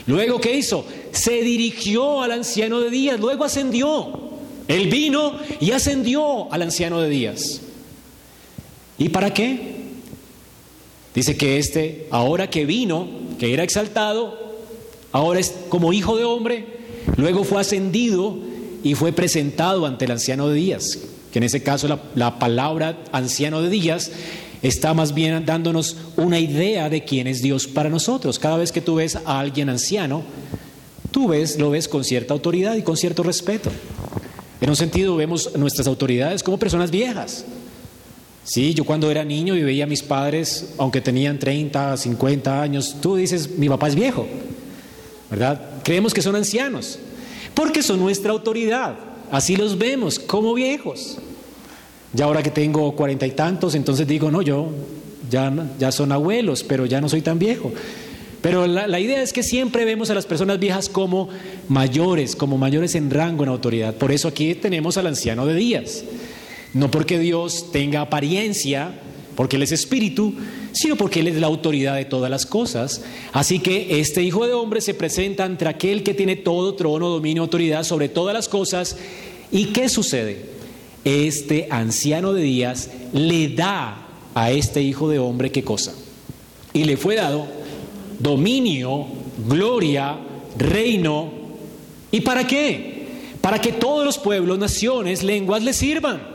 Luego 0.06 0.40
que 0.40 0.56
hizo, 0.56 0.84
se 1.12 1.42
dirigió 1.42 2.22
al 2.22 2.32
anciano 2.32 2.80
de 2.80 2.90
días, 2.90 3.20
luego 3.20 3.44
ascendió. 3.44 4.30
Él 4.66 4.88
vino 4.88 5.38
y 5.60 5.70
ascendió 5.70 6.52
al 6.52 6.62
anciano 6.62 7.00
de 7.00 7.08
días. 7.08 7.60
¿Y 8.98 9.10
para 9.10 9.32
qué? 9.32 9.81
Dice 11.14 11.36
que 11.36 11.58
este, 11.58 12.06
ahora 12.10 12.48
que 12.48 12.64
vino, 12.64 13.06
que 13.38 13.52
era 13.52 13.64
exaltado, 13.64 14.38
ahora 15.12 15.40
es 15.40 15.54
como 15.68 15.92
hijo 15.92 16.16
de 16.16 16.24
hombre, 16.24 16.66
luego 17.16 17.44
fue 17.44 17.60
ascendido 17.60 18.36
y 18.82 18.94
fue 18.94 19.12
presentado 19.12 19.84
ante 19.86 20.06
el 20.06 20.12
anciano 20.12 20.48
de 20.48 20.54
días, 20.54 20.98
que 21.30 21.38
en 21.38 21.44
ese 21.44 21.62
caso 21.62 21.86
la, 21.86 22.02
la 22.14 22.38
palabra 22.38 22.98
anciano 23.12 23.60
de 23.60 23.68
días 23.68 24.10
está 24.62 24.94
más 24.94 25.12
bien 25.12 25.44
dándonos 25.44 25.96
una 26.16 26.38
idea 26.38 26.88
de 26.88 27.04
quién 27.04 27.26
es 27.26 27.42
Dios 27.42 27.66
para 27.66 27.90
nosotros. 27.90 28.38
Cada 28.38 28.56
vez 28.56 28.72
que 28.72 28.80
tú 28.80 28.94
ves 28.94 29.16
a 29.16 29.40
alguien 29.40 29.68
anciano, 29.68 30.22
tú 31.10 31.28
ves, 31.28 31.58
lo 31.58 31.70
ves 31.70 31.88
con 31.88 32.04
cierta 32.04 32.32
autoridad 32.32 32.76
y 32.76 32.82
con 32.82 32.96
cierto 32.96 33.22
respeto. 33.22 33.70
En 34.60 34.70
un 34.70 34.76
sentido 34.76 35.16
vemos 35.16 35.56
nuestras 35.56 35.88
autoridades 35.88 36.42
como 36.42 36.58
personas 36.58 36.90
viejas. 36.90 37.44
Sí, 38.44 38.74
yo 38.74 38.84
cuando 38.84 39.10
era 39.10 39.24
niño 39.24 39.56
y 39.56 39.62
veía 39.62 39.84
a 39.84 39.86
mis 39.86 40.02
padres, 40.02 40.74
aunque 40.78 41.00
tenían 41.00 41.38
30, 41.38 41.96
50 41.96 42.60
años, 42.60 42.96
tú 43.00 43.14
dices, 43.14 43.50
mi 43.56 43.68
papá 43.68 43.88
es 43.88 43.94
viejo, 43.94 44.26
¿verdad? 45.30 45.60
Creemos 45.84 46.12
que 46.12 46.22
son 46.22 46.34
ancianos, 46.34 46.98
porque 47.54 47.82
son 47.82 48.00
nuestra 48.00 48.32
autoridad. 48.32 48.96
Así 49.30 49.56
los 49.56 49.78
vemos, 49.78 50.18
como 50.18 50.54
viejos. 50.54 51.18
Ya 52.12 52.24
ahora 52.24 52.42
que 52.42 52.50
tengo 52.50 52.94
cuarenta 52.96 53.26
y 53.26 53.30
tantos, 53.30 53.74
entonces 53.74 54.06
digo, 54.06 54.30
no, 54.30 54.42
yo 54.42 54.70
ya, 55.30 55.52
ya 55.78 55.92
son 55.92 56.12
abuelos, 56.12 56.64
pero 56.64 56.84
ya 56.84 57.00
no 57.00 57.08
soy 57.08 57.22
tan 57.22 57.38
viejo. 57.38 57.72
Pero 58.42 58.66
la, 58.66 58.88
la, 58.88 58.98
idea 58.98 59.22
es 59.22 59.32
que 59.32 59.44
siempre 59.44 59.84
vemos 59.84 60.10
a 60.10 60.14
las 60.14 60.26
personas 60.26 60.58
viejas 60.58 60.88
como 60.88 61.28
mayores, 61.68 62.34
como 62.34 62.58
mayores 62.58 62.96
en 62.96 63.08
rango, 63.08 63.44
en 63.44 63.50
autoridad. 63.50 63.94
Por 63.94 64.10
eso 64.10 64.26
aquí 64.26 64.54
tenemos 64.56 64.96
al 64.98 65.06
anciano 65.06 65.46
de 65.46 65.54
días. 65.54 66.04
No 66.74 66.90
porque 66.90 67.18
Dios 67.18 67.70
tenga 67.70 68.00
apariencia, 68.00 68.98
porque 69.36 69.56
Él 69.56 69.62
es 69.62 69.72
espíritu, 69.72 70.34
sino 70.72 70.96
porque 70.96 71.20
Él 71.20 71.28
es 71.28 71.36
la 71.36 71.46
autoridad 71.46 71.96
de 71.96 72.04
todas 72.04 72.30
las 72.30 72.46
cosas. 72.46 73.02
Así 73.32 73.58
que 73.58 74.00
este 74.00 74.22
Hijo 74.22 74.46
de 74.46 74.54
Hombre 74.54 74.80
se 74.80 74.94
presenta 74.94 75.44
ante 75.44 75.68
aquel 75.68 76.02
que 76.02 76.14
tiene 76.14 76.36
todo 76.36 76.74
trono, 76.74 77.08
dominio, 77.08 77.42
autoridad 77.42 77.84
sobre 77.84 78.08
todas 78.08 78.34
las 78.34 78.48
cosas. 78.48 78.96
¿Y 79.50 79.66
qué 79.66 79.88
sucede? 79.88 80.46
Este 81.04 81.68
anciano 81.70 82.32
de 82.32 82.42
días 82.42 82.90
le 83.12 83.48
da 83.48 84.08
a 84.34 84.50
este 84.50 84.82
Hijo 84.82 85.08
de 85.08 85.18
Hombre 85.18 85.52
qué 85.52 85.62
cosa? 85.62 85.94
Y 86.72 86.84
le 86.84 86.96
fue 86.96 87.16
dado 87.16 87.46
dominio, 88.18 89.06
gloria, 89.48 90.16
reino. 90.56 91.30
¿Y 92.10 92.20
para 92.20 92.46
qué? 92.46 93.06
Para 93.40 93.60
que 93.60 93.72
todos 93.72 94.04
los 94.04 94.18
pueblos, 94.18 94.58
naciones, 94.58 95.22
lenguas 95.22 95.62
le 95.62 95.72
sirvan. 95.72 96.31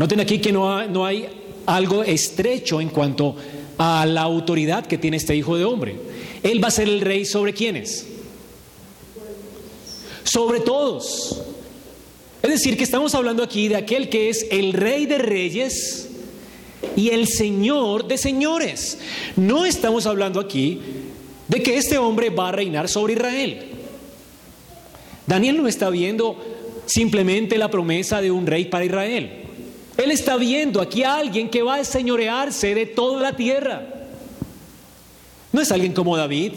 Noten 0.00 0.18
aquí 0.18 0.38
que 0.38 0.50
no 0.50 0.88
no 0.88 1.04
hay 1.04 1.28
algo 1.66 2.02
estrecho 2.02 2.80
en 2.80 2.88
cuanto 2.88 3.36
a 3.76 4.06
la 4.06 4.22
autoridad 4.22 4.86
que 4.86 4.96
tiene 4.96 5.18
este 5.18 5.36
Hijo 5.36 5.58
de 5.58 5.66
Hombre. 5.66 5.94
Él 6.42 6.64
va 6.64 6.68
a 6.68 6.70
ser 6.70 6.88
el 6.88 7.02
rey 7.02 7.26
sobre 7.26 7.52
quiénes? 7.52 8.06
Sobre 10.24 10.60
todos. 10.60 11.42
Es 12.42 12.48
decir, 12.48 12.78
que 12.78 12.82
estamos 12.84 13.14
hablando 13.14 13.42
aquí 13.42 13.68
de 13.68 13.76
aquel 13.76 14.08
que 14.08 14.30
es 14.30 14.46
el 14.50 14.72
rey 14.72 15.04
de 15.04 15.18
reyes 15.18 16.08
y 16.96 17.10
el 17.10 17.28
señor 17.28 18.08
de 18.08 18.16
señores. 18.16 18.96
No 19.36 19.66
estamos 19.66 20.06
hablando 20.06 20.40
aquí 20.40 20.80
de 21.46 21.62
que 21.62 21.76
este 21.76 21.98
hombre 21.98 22.30
va 22.30 22.48
a 22.48 22.52
reinar 22.52 22.88
sobre 22.88 23.12
Israel. 23.12 23.66
Daniel 25.26 25.58
no 25.58 25.68
está 25.68 25.90
viendo 25.90 26.42
simplemente 26.86 27.58
la 27.58 27.70
promesa 27.70 28.22
de 28.22 28.30
un 28.30 28.46
rey 28.46 28.64
para 28.64 28.86
Israel. 28.86 29.39
Él 30.02 30.10
está 30.10 30.36
viendo 30.38 30.80
aquí 30.80 31.02
a 31.02 31.16
alguien 31.16 31.50
que 31.50 31.62
va 31.62 31.76
a 31.76 31.84
señorearse 31.84 32.74
de 32.74 32.86
toda 32.86 33.20
la 33.20 33.36
tierra. 33.36 33.86
No 35.52 35.60
es 35.60 35.70
alguien 35.70 35.92
como 35.92 36.16
David, 36.16 36.52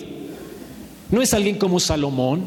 no 1.12 1.22
es 1.22 1.34
alguien 1.34 1.58
como 1.58 1.80
Salomón, 1.82 2.46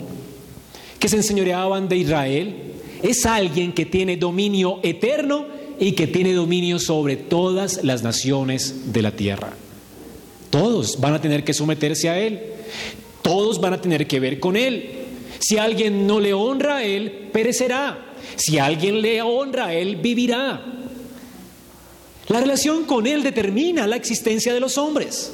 que 0.99 1.09
se 1.09 1.17
enseñoreaban 1.17 1.89
de 1.89 1.99
Israel. 1.99 2.57
Es 3.03 3.27
alguien 3.27 3.75
que 3.75 3.85
tiene 3.85 4.17
dominio 4.17 4.81
eterno 4.83 5.45
y 5.79 5.93
que 5.93 6.07
tiene 6.07 6.33
dominio 6.33 6.79
sobre 6.79 7.17
todas 7.17 7.85
las 7.85 8.03
naciones 8.03 8.93
de 8.95 9.03
la 9.03 9.11
tierra. 9.11 9.53
Todos 10.49 10.99
van 10.99 11.13
a 11.13 11.21
tener 11.21 11.45
que 11.45 11.53
someterse 11.53 12.09
a 12.09 12.19
Él. 12.19 12.41
Todos 13.21 13.61
van 13.61 13.75
a 13.75 13.81
tener 13.83 14.07
que 14.07 14.19
ver 14.19 14.41
con 14.41 14.57
Él. 14.57 14.91
Si 15.41 15.59
alguien 15.59 16.07
no 16.07 16.21
le 16.21 16.33
honra 16.33 16.77
a 16.77 16.85
Él, 16.85 17.29
perecerá. 17.33 18.15
Si 18.37 18.59
alguien 18.59 19.03
le 19.03 19.21
honra 19.21 19.67
a 19.67 19.75
Él, 19.75 19.97
vivirá. 19.97 20.86
La 22.29 22.41
relación 22.41 22.85
con 22.85 23.07
Él 23.07 23.23
determina 23.23 23.87
la 23.87 23.97
existencia 23.97 24.53
de 24.53 24.61
los 24.61 24.79
hombres, 24.79 25.33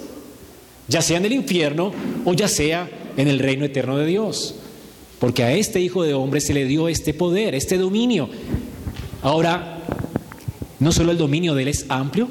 ya 0.89 1.01
sea 1.01 1.17
en 1.17 1.25
el 1.25 1.33
infierno 1.33 1.93
o 2.25 2.35
ya 2.35 2.49
sea 2.49 2.89
en 3.17 3.29
el 3.29 3.39
reino 3.39 3.65
eterno 3.65 3.97
de 3.97 4.07
Dios. 4.07 4.57
Porque 5.19 5.43
a 5.43 5.55
este 5.55 5.81
Hijo 5.81 6.03
de 6.03 6.15
Hombre 6.15 6.41
se 6.41 6.53
le 6.53 6.67
dio 6.67 6.89
este 6.89 7.15
poder, 7.15 7.55
este 7.55 7.79
dominio. 7.79 8.29
Ahora, 9.23 9.79
no 10.81 10.93
solo 10.93 11.13
el 11.13 11.19
dominio 11.19 11.55
de 11.55 11.63
Él 11.63 11.69
es 11.69 11.87
amplio, 11.89 12.29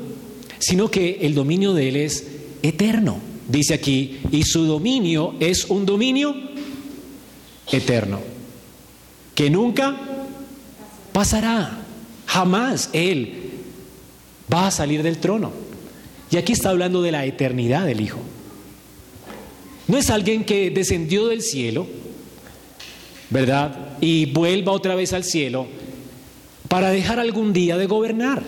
sino 0.59 0.91
que 0.91 1.19
el 1.21 1.33
dominio 1.33 1.73
de 1.73 1.89
Él 1.89 1.95
es 1.95 2.27
eterno. 2.61 3.19
Dice 3.47 3.73
aquí, 3.73 4.19
y 4.31 4.43
su 4.43 4.65
dominio 4.65 5.35
es 5.39 5.65
un 5.65 5.85
dominio 5.85 6.35
eterno, 7.71 8.19
que 9.33 9.49
nunca 9.49 9.97
pasará. 11.11 11.79
Jamás 12.27 12.89
Él 12.93 13.40
va 14.51 14.67
a 14.67 14.71
salir 14.71 15.03
del 15.03 15.17
trono. 15.17 15.51
Y 16.29 16.37
aquí 16.37 16.53
está 16.53 16.69
hablando 16.69 17.01
de 17.01 17.11
la 17.11 17.25
eternidad 17.25 17.85
del 17.85 18.01
Hijo. 18.01 18.19
No 19.87 19.97
es 19.97 20.09
alguien 20.09 20.45
que 20.45 20.69
descendió 20.69 21.27
del 21.27 21.41
cielo, 21.41 21.87
¿verdad? 23.29 23.97
Y 23.99 24.27
vuelva 24.27 24.71
otra 24.71 24.95
vez 24.95 25.13
al 25.13 25.23
cielo 25.23 25.67
para 26.69 26.89
dejar 26.91 27.19
algún 27.19 27.51
día 27.51 27.77
de 27.77 27.87
gobernar. 27.87 28.41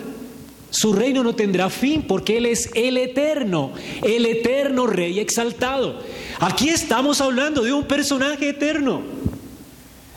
Su 0.70 0.92
reino 0.92 1.22
no 1.22 1.34
tendrá 1.34 1.68
fin 1.70 2.02
porque 2.08 2.38
Él 2.38 2.46
es 2.46 2.70
el 2.74 2.96
eterno, 2.96 3.72
el 4.02 4.26
eterno 4.26 4.86
rey 4.86 5.20
exaltado. 5.20 6.00
Aquí 6.40 6.70
estamos 6.70 7.20
hablando 7.20 7.62
de 7.62 7.72
un 7.72 7.84
personaje 7.84 8.48
eterno. 8.48 9.02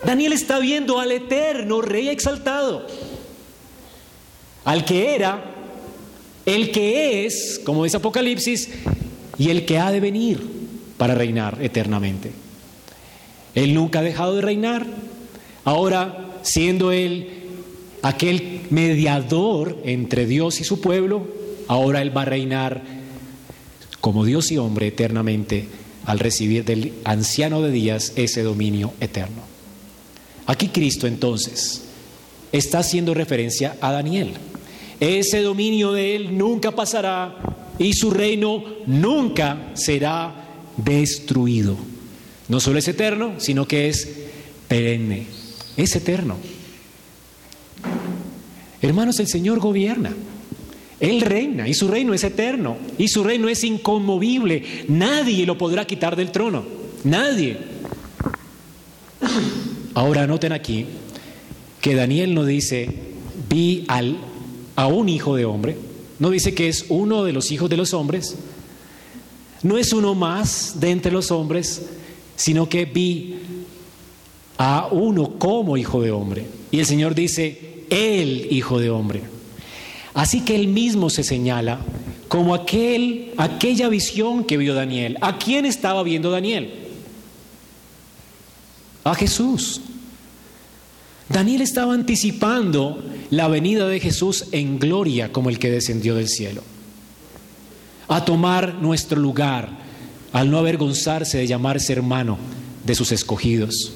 Daniel 0.05 0.33
está 0.33 0.59
viendo 0.59 0.99
al 0.99 1.11
eterno 1.11 1.81
rey 1.81 2.07
exaltado, 2.07 2.88
al 4.63 4.85
que 4.85 5.15
era 5.15 5.56
el 6.47 6.71
que 6.71 7.25
es, 7.25 7.59
como 7.63 7.83
dice 7.83 7.97
Apocalipsis, 7.97 8.69
y 9.37 9.49
el 9.49 9.65
que 9.65 9.79
ha 9.79 9.91
de 9.91 9.99
venir 9.99 10.39
para 10.97 11.13
reinar 11.13 11.57
eternamente. 11.61 12.31
Él 13.53 13.73
nunca 13.73 13.99
ha 13.99 14.01
dejado 14.01 14.35
de 14.35 14.41
reinar. 14.41 14.87
Ahora, 15.65 16.39
siendo 16.43 16.93
Él 16.93 17.27
aquel 18.01 18.61
mediador 18.69 19.77
entre 19.83 20.25
Dios 20.25 20.61
y 20.61 20.63
su 20.63 20.79
pueblo, 20.79 21.27
ahora 21.67 22.01
Él 22.01 22.15
va 22.15 22.21
a 22.21 22.25
reinar 22.25 22.81
como 23.99 24.23
Dios 24.23 24.49
y 24.51 24.57
hombre 24.57 24.87
eternamente 24.87 25.67
al 26.05 26.19
recibir 26.19 26.63
del 26.63 26.93
anciano 27.03 27.61
de 27.61 27.71
días 27.71 28.13
ese 28.15 28.41
dominio 28.41 28.93
eterno. 29.01 29.41
Aquí 30.45 30.69
Cristo 30.69 31.07
entonces 31.07 31.83
está 32.53 32.79
haciendo 32.79 33.13
referencia 33.13 33.75
a 33.81 33.91
Daniel. 33.91 34.35
Ese 34.99 35.41
dominio 35.41 35.91
de 35.93 36.15
Él 36.15 36.37
nunca 36.37 36.71
pasará 36.71 37.35
y 37.79 37.93
su 37.93 38.11
reino 38.11 38.63
nunca 38.85 39.71
será 39.73 40.47
destruido. 40.77 41.77
No 42.47 42.59
solo 42.59 42.79
es 42.79 42.87
eterno, 42.87 43.33
sino 43.37 43.67
que 43.67 43.89
es 43.89 44.09
perenne. 44.67 45.27
Es 45.75 45.95
eterno. 45.95 46.37
Hermanos, 48.81 49.19
el 49.19 49.27
Señor 49.27 49.59
gobierna. 49.59 50.13
Él 50.99 51.21
reina 51.21 51.67
y 51.67 51.75
su 51.75 51.87
reino 51.87 52.13
es 52.13 52.23
eterno 52.23 52.77
y 52.97 53.07
su 53.09 53.23
reino 53.23 53.49
es 53.49 53.63
inconmovible. 53.63 54.85
Nadie 54.87 55.45
lo 55.45 55.57
podrá 55.57 55.85
quitar 55.85 56.15
del 56.15 56.31
trono. 56.31 56.63
Nadie. 57.03 57.57
Ahora 59.93 60.25
noten 60.25 60.53
aquí 60.53 60.85
que 61.81 61.93
Daniel 61.93 62.33
no 62.33 62.45
dice, 62.45 62.89
vi 63.49 63.85
al 63.87 64.17
a 64.78 64.88
un 64.88 65.09
hijo 65.09 65.36
de 65.36 65.43
hombre. 65.43 65.75
No 66.19 66.30
dice 66.30 66.53
que 66.53 66.69
es 66.69 66.86
uno 66.88 67.25
de 67.25 67.34
los 67.34 67.51
hijos 67.51 67.69
de 67.69 67.78
los 67.78 67.93
hombres. 67.93 68.36
No 69.63 69.78
es 69.78 69.91
uno 69.91 70.15
más 70.15 70.80
de 70.80 70.91
entre 70.91 71.11
los 71.11 71.32
hombres, 71.32 71.82
sino 72.36 72.69
que 72.69 72.86
vi 72.86 73.36
a 74.57 74.88
uno 74.91 75.38
como 75.39 75.78
hijo 75.78 76.01
de 76.01 76.11
hombre. 76.11 76.45
Y 76.71 76.80
el 76.80 76.86
Señor 76.86 77.15
dice, 77.15 77.84
el 77.89 78.47
hijo 78.51 78.80
de 78.80 78.91
hombre. 78.91 79.23
Así 80.13 80.41
que 80.41 80.55
él 80.55 80.67
mismo 80.67 81.09
se 81.09 81.23
señala 81.23 81.80
como 82.28 82.53
aquel, 82.53 83.34
aquella 83.38 83.89
visión 83.89 84.43
que 84.43 84.57
vio 84.57 84.75
Daniel. 84.75 85.17
¿A 85.21 85.39
quién 85.39 85.65
estaba 85.65 86.03
viendo 86.03 86.30
Daniel? 86.30 86.71
A 89.03 89.15
Jesús. 89.15 89.82
Daniel 91.30 91.61
estaba 91.61 91.93
anticipando 91.93 93.03
la 93.30 93.47
venida 93.47 93.88
de 93.88 93.99
Jesús 93.99 94.45
en 94.51 94.80
gloria 94.80 95.32
como 95.32 95.49
el 95.49 95.59
que 95.59 95.69
descendió 95.69 96.15
del 96.15 96.30
cielo. 96.30 96.63
a 98.09 98.23
tomar 98.23 98.75
nuestro 98.75 99.19
lugar, 99.19 99.69
al 100.32 100.49
no 100.49 100.57
avergonzarse 100.57 101.39
de 101.39 101.47
llamarse 101.47 101.91
hermano 101.91 102.38
de 102.86 102.95
sus 102.95 103.11
escogidos, 103.11 103.91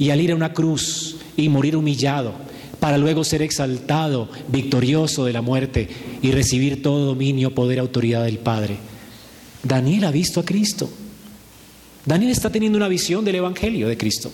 y 0.00 0.10
al 0.10 0.20
ir 0.20 0.32
a 0.32 0.34
una 0.34 0.52
cruz 0.52 1.16
y 1.36 1.48
morir 1.48 1.76
humillado, 1.76 2.34
para 2.80 2.98
luego 2.98 3.22
ser 3.22 3.42
exaltado, 3.42 4.28
victorioso 4.48 5.26
de 5.26 5.32
la 5.32 5.42
muerte 5.42 5.88
y 6.22 6.32
recibir 6.32 6.82
todo 6.82 7.04
dominio, 7.06 7.54
poder, 7.54 7.78
autoridad 7.78 8.24
del 8.24 8.38
Padre. 8.38 8.78
Daniel 9.62 10.06
ha 10.06 10.10
visto 10.10 10.40
a 10.40 10.44
Cristo. 10.44 10.90
Daniel 12.06 12.32
está 12.32 12.50
teniendo 12.50 12.78
una 12.78 12.88
visión 12.88 13.24
del 13.24 13.36
Evangelio 13.36 13.86
de 13.86 13.98
Cristo. 13.98 14.32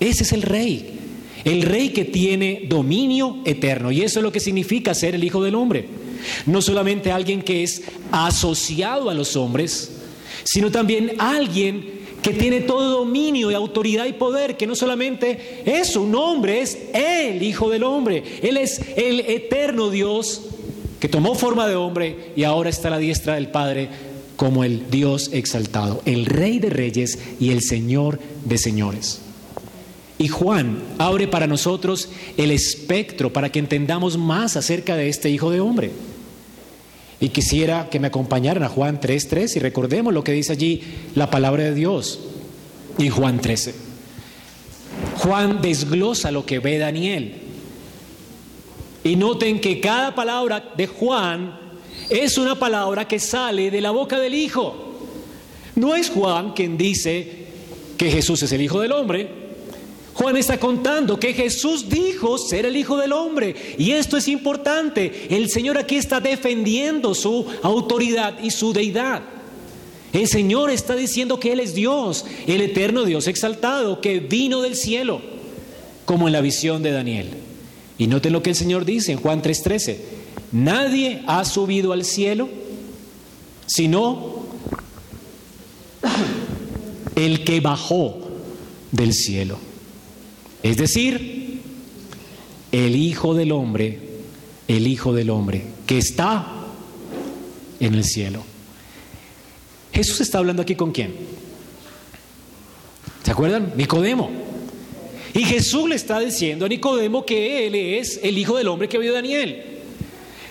Ese 0.00 0.24
es 0.24 0.32
el 0.32 0.42
rey, 0.42 0.95
el 1.46 1.62
rey 1.62 1.90
que 1.90 2.04
tiene 2.04 2.66
dominio 2.68 3.38
eterno. 3.44 3.92
Y 3.92 4.02
eso 4.02 4.18
es 4.18 4.24
lo 4.24 4.32
que 4.32 4.40
significa 4.40 4.94
ser 4.94 5.14
el 5.14 5.22
Hijo 5.22 5.42
del 5.42 5.54
Hombre. 5.54 5.86
No 6.44 6.60
solamente 6.60 7.12
alguien 7.12 7.40
que 7.40 7.62
es 7.62 7.84
asociado 8.10 9.08
a 9.08 9.14
los 9.14 9.36
hombres, 9.36 9.92
sino 10.42 10.72
también 10.72 11.12
alguien 11.18 12.00
que 12.20 12.32
tiene 12.32 12.62
todo 12.62 12.98
dominio 12.98 13.52
y 13.52 13.54
autoridad 13.54 14.06
y 14.06 14.12
poder, 14.12 14.56
que 14.56 14.66
no 14.66 14.74
solamente 14.74 15.62
es 15.64 15.94
un 15.94 16.16
hombre, 16.16 16.62
es 16.62 16.76
el 16.92 17.40
Hijo 17.40 17.70
del 17.70 17.84
Hombre. 17.84 18.24
Él 18.42 18.56
es 18.56 18.80
el 18.96 19.20
eterno 19.20 19.90
Dios 19.90 20.42
que 20.98 21.08
tomó 21.08 21.36
forma 21.36 21.68
de 21.68 21.76
hombre 21.76 22.32
y 22.34 22.42
ahora 22.42 22.70
está 22.70 22.88
a 22.88 22.92
la 22.92 22.98
diestra 22.98 23.36
del 23.36 23.50
Padre 23.50 23.88
como 24.34 24.64
el 24.64 24.90
Dios 24.90 25.30
exaltado, 25.32 26.02
el 26.06 26.26
Rey 26.26 26.58
de 26.58 26.70
Reyes 26.70 27.20
y 27.38 27.52
el 27.52 27.62
Señor 27.62 28.18
de 28.44 28.58
Señores. 28.58 29.20
Y 30.18 30.28
Juan 30.28 30.78
abre 30.98 31.28
para 31.28 31.46
nosotros 31.46 32.08
el 32.36 32.50
espectro 32.50 33.32
para 33.32 33.52
que 33.52 33.58
entendamos 33.58 34.16
más 34.16 34.56
acerca 34.56 34.96
de 34.96 35.08
este 35.08 35.28
Hijo 35.28 35.50
de 35.50 35.60
Hombre. 35.60 35.90
Y 37.20 37.30
quisiera 37.30 37.88
que 37.90 38.00
me 38.00 38.08
acompañaran 38.08 38.62
a 38.62 38.68
Juan 38.68 39.00
3.3 39.00 39.56
y 39.56 39.60
recordemos 39.60 40.12
lo 40.12 40.24
que 40.24 40.32
dice 40.32 40.52
allí 40.52 40.82
la 41.14 41.30
palabra 41.30 41.64
de 41.64 41.74
Dios 41.74 42.20
en 42.98 43.10
Juan 43.10 43.40
13. 43.40 43.74
Juan 45.18 45.60
desglosa 45.60 46.30
lo 46.30 46.44
que 46.46 46.58
ve 46.58 46.78
Daniel. 46.78 47.34
Y 49.04 49.16
noten 49.16 49.60
que 49.60 49.80
cada 49.80 50.14
palabra 50.14 50.72
de 50.76 50.86
Juan 50.86 51.58
es 52.10 52.38
una 52.38 52.58
palabra 52.58 53.06
que 53.06 53.18
sale 53.18 53.70
de 53.70 53.80
la 53.80 53.90
boca 53.90 54.18
del 54.18 54.34
Hijo. 54.34 54.94
No 55.74 55.94
es 55.94 56.10
Juan 56.10 56.52
quien 56.52 56.76
dice 56.76 57.46
que 57.96 58.10
Jesús 58.10 58.42
es 58.42 58.52
el 58.52 58.62
Hijo 58.62 58.80
del 58.80 58.92
Hombre, 58.92 59.45
Juan 60.16 60.38
está 60.38 60.58
contando 60.58 61.20
que 61.20 61.34
Jesús 61.34 61.90
dijo 61.90 62.38
ser 62.38 62.64
el 62.64 62.74
Hijo 62.74 62.96
del 62.96 63.12
Hombre. 63.12 63.54
Y 63.76 63.90
esto 63.92 64.16
es 64.16 64.28
importante. 64.28 65.26
El 65.28 65.50
Señor 65.50 65.76
aquí 65.76 65.96
está 65.96 66.20
defendiendo 66.20 67.14
su 67.14 67.44
autoridad 67.62 68.42
y 68.42 68.50
su 68.50 68.72
deidad. 68.72 69.20
El 70.14 70.26
Señor 70.26 70.70
está 70.70 70.96
diciendo 70.96 71.38
que 71.38 71.52
Él 71.52 71.60
es 71.60 71.74
Dios, 71.74 72.24
el 72.46 72.62
eterno 72.62 73.04
Dios 73.04 73.26
exaltado, 73.26 74.00
que 74.00 74.20
vino 74.20 74.62
del 74.62 74.74
cielo, 74.74 75.20
como 76.06 76.28
en 76.28 76.32
la 76.32 76.40
visión 76.40 76.82
de 76.82 76.92
Daniel. 76.92 77.28
Y 77.98 78.06
noten 78.06 78.32
lo 78.32 78.42
que 78.42 78.50
el 78.50 78.56
Señor 78.56 78.86
dice 78.86 79.12
en 79.12 79.20
Juan 79.20 79.42
3:13. 79.42 79.98
Nadie 80.50 81.24
ha 81.26 81.44
subido 81.44 81.92
al 81.92 82.06
cielo, 82.06 82.48
sino 83.66 84.46
el 87.16 87.44
que 87.44 87.60
bajó 87.60 88.16
del 88.92 89.12
cielo 89.12 89.65
es 90.66 90.76
decir, 90.76 91.60
el 92.72 92.96
Hijo 92.96 93.34
del 93.34 93.52
Hombre, 93.52 94.00
el 94.66 94.86
Hijo 94.88 95.12
del 95.12 95.30
Hombre, 95.30 95.62
que 95.86 95.98
está 95.98 96.44
en 97.78 97.94
el 97.94 98.02
cielo. 98.02 98.42
Jesús 99.92 100.20
está 100.20 100.38
hablando 100.38 100.62
aquí 100.62 100.74
con 100.74 100.90
quién? 100.90 101.14
¿Se 103.22 103.30
acuerdan? 103.30 103.74
Nicodemo. 103.76 104.28
Y 105.34 105.44
Jesús 105.44 105.88
le 105.88 105.94
está 105.94 106.18
diciendo 106.18 106.66
a 106.66 106.68
Nicodemo 106.68 107.24
que 107.24 107.66
él 107.66 107.76
es 107.76 108.18
el 108.22 108.36
Hijo 108.36 108.56
del 108.56 108.66
Hombre 108.68 108.88
que 108.88 108.98
vio 108.98 109.12
Daniel. 109.12 109.62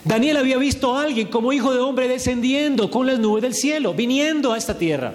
Daniel 0.06 0.38
había 0.38 0.58
visto 0.58 0.96
a 0.96 1.02
alguien 1.02 1.28
como 1.28 1.52
hijo 1.52 1.74
de 1.74 1.80
hombre 1.80 2.08
descendiendo 2.08 2.90
con 2.92 3.08
las 3.08 3.20
nubes 3.20 3.42
del 3.42 3.56
cielo, 3.56 3.94
viniendo 3.94 4.54
a 4.54 4.58
esta 4.58 4.78
tierra. 4.78 5.14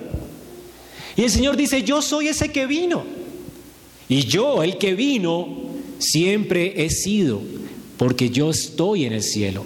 Y 1.16 1.22
el 1.22 1.30
Señor 1.30 1.56
dice, 1.56 1.84
yo 1.84 2.02
soy 2.02 2.28
ese 2.28 2.50
que 2.50 2.66
vino. 2.66 3.19
Y 4.10 4.24
yo, 4.24 4.62
el 4.64 4.76
que 4.76 4.94
vino, 4.94 5.46
siempre 5.98 6.84
he 6.84 6.90
sido, 6.90 7.40
porque 7.96 8.28
yo 8.28 8.50
estoy 8.50 9.04
en 9.04 9.12
el 9.12 9.22
cielo. 9.22 9.64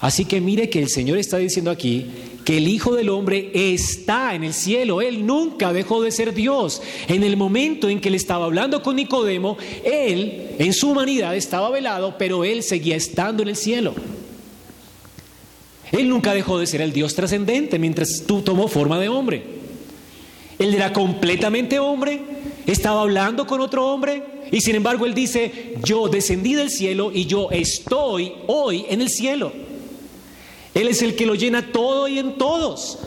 Así 0.00 0.26
que 0.26 0.40
mire 0.40 0.70
que 0.70 0.78
el 0.78 0.88
Señor 0.88 1.18
está 1.18 1.36
diciendo 1.36 1.72
aquí 1.72 2.06
que 2.44 2.58
el 2.58 2.68
Hijo 2.68 2.94
del 2.94 3.08
Hombre 3.08 3.50
está 3.52 4.36
en 4.36 4.44
el 4.44 4.54
cielo. 4.54 5.02
Él 5.02 5.26
nunca 5.26 5.72
dejó 5.72 6.00
de 6.00 6.12
ser 6.12 6.34
Dios. 6.34 6.80
En 7.08 7.24
el 7.24 7.36
momento 7.36 7.88
en 7.88 8.00
que 8.00 8.08
él 8.10 8.14
estaba 8.14 8.44
hablando 8.44 8.80
con 8.82 8.94
Nicodemo, 8.94 9.56
él 9.84 10.50
en 10.60 10.72
su 10.72 10.90
humanidad 10.90 11.34
estaba 11.34 11.68
velado, 11.70 12.16
pero 12.18 12.44
él 12.44 12.62
seguía 12.62 12.94
estando 12.94 13.42
en 13.42 13.48
el 13.48 13.56
cielo. 13.56 13.94
Él 15.90 16.08
nunca 16.08 16.32
dejó 16.32 16.60
de 16.60 16.68
ser 16.68 16.80
el 16.80 16.92
Dios 16.92 17.16
trascendente 17.16 17.80
mientras 17.80 18.22
tú 18.24 18.42
tomó 18.42 18.68
forma 18.68 19.00
de 19.00 19.08
hombre. 19.08 19.42
Él 20.60 20.72
era 20.72 20.92
completamente 20.92 21.80
hombre, 21.80 22.35
estaba 22.66 23.02
hablando 23.02 23.46
con 23.46 23.60
otro 23.60 23.86
hombre 23.86 24.22
y 24.50 24.60
sin 24.60 24.76
embargo 24.76 25.06
él 25.06 25.14
dice, 25.14 25.74
yo 25.84 26.08
descendí 26.08 26.54
del 26.54 26.70
cielo 26.70 27.10
y 27.12 27.26
yo 27.26 27.50
estoy 27.50 28.32
hoy 28.46 28.86
en 28.88 29.00
el 29.00 29.08
cielo. 29.08 29.52
Él 30.74 30.88
es 30.88 31.00
el 31.02 31.16
que 31.16 31.26
lo 31.26 31.34
llena 31.34 31.72
todo 31.72 32.06
y 32.08 32.18
en 32.18 32.36
todos. 32.36 32.98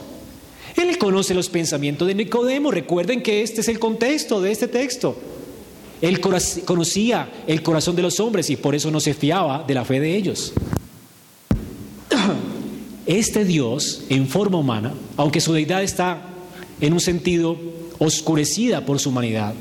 Él 0.75 0.97
conoce 0.97 1.33
los 1.33 1.49
pensamientos 1.49 2.07
de 2.07 2.15
Nicodemo. 2.15 2.71
Recuerden 2.71 3.21
que 3.21 3.41
este 3.41 3.61
es 3.61 3.67
el 3.67 3.79
contexto 3.79 4.41
de 4.41 4.51
este 4.51 4.67
texto. 4.67 5.15
Él 6.01 6.21
conocía 6.21 7.29
el 7.45 7.61
corazón 7.61 7.95
de 7.95 8.01
los 8.01 8.19
hombres 8.19 8.49
y 8.49 8.55
por 8.55 8.73
eso 8.73 8.89
no 8.89 8.99
se 8.99 9.13
fiaba 9.13 9.63
de 9.67 9.73
la 9.73 9.83
fe 9.83 9.99
de 9.99 10.15
ellos. 10.15 10.53
Este 13.05 13.43
Dios, 13.43 14.03
en 14.09 14.27
forma 14.27 14.59
humana, 14.59 14.93
aunque 15.17 15.41
su 15.41 15.51
deidad 15.51 15.83
está 15.83 16.21
en 16.79 16.93
un 16.93 16.99
sentido 16.99 17.57
oscurecida 17.99 18.85
por 18.85 18.99
su 18.99 19.09
humanidad. 19.09 19.53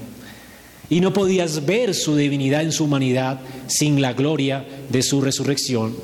Y 0.90 1.00
no 1.00 1.12
podías 1.12 1.66
ver 1.66 1.94
su 1.94 2.16
divinidad 2.16 2.62
en 2.62 2.72
su 2.72 2.84
humanidad 2.84 3.40
sin 3.66 4.00
la 4.00 4.14
gloria 4.14 4.66
de 4.88 5.02
su 5.02 5.20
resurrección. 5.20 5.94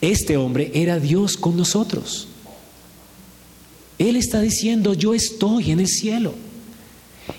Este 0.00 0.36
hombre 0.36 0.72
era 0.74 0.98
Dios 0.98 1.36
con 1.36 1.56
nosotros. 1.56 2.28
Él 3.98 4.16
está 4.16 4.40
diciendo, 4.40 4.94
yo 4.94 5.14
estoy 5.14 5.70
en 5.70 5.80
el 5.80 5.88
cielo 5.88 6.34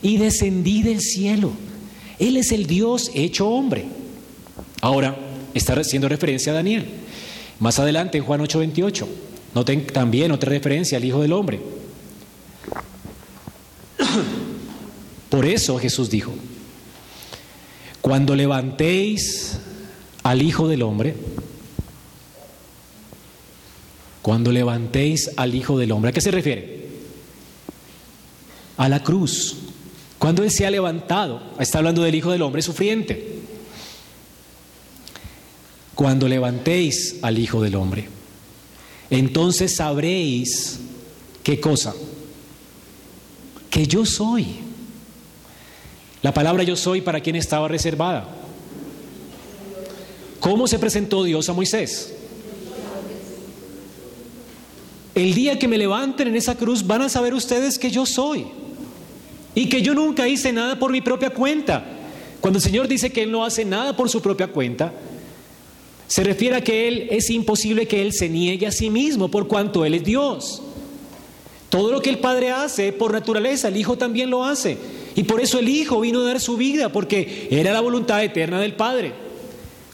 y 0.02 0.18
descendí 0.18 0.84
del 0.84 1.02
cielo. 1.02 1.52
Él 2.20 2.38
es 2.38 2.52
el 2.52 2.68
Dios 2.68 3.12
hecho 3.14 3.50
hombre. 3.50 3.86
Ahora, 4.82 5.18
está 5.54 5.74
haciendo 5.74 6.10
referencia 6.10 6.52
a 6.52 6.56
Daniel. 6.56 6.86
Más 7.60 7.80
adelante, 7.80 8.18
en 8.18 8.24
Juan 8.24 8.42
8:28, 8.42 9.08
noten 9.56 9.88
también 9.88 10.32
otra 10.32 10.50
referencia 10.50 10.98
al 10.98 11.06
Hijo 11.06 11.22
del 11.22 11.34
Hombre. 11.34 11.60
Por 15.30 15.46
eso 15.46 15.78
Jesús 15.78 16.10
dijo, 16.10 16.34
cuando 18.02 18.36
levantéis 18.36 19.58
al 20.24 20.42
Hijo 20.42 20.68
del 20.68 20.84
Hombre, 20.84 21.16
cuando 24.22 24.52
levantéis 24.52 25.32
al 25.38 25.56
Hijo 25.56 25.78
del 25.78 25.92
Hombre, 25.92 26.10
¿a 26.10 26.14
qué 26.14 26.22
se 26.22 26.32
refiere? 26.32 26.88
A 28.78 28.90
la 28.90 29.04
cruz. 29.04 29.58
Cuando 30.18 30.44
Él 30.44 30.52
se 30.52 30.66
ha 30.66 30.72
levantado, 30.72 31.42
está 31.60 31.78
hablando 31.80 32.02
del 32.04 32.16
Hijo 32.16 32.32
del 32.32 32.42
Hombre 32.42 32.62
sufriente. 32.62 33.40
Cuando 35.96 36.28
levantéis 36.28 37.18
al 37.22 37.38
Hijo 37.38 37.62
del 37.62 37.76
Hombre, 37.76 38.10
entonces 39.10 39.76
sabréis 39.76 40.80
qué 41.44 41.60
cosa, 41.60 41.94
que 43.70 43.86
yo 43.88 44.06
soy 44.06 44.70
la 46.22 46.34
palabra 46.34 46.64
yo 46.64 46.76
soy 46.76 47.02
para 47.02 47.22
quien 47.22 47.36
estaba 47.36 47.68
reservada. 47.68 48.28
¿Cómo 50.40 50.68
se 50.68 50.80
presentó 50.80 51.24
Dios 51.24 51.48
a 51.50 51.54
Moisés? 51.54 52.14
El 55.16 55.34
día 55.34 55.58
que 55.58 55.68
me 55.68 55.78
levanten 55.78 56.28
en 56.28 56.36
esa 56.36 56.56
cruz 56.56 56.86
van 56.86 57.02
a 57.02 57.10
saber 57.10 57.34
ustedes 57.34 57.80
que 57.80 57.92
yo 57.92 58.06
soy 58.06 58.48
y 59.56 59.68
que 59.68 59.82
yo 59.82 59.94
nunca 59.94 60.28
hice 60.28 60.54
nada 60.54 60.78
por 60.78 60.92
mi 60.92 61.02
propia 61.02 61.30
cuenta. 61.30 61.86
Cuando 62.42 62.60
el 62.60 62.64
Señor 62.64 62.88
dice 62.88 63.12
que 63.12 63.24
Él 63.24 63.32
no 63.32 63.44
hace 63.44 63.66
nada 63.66 63.96
por 63.96 64.10
su 64.10 64.22
propia 64.22 64.48
cuenta, 64.48 64.94
se 66.08 66.24
refiere 66.24 66.58
a 66.58 66.64
que 66.64 66.88
Él 66.88 67.08
es 67.12 67.30
imposible 67.30 67.88
que 67.88 68.02
Él 68.02 68.14
se 68.14 68.30
niegue 68.30 68.68
a 68.68 68.72
sí 68.72 68.90
mismo 68.90 69.30
por 69.30 69.48
cuanto 69.48 69.86
Él 69.86 69.94
es 69.94 70.04
Dios. 70.04 70.62
Todo 71.70 71.92
lo 71.92 72.02
que 72.02 72.10
el 72.10 72.18
Padre 72.18 72.52
hace 72.52 72.92
por 72.92 73.14
naturaleza, 73.14 73.68
el 73.68 73.78
Hijo 73.78 73.98
también 73.98 74.30
lo 74.30 74.44
hace. 74.44 74.78
Y 75.16 75.24
por 75.24 75.40
eso 75.40 75.60
el 75.60 75.70
Hijo 75.70 76.00
vino 76.02 76.22
a 76.22 76.24
dar 76.24 76.40
su 76.40 76.58
vida, 76.58 76.92
porque 76.92 77.48
era 77.52 77.72
la 77.72 77.82
voluntad 77.82 78.24
eterna 78.24 78.60
del 78.60 78.74
Padre. 78.74 79.14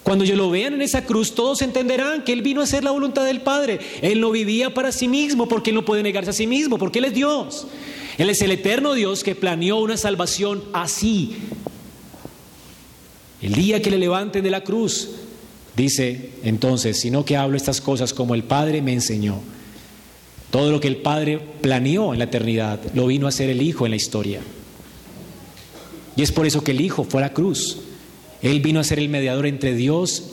Cuando 0.03 0.23
yo 0.23 0.35
lo 0.35 0.51
vean 0.51 0.75
en 0.75 0.83
esa 0.83 1.03
cruz, 1.03 1.33
todos 1.33 1.61
entenderán 1.63 2.23
que 2.23 2.31
Él 2.31 2.43
vino 2.43 2.61
a 2.61 2.65
hacer 2.65 2.83
la 2.83 2.91
voluntad 2.91 3.25
del 3.25 3.41
Padre. 3.41 3.79
Él 4.01 4.21
no 4.21 4.31
vivía 4.31 4.73
para 4.73 4.91
sí 4.91 5.07
mismo, 5.07 5.47
porque 5.49 5.71
Él 5.71 5.75
no 5.75 5.83
puede 5.83 6.03
negarse 6.03 6.29
a 6.29 6.33
sí 6.33 6.47
mismo, 6.47 6.77
porque 6.77 6.99
Él 6.99 7.05
es 7.05 7.13
Dios. 7.13 7.67
Él 8.17 8.29
es 8.29 8.41
el 8.41 8.51
eterno 8.51 8.93
Dios 8.93 9.23
que 9.23 9.35
planeó 9.35 9.77
una 9.77 9.97
salvación 9.97 10.63
así. 10.73 11.35
El 13.41 13.53
día 13.53 13.81
que 13.81 13.91
le 13.91 13.97
levanten 13.97 14.43
de 14.43 14.51
la 14.51 14.63
cruz, 14.63 15.09
dice 15.75 16.31
entonces, 16.43 16.99
sino 16.99 17.25
que 17.25 17.35
hablo 17.35 17.57
estas 17.57 17.81
cosas 17.81 18.13
como 18.13 18.35
el 18.35 18.43
Padre 18.43 18.81
me 18.81 18.93
enseñó. 18.93 19.41
Todo 20.55 20.71
lo 20.71 20.79
que 20.79 20.87
el 20.87 20.95
Padre 20.95 21.37
planeó 21.59 22.13
en 22.13 22.19
la 22.19 22.25
eternidad, 22.25 22.79
lo 22.93 23.07
vino 23.07 23.25
a 23.25 23.29
hacer 23.29 23.49
el 23.49 23.61
Hijo 23.61 23.85
en 23.85 23.89
la 23.89 23.97
historia. 23.97 24.39
Y 26.15 26.21
es 26.21 26.31
por 26.31 26.45
eso 26.45 26.63
que 26.63 26.71
el 26.71 26.79
Hijo 26.79 27.03
fue 27.03 27.19
a 27.19 27.25
la 27.27 27.33
cruz. 27.33 27.79
Él 28.41 28.61
vino 28.61 28.79
a 28.79 28.85
ser 28.85 28.99
el 28.99 29.09
mediador 29.09 29.47
entre 29.47 29.75
Dios 29.75 30.31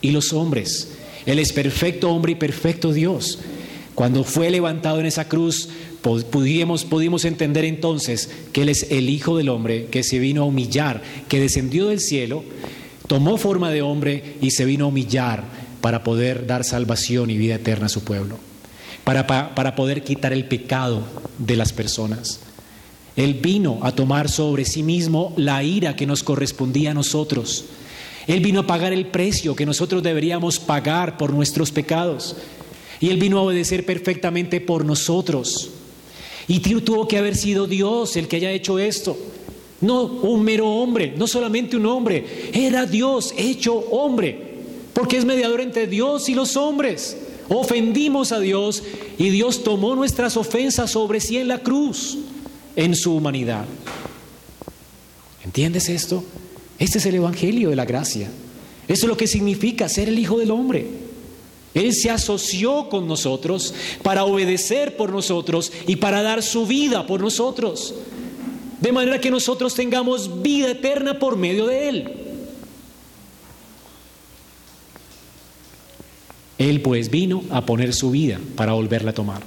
y 0.00 0.12
los 0.12 0.32
hombres. 0.32 0.92
Él 1.26 1.40
es 1.40 1.52
perfecto 1.52 2.08
hombre 2.08 2.30
y 2.30 2.36
perfecto 2.36 2.92
Dios. 2.92 3.40
Cuando 3.96 4.22
fue 4.22 4.48
levantado 4.48 5.00
en 5.00 5.06
esa 5.06 5.26
cruz, 5.26 5.70
pudimos, 6.30 6.84
pudimos 6.84 7.24
entender 7.24 7.64
entonces 7.64 8.30
que 8.52 8.62
Él 8.62 8.68
es 8.68 8.92
el 8.92 9.08
Hijo 9.08 9.36
del 9.36 9.48
Hombre, 9.48 9.86
que 9.86 10.04
se 10.04 10.20
vino 10.20 10.42
a 10.42 10.46
humillar, 10.46 11.02
que 11.28 11.40
descendió 11.40 11.88
del 11.88 11.98
cielo, 11.98 12.44
tomó 13.08 13.38
forma 13.38 13.72
de 13.72 13.82
hombre 13.82 14.36
y 14.40 14.52
se 14.52 14.66
vino 14.66 14.84
a 14.84 14.88
humillar 14.90 15.42
para 15.80 16.04
poder 16.04 16.46
dar 16.46 16.62
salvación 16.62 17.28
y 17.28 17.36
vida 17.36 17.56
eterna 17.56 17.86
a 17.86 17.88
su 17.88 18.04
pueblo, 18.04 18.38
para, 19.04 19.54
para 19.54 19.76
poder 19.76 20.02
quitar 20.02 20.32
el 20.32 20.46
pecado 20.46 21.02
de 21.38 21.56
las 21.56 21.72
personas. 21.72 22.40
Él 23.16 23.34
vino 23.34 23.78
a 23.82 23.92
tomar 23.92 24.28
sobre 24.28 24.64
sí 24.64 24.82
mismo 24.82 25.32
la 25.36 25.62
ira 25.62 25.94
que 25.94 26.06
nos 26.06 26.22
correspondía 26.22 26.90
a 26.90 26.94
nosotros. 26.94 27.66
Él 28.26 28.40
vino 28.40 28.60
a 28.60 28.66
pagar 28.66 28.92
el 28.92 29.06
precio 29.06 29.54
que 29.54 29.66
nosotros 29.66 30.02
deberíamos 30.02 30.58
pagar 30.58 31.16
por 31.16 31.32
nuestros 31.32 31.70
pecados. 31.70 32.36
Y 33.00 33.10
Él 33.10 33.18
vino 33.18 33.38
a 33.38 33.42
obedecer 33.42 33.84
perfectamente 33.84 34.60
por 34.60 34.84
nosotros. 34.84 35.70
Y 36.48 36.60
tuvo 36.60 37.06
que 37.06 37.18
haber 37.18 37.36
sido 37.36 37.66
Dios 37.66 38.16
el 38.16 38.28
que 38.28 38.36
haya 38.36 38.50
hecho 38.50 38.78
esto. 38.78 39.16
No 39.80 40.04
un 40.04 40.42
mero 40.42 40.68
hombre, 40.68 41.14
no 41.16 41.26
solamente 41.26 41.76
un 41.76 41.86
hombre. 41.86 42.50
Era 42.52 42.86
Dios 42.86 43.34
hecho 43.36 43.74
hombre. 43.74 44.54
Porque 44.92 45.18
es 45.18 45.24
mediador 45.24 45.60
entre 45.60 45.86
Dios 45.86 46.28
y 46.28 46.34
los 46.34 46.56
hombres. 46.56 47.18
Ofendimos 47.48 48.32
a 48.32 48.40
Dios 48.40 48.82
y 49.18 49.30
Dios 49.30 49.62
tomó 49.64 49.94
nuestras 49.94 50.36
ofensas 50.36 50.90
sobre 50.90 51.20
sí 51.20 51.38
en 51.38 51.48
la 51.48 51.58
cruz 51.58 52.18
en 52.76 52.94
su 52.94 53.14
humanidad. 53.14 53.64
¿Entiendes 55.44 55.88
esto? 55.88 56.24
Este 56.78 56.98
es 56.98 57.06
el 57.06 57.16
Evangelio 57.16 57.70
de 57.70 57.76
la 57.76 57.84
gracia. 57.84 58.30
Eso 58.88 59.06
es 59.06 59.08
lo 59.08 59.16
que 59.16 59.26
significa 59.26 59.88
ser 59.88 60.08
el 60.08 60.18
Hijo 60.18 60.38
del 60.38 60.50
Hombre. 60.50 60.86
Él 61.74 61.92
se 61.92 62.10
asoció 62.10 62.88
con 62.88 63.06
nosotros 63.08 63.74
para 64.02 64.24
obedecer 64.24 64.96
por 64.96 65.10
nosotros 65.10 65.72
y 65.86 65.96
para 65.96 66.22
dar 66.22 66.42
su 66.42 66.66
vida 66.66 67.06
por 67.06 67.20
nosotros. 67.20 67.94
De 68.80 68.92
manera 68.92 69.20
que 69.20 69.30
nosotros 69.30 69.74
tengamos 69.74 70.42
vida 70.42 70.70
eterna 70.70 71.18
por 71.18 71.36
medio 71.36 71.66
de 71.66 71.88
Él. 71.88 72.23
Él 76.64 76.80
pues 76.80 77.10
vino 77.10 77.44
a 77.50 77.66
poner 77.66 77.92
su 77.92 78.10
vida 78.10 78.40
para 78.56 78.72
volverla 78.72 79.10
a 79.10 79.14
tomar. 79.14 79.42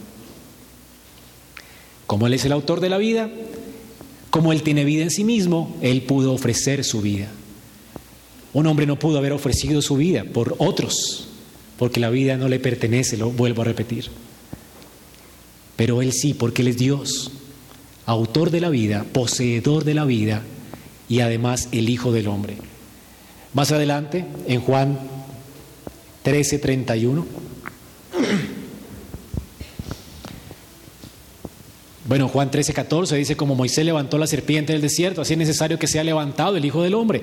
Como 2.06 2.28
Él 2.28 2.36
es 2.36 2.46
el 2.46 2.52
autor 2.52 2.80
de 2.80 2.90
la 2.90 3.00
vida, 3.00 3.32
como 4.30 4.52
Él 4.52 4.62
tiene 4.62 4.86
vida 4.86 5.02
en 5.02 5.10
sí 5.10 5.24
mismo, 5.24 5.76
Él 5.82 6.04
pudo 6.04 6.32
ofrecer 6.32 6.84
su 6.84 7.02
vida. 7.02 7.28
Un 8.54 8.68
hombre 8.68 8.86
no 8.86 9.00
pudo 9.00 9.18
haber 9.18 9.34
ofrecido 9.34 9.82
su 9.82 9.98
vida 9.98 10.26
por 10.26 10.56
otros, 10.60 11.30
porque 11.80 12.00
la 12.00 12.12
vida 12.12 12.38
no 12.38 12.50
le 12.50 12.60
pertenece, 12.60 13.18
lo 13.18 13.32
vuelvo 13.32 13.64
a 13.64 13.66
repetir. 13.66 14.10
Pero 15.76 16.04
Él 16.04 16.14
sí, 16.14 16.36
porque 16.36 16.62
Él 16.62 16.68
es 16.68 16.78
Dios, 16.78 17.32
autor 18.06 18.52
de 18.52 18.62
la 18.62 18.70
vida, 18.70 19.06
poseedor 19.12 19.86
de 19.86 19.96
la 19.96 20.06
vida 20.06 20.44
y 21.10 21.22
además 21.22 21.68
el 21.72 21.90
Hijo 21.90 22.12
del 22.12 22.28
Hombre. 22.28 22.58
Más 23.56 23.72
adelante, 23.72 24.26
en 24.48 24.62
Juan 24.62 25.17
13, 26.28 26.60
31. 26.60 27.26
Bueno, 32.04 32.28
Juan 32.28 32.52
13, 32.52 32.74
14 32.74 33.16
dice, 33.16 33.38
como 33.38 33.56
Moisés 33.56 33.86
levantó 33.86 34.18
la 34.18 34.28
serpiente 34.28 34.74
del 34.74 34.82
desierto, 34.82 35.22
así 35.22 35.36
es 35.36 35.40
necesario 35.40 35.80
que 35.80 35.88
sea 35.88 36.04
levantado 36.04 36.58
el 36.58 36.66
Hijo 36.66 36.84
del 36.84 36.96
Hombre. 36.96 37.22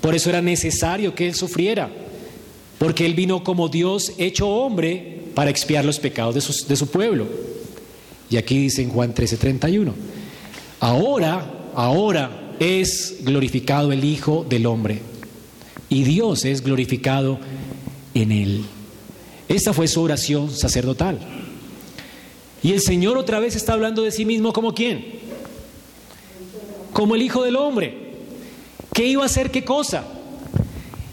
Por 0.00 0.14
eso 0.14 0.30
era 0.30 0.42
necesario 0.42 1.12
que 1.12 1.26
Él 1.26 1.34
sufriera, 1.34 1.90
porque 2.78 3.04
Él 3.04 3.14
vino 3.14 3.42
como 3.42 3.68
Dios 3.68 4.12
hecho 4.16 4.46
hombre 4.46 5.22
para 5.34 5.50
expiar 5.50 5.84
los 5.84 5.98
pecados 5.98 6.36
de 6.68 6.76
su, 6.76 6.86
pueblo. 6.86 7.26
Y 8.30 8.36
aquí 8.36 8.58
dice 8.58 8.80
en 8.80 8.90
Juan 8.90 9.12
13, 9.12 9.38
31, 9.38 9.92
ahora, 10.78 11.50
ahora 11.74 12.54
es 12.60 13.16
glorificado 13.22 13.90
el 13.90 14.04
Hijo 14.04 14.46
del 14.48 14.66
Hombre, 14.66 15.00
y 15.88 16.04
Dios 16.04 16.44
es 16.44 16.62
glorificado 16.62 17.40
en 18.22 18.32
Él. 18.32 18.64
Esta 19.48 19.72
fue 19.72 19.88
su 19.88 20.02
oración 20.02 20.50
sacerdotal. 20.50 21.18
Y 22.62 22.72
el 22.72 22.80
Señor 22.80 23.16
otra 23.18 23.38
vez 23.38 23.54
está 23.54 23.74
hablando 23.74 24.02
de 24.02 24.10
sí 24.10 24.24
mismo 24.24 24.52
como 24.52 24.74
quién? 24.74 25.04
Como 26.92 27.14
el 27.14 27.22
Hijo 27.22 27.42
del 27.42 27.56
Hombre. 27.56 28.06
¿Qué 28.92 29.06
iba 29.06 29.22
a 29.22 29.26
hacer 29.26 29.50
qué 29.50 29.64
cosa? 29.64 30.04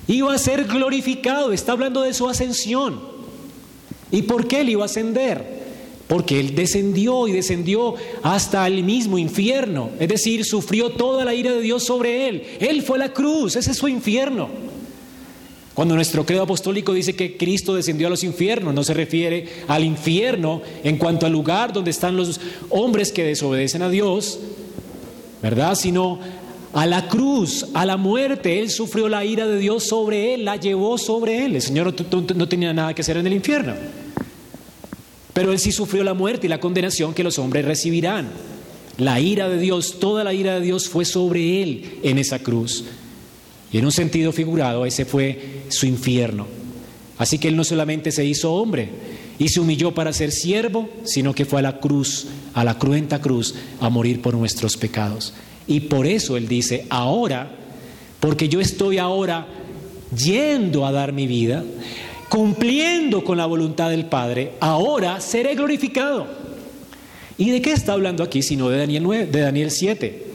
Iba 0.07 0.33
a 0.33 0.37
ser 0.37 0.65
glorificado, 0.65 1.51
está 1.51 1.73
hablando 1.73 2.01
de 2.01 2.13
su 2.13 2.27
ascensión. 2.27 3.01
¿Y 4.11 4.23
por 4.23 4.47
qué 4.47 4.61
él 4.61 4.69
iba 4.69 4.83
a 4.83 4.85
ascender? 4.85 5.63
Porque 6.07 6.39
él 6.39 6.55
descendió 6.55 7.27
y 7.27 7.31
descendió 7.31 7.95
hasta 8.21 8.65
el 8.67 8.83
mismo 8.83 9.17
infierno. 9.17 9.89
Es 9.99 10.07
decir, 10.07 10.45
sufrió 10.45 10.91
toda 10.91 11.25
la 11.25 11.33
ira 11.33 11.51
de 11.51 11.61
Dios 11.61 11.83
sobre 11.83 12.29
él. 12.29 12.43
Él 12.59 12.83
fue 12.83 12.97
la 12.97 13.13
cruz, 13.13 13.55
ese 13.55 13.71
es 13.71 13.77
su 13.77 13.87
infierno. 13.87 14.49
Cuando 15.73 15.95
nuestro 15.95 16.25
credo 16.25 16.43
apostólico 16.43 16.93
dice 16.93 17.15
que 17.15 17.35
Cristo 17.35 17.73
descendió 17.73 18.07
a 18.07 18.09
los 18.09 18.23
infiernos, 18.23 18.73
no 18.75 18.83
se 18.83 18.93
refiere 18.93 19.47
al 19.67 19.83
infierno 19.83 20.61
en 20.83 20.97
cuanto 20.97 21.25
al 21.25 21.31
lugar 21.31 21.73
donde 21.73 21.89
están 21.89 22.15
los 22.15 22.39
hombres 22.69 23.11
que 23.11 23.23
desobedecen 23.23 23.81
a 23.81 23.89
Dios, 23.89 24.39
¿verdad? 25.41 25.73
Sino 25.75 26.19
a 26.73 26.85
la 26.85 27.07
cruz, 27.07 27.67
a 27.73 27.85
la 27.87 27.97
muerte. 27.97 28.59
Él 28.59 28.69
sufrió 28.69 29.09
la 29.09 29.25
ira 29.25 29.47
de 29.47 29.57
Dios 29.57 29.83
sobre 29.83 30.35
él, 30.35 30.45
la 30.45 30.57
llevó 30.57 30.99
sobre 30.99 31.43
él. 31.45 31.55
El 31.55 31.61
Señor 31.61 31.93
no 32.35 32.47
tenía 32.47 32.71
nada 32.71 32.93
que 32.93 33.01
hacer 33.01 33.17
en 33.17 33.25
el 33.25 33.33
infierno. 33.33 33.73
Pero 35.33 35.51
él 35.51 35.57
sí 35.57 35.71
sufrió 35.71 36.03
la 36.03 36.13
muerte 36.13 36.45
y 36.45 36.49
la 36.49 36.59
condenación 36.59 37.15
que 37.15 37.23
los 37.23 37.39
hombres 37.39 37.65
recibirán. 37.65 38.29
La 38.99 39.19
ira 39.19 39.49
de 39.49 39.57
Dios, 39.57 39.99
toda 39.99 40.23
la 40.23 40.35
ira 40.35 40.53
de 40.53 40.61
Dios 40.61 40.87
fue 40.87 41.03
sobre 41.03 41.63
él 41.63 41.99
en 42.03 42.19
esa 42.19 42.37
cruz. 42.37 42.85
Y 43.73 43.79
en 43.79 43.85
un 43.85 43.91
sentido 43.91 44.31
figurado, 44.31 44.85
ese 44.85 45.03
fue 45.03 45.63
su 45.69 45.87
infierno. 45.87 46.45
Así 47.17 47.39
que 47.39 47.47
él 47.47 47.55
no 47.55 47.63
solamente 47.63 48.11
se 48.11 48.23
hizo 48.23 48.53
hombre 48.53 48.89
y 49.39 49.49
se 49.49 49.59
humilló 49.59 49.93
para 49.93 50.13
ser 50.13 50.31
siervo, 50.31 50.89
sino 51.03 51.33
que 51.33 51.45
fue 51.45 51.59
a 51.59 51.63
la 51.63 51.79
cruz, 51.79 52.27
a 52.53 52.63
la 52.63 52.77
cruenta 52.77 53.19
cruz, 53.19 53.55
a 53.79 53.89
morir 53.89 54.21
por 54.21 54.35
nuestros 54.35 54.77
pecados. 54.77 55.33
Y 55.65 55.81
por 55.81 56.05
eso 56.05 56.37
él 56.37 56.47
dice, 56.47 56.85
ahora, 56.89 57.51
porque 58.19 58.47
yo 58.47 58.61
estoy 58.61 58.99
ahora 58.99 59.47
yendo 60.15 60.85
a 60.85 60.91
dar 60.91 61.11
mi 61.11 61.25
vida, 61.25 61.63
cumpliendo 62.29 63.23
con 63.23 63.37
la 63.37 63.47
voluntad 63.47 63.89
del 63.89 64.05
Padre, 64.05 64.53
ahora 64.59 65.19
seré 65.19 65.55
glorificado. 65.55 66.27
¿Y 67.39 67.49
de 67.49 67.61
qué 67.61 67.71
está 67.71 67.93
hablando 67.93 68.23
aquí 68.23 68.43
sino 68.43 68.69
de 68.69 68.77
Daniel, 68.77 69.01
9, 69.01 69.25
de 69.27 69.41
Daniel 69.41 69.71
7? 69.71 70.32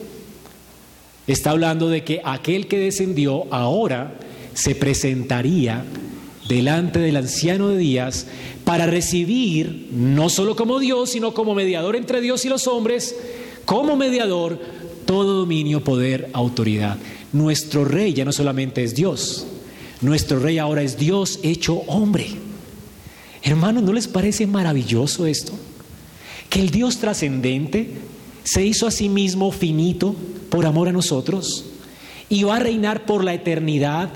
Está 1.29 1.51
hablando 1.51 1.89
de 1.89 2.03
que 2.03 2.21
aquel 2.23 2.65
que 2.65 2.79
descendió 2.79 3.45
ahora 3.53 4.15
se 4.55 4.73
presentaría 4.73 5.85
delante 6.47 6.97
del 6.97 7.17
anciano 7.17 7.69
de 7.69 7.77
días 7.77 8.25
para 8.65 8.87
recibir, 8.87 9.89
no 9.91 10.29
solo 10.29 10.55
como 10.55 10.79
Dios, 10.79 11.11
sino 11.11 11.35
como 11.35 11.53
mediador 11.53 11.95
entre 11.95 12.19
Dios 12.19 12.45
y 12.45 12.49
los 12.49 12.65
hombres, 12.65 13.15
como 13.65 13.95
mediador, 13.95 14.59
todo 15.05 15.37
dominio, 15.37 15.83
poder, 15.83 16.31
autoridad. 16.33 16.97
Nuestro 17.31 17.85
rey 17.85 18.13
ya 18.13 18.25
no 18.25 18.31
solamente 18.31 18.83
es 18.83 18.95
Dios, 18.95 19.45
nuestro 20.01 20.39
rey 20.39 20.57
ahora 20.57 20.81
es 20.81 20.97
Dios 20.97 21.39
hecho 21.43 21.75
hombre. 21.85 22.25
Hermanos, 23.43 23.83
¿no 23.83 23.93
les 23.93 24.07
parece 24.07 24.47
maravilloso 24.47 25.27
esto? 25.27 25.53
Que 26.49 26.59
el 26.59 26.71
Dios 26.71 26.97
trascendente 26.97 27.91
se 28.43 28.65
hizo 28.65 28.87
a 28.87 28.91
sí 28.91 29.09
mismo 29.09 29.51
finito 29.51 30.15
por 30.49 30.65
amor 30.65 30.89
a 30.89 30.91
nosotros 30.91 31.65
y 32.29 32.43
va 32.43 32.57
a 32.57 32.59
reinar 32.59 33.05
por 33.05 33.23
la 33.23 33.33
eternidad 33.33 34.09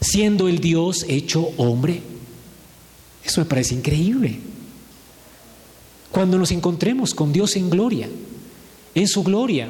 siendo 0.00 0.48
el 0.48 0.58
Dios 0.58 1.04
hecho 1.08 1.50
hombre. 1.56 2.02
Eso 3.24 3.40
me 3.40 3.46
parece 3.46 3.74
increíble. 3.74 4.38
Cuando 6.10 6.38
nos 6.38 6.50
encontremos 6.50 7.14
con 7.14 7.32
Dios 7.32 7.54
en 7.56 7.70
gloria, 7.70 8.08
en 8.94 9.06
su 9.06 9.22
gloria, 9.22 9.68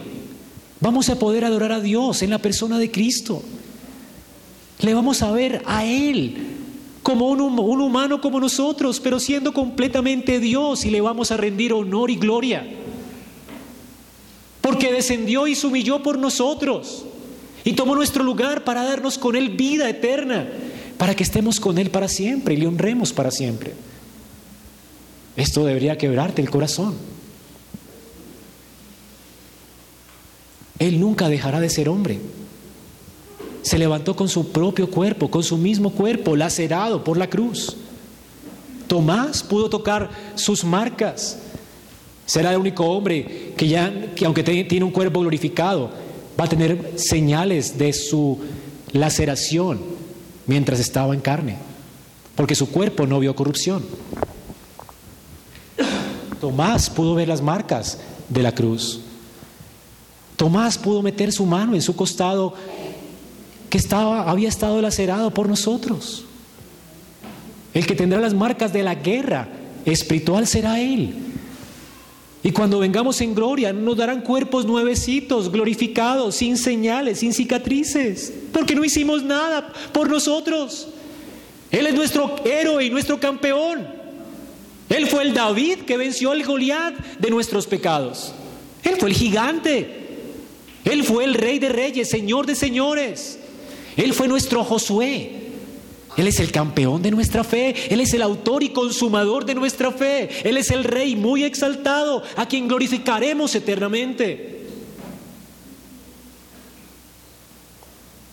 vamos 0.81 1.11
a 1.11 1.18
poder 1.18 1.45
adorar 1.45 1.72
a 1.72 1.81
Dios 1.81 2.22
en 2.22 2.31
la 2.31 2.39
persona 2.39 2.78
de 2.78 2.91
Cristo. 2.91 3.43
Le 4.81 4.95
vamos 4.95 5.22
a 5.22 5.31
ver 5.31 5.62
a 5.66 5.85
Él 5.85 6.37
como 7.03 7.28
un, 7.28 7.41
un, 7.41 7.81
humano 7.81 8.20
como 8.20 8.41
nosotros, 8.41 9.01
pero 9.01 9.20
siendo 9.20 9.53
completamente 9.53 10.41
Dios 10.41 10.85
y 10.87 10.91
le 10.91 11.01
vamos 11.01 11.31
a 11.31 11.37
rendir 11.37 11.74
honor 11.74 12.11
y 12.11 12.16
gloria. 12.16 12.66
Porque 14.61 14.93
descendió 14.93 15.47
y 15.47 15.55
se 15.55 15.67
humilló 15.67 16.03
por 16.03 16.19
nosotros 16.19 17.05
y 17.65 17.73
tomó 17.73 17.95
nuestro 17.95 18.25
lugar 18.25 18.65
para 18.65 18.85
darnos 18.85 19.19
con 19.19 19.37
Él 19.37 19.51
vida 19.51 19.89
eterna, 19.89 20.49
para 20.99 21.15
que 21.15 21.23
estemos 21.23 21.61
con 21.61 21.79
Él 21.79 21.91
para 21.91 22.09
siempre 22.09 22.55
y 22.55 22.59
le 22.59 22.67
honremos 22.67 23.13
para 23.13 23.31
siempre. 23.31 23.75
Esto 25.37 25.65
debería 25.65 25.97
quebrarte 25.97 26.43
el 26.43 26.51
corazón. 26.51 26.95
Él 30.79 30.99
nunca 30.99 31.29
dejará 31.29 31.61
de 31.61 31.71
ser 31.71 31.89
hombre. 31.89 32.19
Se 33.63 33.79
levantó 33.79 34.17
con 34.17 34.29
su 34.29 34.51
propio 34.51 34.91
cuerpo, 34.91 35.31
con 35.31 35.43
su 35.43 35.59
mismo 35.59 35.93
cuerpo, 35.93 36.37
lacerado 36.37 37.05
por 37.05 37.19
la 37.19 37.29
cruz. 37.29 37.77
Tomás 38.87 39.43
pudo 39.43 39.69
tocar 39.69 40.11
sus 40.35 40.65
marcas. 40.65 41.39
Será 42.31 42.53
el 42.53 42.59
único 42.59 42.85
hombre 42.85 43.55
que 43.57 43.66
ya, 43.66 43.93
que 44.14 44.24
aunque 44.24 44.45
tiene 44.45 44.85
un 44.85 44.93
cuerpo 44.93 45.18
glorificado, 45.18 45.91
va 46.39 46.45
a 46.45 46.49
tener 46.49 46.93
señales 46.95 47.76
de 47.76 47.93
su 47.93 48.39
laceración 48.93 49.81
mientras 50.47 50.78
estaba 50.78 51.12
en 51.12 51.20
carne, 51.20 51.57
porque 52.37 52.55
su 52.55 52.70
cuerpo 52.70 53.05
no 53.05 53.18
vio 53.18 53.35
corrupción. 53.35 53.85
Tomás 56.41 56.89
pudo 56.89 57.16
ver 57.16 57.26
las 57.26 57.43
marcas 57.43 57.99
de 58.28 58.43
la 58.45 58.53
cruz. 58.53 59.01
Tomás 60.37 60.78
pudo 60.78 61.03
meter 61.03 61.33
su 61.33 61.45
mano 61.47 61.74
en 61.74 61.83
su 61.83 61.97
costado 61.97 62.55
que 63.68 63.78
estaba, 63.78 64.31
había 64.31 64.49
estado 64.49 64.81
lacerado 64.81 65.33
por 65.33 65.49
nosotros. 65.49 66.24
El 67.74 67.89
que 67.89 67.97
tendrá 67.97 68.20
las 68.20 68.35
marcas 68.35 68.72
de 68.72 68.85
la 68.85 68.95
guerra 68.95 69.49
espiritual 69.85 70.47
será 70.47 70.81
Él. 70.81 71.26
Y 72.43 72.53
cuando 72.53 72.78
vengamos 72.78 73.20
en 73.20 73.34
gloria, 73.34 73.72
nos 73.72 73.97
darán 73.97 74.22
cuerpos 74.22 74.64
nuevecitos, 74.64 75.53
glorificados, 75.53 76.36
sin 76.36 76.57
señales, 76.57 77.18
sin 77.18 77.34
cicatrices, 77.34 78.32
porque 78.53 78.74
no 78.74 78.84
hicimos 78.84 79.22
nada 79.22 79.72
por 79.93 80.09
nosotros. 80.09 80.88
Él 81.70 81.86
es 81.86 81.95
nuestro 81.95 82.36
héroe 82.45 82.84
y 82.84 82.91
nuestro 82.91 83.20
campeón. 83.20 83.86
Él 84.88 85.07
fue 85.07 85.22
el 85.22 85.34
David 85.34 85.80
que 85.80 85.97
venció 85.97 86.32
al 86.32 86.43
Goliat 86.43 86.95
de 87.18 87.30
nuestros 87.30 87.66
pecados. 87.66 88.32
Él 88.82 88.97
fue 88.99 89.11
el 89.11 89.14
gigante 89.14 90.01
él 90.84 91.05
fue 91.05 91.24
el 91.24 91.34
rey 91.34 91.59
de 91.59 91.68
reyes, 91.68 92.09
señor 92.09 92.47
de 92.47 92.55
señores. 92.55 93.38
Él 93.97 94.14
fue 94.14 94.28
nuestro 94.28 94.64
Josué. 94.64 95.39
Él 96.21 96.27
es 96.27 96.39
el 96.39 96.53
campeón 96.53 97.01
de 97.01 97.11
nuestra 97.11 97.43
fe. 97.45 97.75
Él 97.89 97.99
es 98.03 98.12
el 98.12 98.21
autor 98.21 98.62
y 98.62 98.68
consumador 98.68 99.47
de 99.47 99.55
nuestra 99.55 99.91
fe. 99.91 100.29
Él 100.47 100.59
es 100.59 100.71
el 100.71 100.85
rey 100.85 101.16
muy 101.16 101.45
exaltado 101.45 102.23
a 102.37 102.47
quien 102.47 102.68
glorificaremos 102.68 103.55
eternamente. 103.55 104.66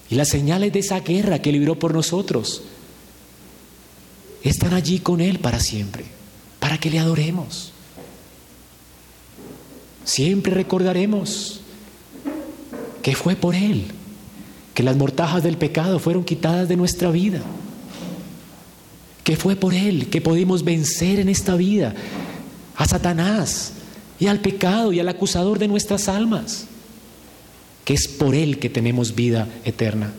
Y 0.09 0.15
las 0.15 0.27
señales 0.27 0.73
de 0.73 0.79
esa 0.79 0.99
guerra 0.99 1.41
que 1.41 1.53
libró 1.53 1.79
por 1.79 1.93
nosotros 1.93 2.63
están 4.43 4.73
allí 4.73 4.99
con 4.99 5.21
Él 5.21 5.39
para 5.39 5.61
siempre, 5.61 6.03
para 6.59 6.77
que 6.79 6.89
le 6.89 6.99
adoremos. 6.99 7.71
Siempre 10.03 10.53
recordaremos 10.53 11.61
que 13.01 13.15
fue 13.15 13.37
por 13.37 13.55
Él, 13.55 13.85
que 14.73 14.83
las 14.83 14.97
mortajas 14.97 15.41
del 15.41 15.55
pecado 15.55 15.99
fueron 15.99 16.25
quitadas 16.25 16.67
de 16.67 16.75
nuestra 16.75 17.11
vida, 17.11 17.41
que 19.27 19.35
fue 19.35 19.57
por 19.57 19.73
Él 19.73 20.07
que 20.07 20.21
pudimos 20.21 20.63
vencer 20.63 21.19
en 21.19 21.27
esta 21.27 21.57
vida 21.57 21.93
a 22.77 22.87
Satanás 22.87 23.73
y 24.21 24.27
al 24.27 24.39
pecado 24.39 24.93
y 24.93 25.01
al 25.01 25.09
acusador 25.09 25.59
de 25.59 25.67
nuestras 25.67 26.07
almas, 26.07 26.65
que 27.83 27.93
es 27.93 28.07
por 28.07 28.35
Él 28.35 28.57
que 28.57 28.69
tenemos 28.69 29.15
vida 29.15 29.45
eterna. 29.65 30.13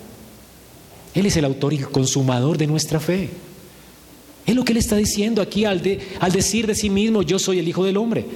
Él 1.14 1.24
es 1.24 1.38
el 1.38 1.46
autor 1.46 1.72
y 1.72 1.78
consumador 1.78 2.58
de 2.58 2.66
nuestra 2.66 3.00
fe. 3.00 3.30
Es 4.44 4.54
lo 4.54 4.62
que 4.62 4.72
Él 4.72 4.78
está 4.78 4.96
diciendo 4.96 5.40
aquí 5.40 5.64
al, 5.64 5.80
al 6.20 6.32
decir 6.32 6.66
de 6.66 6.74
sí 6.74 6.90
mismo, 6.90 7.22
yo 7.22 7.38
soy 7.38 7.60
el 7.60 7.68
Hijo 7.68 7.84
del 7.84 7.96
Hombre. 7.96 8.26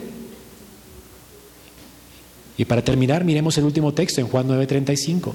Y 2.57 2.65
para 2.65 2.83
terminar, 2.83 3.25
miremos 3.25 3.59
el 3.59 3.65
último 3.65 3.93
texto 3.93 4.23
en 4.23 4.27
Juan 4.27 4.49
9:35. 4.49 5.35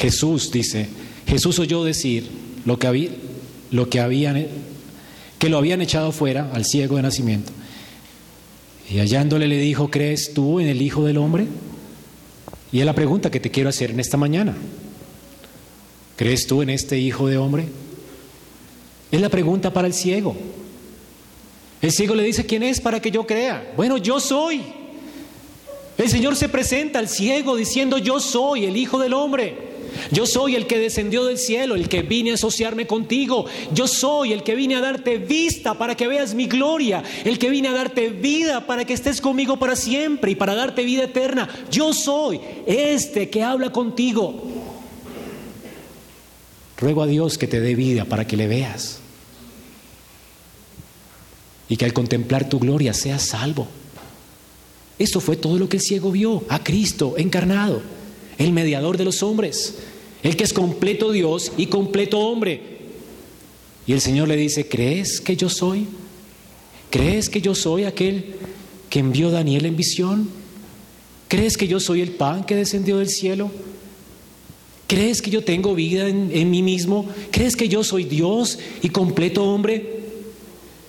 Jesús 0.00 0.50
dice, 0.50 0.88
Jesús 1.26 1.58
oyó 1.58 1.84
decir 1.84 2.26
lo 2.64 2.78
que, 2.78 2.86
había, 2.86 3.10
lo 3.70 3.90
que 3.90 4.00
habían 4.00 4.46
que 5.38 5.50
lo 5.50 5.58
habían 5.58 5.82
echado 5.82 6.10
fuera 6.10 6.50
al 6.54 6.64
ciego 6.64 6.96
de 6.96 7.02
nacimiento. 7.02 7.52
Y 8.90 8.98
hallándole 8.98 9.46
le 9.46 9.58
dijo, 9.58 9.90
¿crees 9.90 10.32
tú 10.32 10.58
en 10.58 10.68
el 10.68 10.80
Hijo 10.80 11.04
del 11.04 11.18
Hombre? 11.18 11.46
Y 12.72 12.80
es 12.80 12.86
la 12.86 12.94
pregunta 12.94 13.30
que 13.30 13.40
te 13.40 13.50
quiero 13.50 13.68
hacer 13.68 13.90
en 13.90 14.00
esta 14.00 14.16
mañana. 14.16 14.56
¿Crees 16.16 16.46
tú 16.46 16.62
en 16.62 16.70
este 16.70 16.98
Hijo 16.98 17.28
de 17.28 17.36
Hombre? 17.36 17.66
Es 19.12 19.20
la 19.20 19.28
pregunta 19.28 19.72
para 19.72 19.86
el 19.86 19.94
ciego. 19.94 20.34
El 21.82 21.92
ciego 21.92 22.14
le 22.14 22.22
dice, 22.22 22.46
¿quién 22.46 22.62
es 22.62 22.80
para 22.80 23.00
que 23.00 23.10
yo 23.10 23.26
crea? 23.26 23.72
Bueno, 23.76 23.98
yo 23.98 24.18
soy. 24.18 24.62
El 25.98 26.08
Señor 26.08 26.36
se 26.36 26.48
presenta 26.48 26.98
al 26.98 27.08
ciego 27.08 27.54
diciendo, 27.54 27.98
yo 27.98 28.18
soy 28.18 28.64
el 28.64 28.76
Hijo 28.76 28.98
del 28.98 29.12
Hombre. 29.12 29.69
Yo 30.10 30.26
soy 30.26 30.56
el 30.56 30.66
que 30.66 30.78
descendió 30.78 31.24
del 31.24 31.38
cielo, 31.38 31.74
el 31.74 31.88
que 31.88 32.02
vine 32.02 32.32
a 32.32 32.34
asociarme 32.34 32.86
contigo. 32.86 33.46
Yo 33.72 33.86
soy 33.86 34.32
el 34.32 34.42
que 34.42 34.54
vine 34.54 34.76
a 34.76 34.80
darte 34.80 35.18
vista 35.18 35.74
para 35.74 35.96
que 35.96 36.08
veas 36.08 36.34
mi 36.34 36.46
gloria. 36.46 37.02
El 37.24 37.38
que 37.38 37.50
vine 37.50 37.68
a 37.68 37.72
darte 37.72 38.08
vida 38.08 38.66
para 38.66 38.84
que 38.84 38.94
estés 38.94 39.20
conmigo 39.20 39.58
para 39.58 39.76
siempre 39.76 40.32
y 40.32 40.34
para 40.34 40.54
darte 40.54 40.84
vida 40.84 41.04
eterna. 41.04 41.48
Yo 41.70 41.92
soy 41.92 42.40
este 42.66 43.30
que 43.30 43.42
habla 43.42 43.70
contigo. 43.70 44.42
Ruego 46.78 47.02
a 47.02 47.06
Dios 47.06 47.36
que 47.36 47.46
te 47.46 47.60
dé 47.60 47.74
vida 47.74 48.04
para 48.04 48.26
que 48.26 48.36
le 48.36 48.46
veas 48.48 49.00
y 51.68 51.76
que 51.76 51.84
al 51.84 51.92
contemplar 51.92 52.48
tu 52.48 52.58
gloria 52.58 52.92
seas 52.92 53.22
salvo. 53.22 53.68
Eso 54.98 55.20
fue 55.20 55.36
todo 55.36 55.58
lo 55.58 55.68
que 55.68 55.78
el 55.78 55.82
ciego 55.82 56.10
vio, 56.10 56.44
a 56.48 56.62
Cristo 56.62 57.14
encarnado, 57.16 57.80
el 58.40 58.52
mediador 58.52 58.96
de 58.96 59.04
los 59.04 59.22
hombres, 59.22 59.76
el 60.22 60.34
que 60.34 60.44
es 60.44 60.54
completo 60.54 61.12
Dios 61.12 61.52
y 61.58 61.66
completo 61.66 62.18
hombre. 62.18 62.78
Y 63.86 63.92
el 63.92 64.00
Señor 64.00 64.28
le 64.28 64.36
dice, 64.36 64.66
¿crees 64.66 65.20
que 65.20 65.36
yo 65.36 65.50
soy? 65.50 65.86
¿Crees 66.88 67.28
que 67.28 67.42
yo 67.42 67.54
soy 67.54 67.84
aquel 67.84 68.34
que 68.88 69.00
envió 69.00 69.30
Daniel 69.30 69.66
en 69.66 69.76
visión? 69.76 70.30
¿Crees 71.28 71.58
que 71.58 71.68
yo 71.68 71.80
soy 71.80 72.00
el 72.00 72.12
pan 72.12 72.44
que 72.44 72.56
descendió 72.56 72.96
del 72.96 73.10
cielo? 73.10 73.50
¿Crees 74.86 75.20
que 75.20 75.30
yo 75.30 75.44
tengo 75.44 75.74
vida 75.74 76.08
en, 76.08 76.30
en 76.32 76.50
mí 76.50 76.62
mismo? 76.62 77.06
¿Crees 77.30 77.56
que 77.56 77.68
yo 77.68 77.84
soy 77.84 78.04
Dios 78.04 78.58
y 78.80 78.88
completo 78.88 79.44
hombre? 79.44 80.00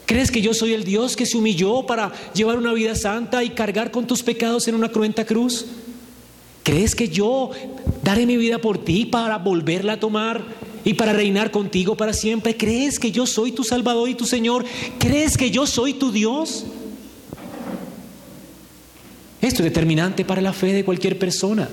¿Crees 0.05 0.31
que 0.31 0.41
yo 0.41 0.53
soy 0.53 0.73
el 0.73 0.85
Dios 0.85 1.17
que 1.17 1.25
se 1.25 1.37
humilló 1.37 1.85
para 1.85 2.13
llevar 2.33 2.57
una 2.57 2.71
vida 2.71 2.95
santa 2.95 3.43
y 3.43 3.49
cargar 3.49 3.91
con 3.91 4.07
tus 4.07 4.23
pecados 4.23 4.69
en 4.69 4.75
una 4.75 4.89
cruenta 4.89 5.25
cruz? 5.25 5.65
¿Crees 6.71 6.95
que 6.95 7.09
yo 7.09 7.51
daré 8.01 8.25
mi 8.25 8.37
vida 8.37 8.59
por 8.59 8.77
ti 8.77 9.05
para 9.05 9.37
volverla 9.37 9.91
a 9.91 9.99
tomar 9.99 10.41
y 10.85 10.93
para 10.93 11.11
reinar 11.11 11.51
contigo 11.51 11.97
para 11.97 12.13
siempre? 12.13 12.55
¿Crees 12.55 12.97
que 12.97 13.11
yo 13.11 13.25
soy 13.25 13.51
tu 13.51 13.65
Salvador 13.65 14.07
y 14.07 14.15
tu 14.15 14.25
Señor? 14.25 14.63
¿Crees 14.97 15.35
que 15.35 15.51
yo 15.51 15.67
soy 15.67 15.95
tu 15.95 16.13
Dios? 16.13 16.63
Esto 19.41 19.63
es 19.63 19.65
determinante 19.65 20.23
para 20.23 20.39
la 20.39 20.53
fe 20.53 20.71
de 20.71 20.85
cualquier 20.85 21.19
persona. 21.19 21.67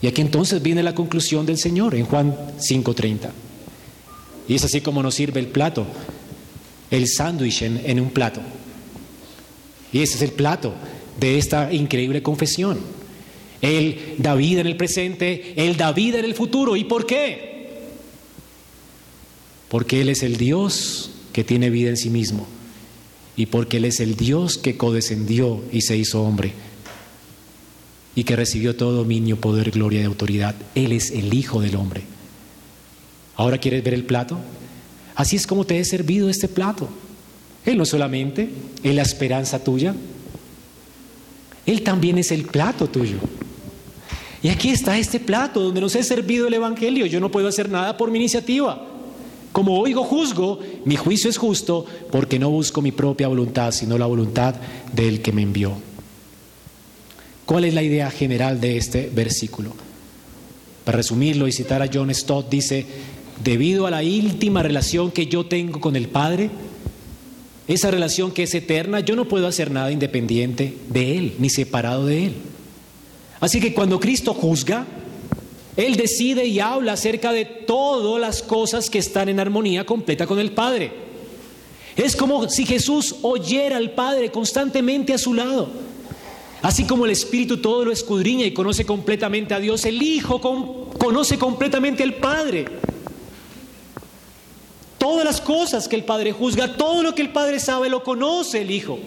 Y 0.00 0.06
aquí 0.06 0.20
entonces 0.20 0.62
viene 0.62 0.84
la 0.84 0.94
conclusión 0.94 1.44
del 1.44 1.58
Señor 1.58 1.96
en 1.96 2.06
Juan 2.06 2.36
5:30. 2.60 3.32
Y 4.46 4.54
es 4.54 4.64
así 4.64 4.82
como 4.82 5.02
nos 5.02 5.16
sirve 5.16 5.40
el 5.40 5.48
plato 5.48 5.84
el 6.92 7.08
sándwich 7.08 7.62
en, 7.62 7.98
un 7.98 8.10
plato. 8.10 8.40
Y 9.92 10.00
ese 10.00 10.14
es 10.14 10.22
el 10.22 10.30
plato 10.30 10.74
de 11.18 11.38
esta 11.38 11.72
increíble 11.72 12.22
confesión. 12.22 12.99
Él 13.62 14.14
da 14.18 14.34
vida 14.34 14.60
en 14.60 14.66
el 14.66 14.76
presente, 14.76 15.54
Él 15.56 15.76
da 15.76 15.92
vida 15.92 16.18
en 16.18 16.24
el 16.24 16.34
futuro. 16.34 16.76
¿Y 16.76 16.84
por 16.84 17.06
qué? 17.06 17.68
Porque 19.68 20.00
Él 20.00 20.08
es 20.08 20.22
el 20.22 20.36
Dios 20.36 21.10
que 21.32 21.44
tiene 21.44 21.70
vida 21.70 21.90
en 21.90 21.96
sí 21.96 22.10
mismo. 22.10 22.46
Y 23.36 23.46
porque 23.46 23.76
Él 23.76 23.84
es 23.84 24.00
el 24.00 24.16
Dios 24.16 24.58
que 24.58 24.76
codescendió 24.76 25.62
y 25.72 25.82
se 25.82 25.96
hizo 25.96 26.22
hombre. 26.22 26.52
Y 28.14 28.24
que 28.24 28.36
recibió 28.36 28.76
todo 28.76 28.92
dominio, 28.92 29.36
poder, 29.40 29.70
gloria 29.70 30.00
y 30.00 30.04
autoridad. 30.04 30.54
Él 30.74 30.92
es 30.92 31.10
el 31.10 31.32
Hijo 31.34 31.60
del 31.60 31.76
hombre. 31.76 32.02
¿Ahora 33.36 33.58
quieres 33.58 33.84
ver 33.84 33.94
el 33.94 34.04
plato? 34.04 34.38
Así 35.14 35.36
es 35.36 35.46
como 35.46 35.64
te 35.64 35.78
he 35.78 35.84
servido 35.84 36.28
este 36.28 36.48
plato. 36.48 36.88
Él 37.64 37.76
no 37.76 37.84
solamente 37.84 38.48
es 38.82 38.94
la 38.94 39.02
esperanza 39.02 39.62
tuya, 39.62 39.94
Él 41.66 41.82
también 41.82 42.18
es 42.18 42.32
el 42.32 42.44
plato 42.44 42.88
tuyo. 42.88 43.18
Y 44.42 44.48
aquí 44.48 44.70
está 44.70 44.98
este 44.98 45.20
plato 45.20 45.60
donde 45.60 45.80
nos 45.80 45.94
he 45.94 46.02
servido 46.02 46.46
el 46.46 46.54
Evangelio. 46.54 47.06
Yo 47.06 47.20
no 47.20 47.30
puedo 47.30 47.48
hacer 47.48 47.68
nada 47.68 47.96
por 47.96 48.10
mi 48.10 48.18
iniciativa. 48.18 48.86
Como 49.52 49.78
oigo, 49.78 50.04
juzgo, 50.04 50.60
mi 50.84 50.96
juicio 50.96 51.28
es 51.28 51.36
justo 51.36 51.84
porque 52.10 52.38
no 52.38 52.50
busco 52.50 52.80
mi 52.80 52.92
propia 52.92 53.28
voluntad, 53.28 53.72
sino 53.72 53.98
la 53.98 54.06
voluntad 54.06 54.54
del 54.92 55.20
que 55.20 55.32
me 55.32 55.42
envió. 55.42 55.72
¿Cuál 57.44 57.64
es 57.64 57.74
la 57.74 57.82
idea 57.82 58.10
general 58.10 58.60
de 58.60 58.76
este 58.76 59.10
versículo? 59.12 59.74
Para 60.84 60.98
resumirlo 60.98 61.48
y 61.48 61.52
citar 61.52 61.82
a 61.82 61.90
John 61.92 62.14
Stott, 62.14 62.48
dice, 62.48 62.86
debido 63.42 63.86
a 63.86 63.90
la 63.90 64.04
íntima 64.04 64.62
relación 64.62 65.10
que 65.10 65.26
yo 65.26 65.44
tengo 65.44 65.80
con 65.80 65.96
el 65.96 66.08
Padre, 66.08 66.50
esa 67.66 67.90
relación 67.90 68.30
que 68.30 68.44
es 68.44 68.54
eterna, 68.54 69.00
yo 69.00 69.16
no 69.16 69.26
puedo 69.26 69.48
hacer 69.48 69.70
nada 69.70 69.90
independiente 69.90 70.76
de 70.88 71.18
Él, 71.18 71.34
ni 71.38 71.50
separado 71.50 72.06
de 72.06 72.26
Él. 72.26 72.34
Así 73.40 73.58
que 73.58 73.72
cuando 73.72 73.98
Cristo 73.98 74.34
juzga, 74.34 74.86
Él 75.76 75.96
decide 75.96 76.44
y 76.46 76.60
habla 76.60 76.92
acerca 76.92 77.32
de 77.32 77.46
todas 77.46 78.20
las 78.20 78.42
cosas 78.42 78.90
que 78.90 78.98
están 78.98 79.28
en 79.28 79.40
armonía 79.40 79.86
completa 79.86 80.26
con 80.26 80.38
el 80.38 80.52
Padre. 80.52 80.92
Es 81.96 82.14
como 82.14 82.48
si 82.48 82.66
Jesús 82.66 83.16
oyera 83.22 83.78
al 83.78 83.92
Padre 83.92 84.30
constantemente 84.30 85.14
a 85.14 85.18
su 85.18 85.34
lado. 85.34 85.68
Así 86.62 86.84
como 86.84 87.06
el 87.06 87.10
Espíritu 87.10 87.56
todo 87.56 87.86
lo 87.86 87.92
escudriña 87.92 88.44
y 88.44 88.52
conoce 88.52 88.84
completamente 88.84 89.54
a 89.54 89.60
Dios, 89.60 89.86
el 89.86 90.02
Hijo 90.02 90.40
conoce 90.98 91.38
completamente 91.38 92.02
al 92.02 92.14
Padre. 92.14 92.66
Todas 94.98 95.24
las 95.24 95.40
cosas 95.40 95.88
que 95.88 95.96
el 95.96 96.04
Padre 96.04 96.32
juzga, 96.32 96.76
todo 96.76 97.02
lo 97.02 97.14
que 97.14 97.22
el 97.22 97.32
Padre 97.32 97.58
sabe, 97.58 97.88
lo 97.88 98.04
conoce 98.04 98.60
el 98.60 98.70
Hijo. 98.70 98.98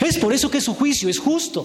Es 0.00 0.18
por 0.18 0.32
eso 0.32 0.50
que 0.50 0.60
su 0.60 0.74
juicio 0.74 1.08
es 1.08 1.20
justo. 1.20 1.64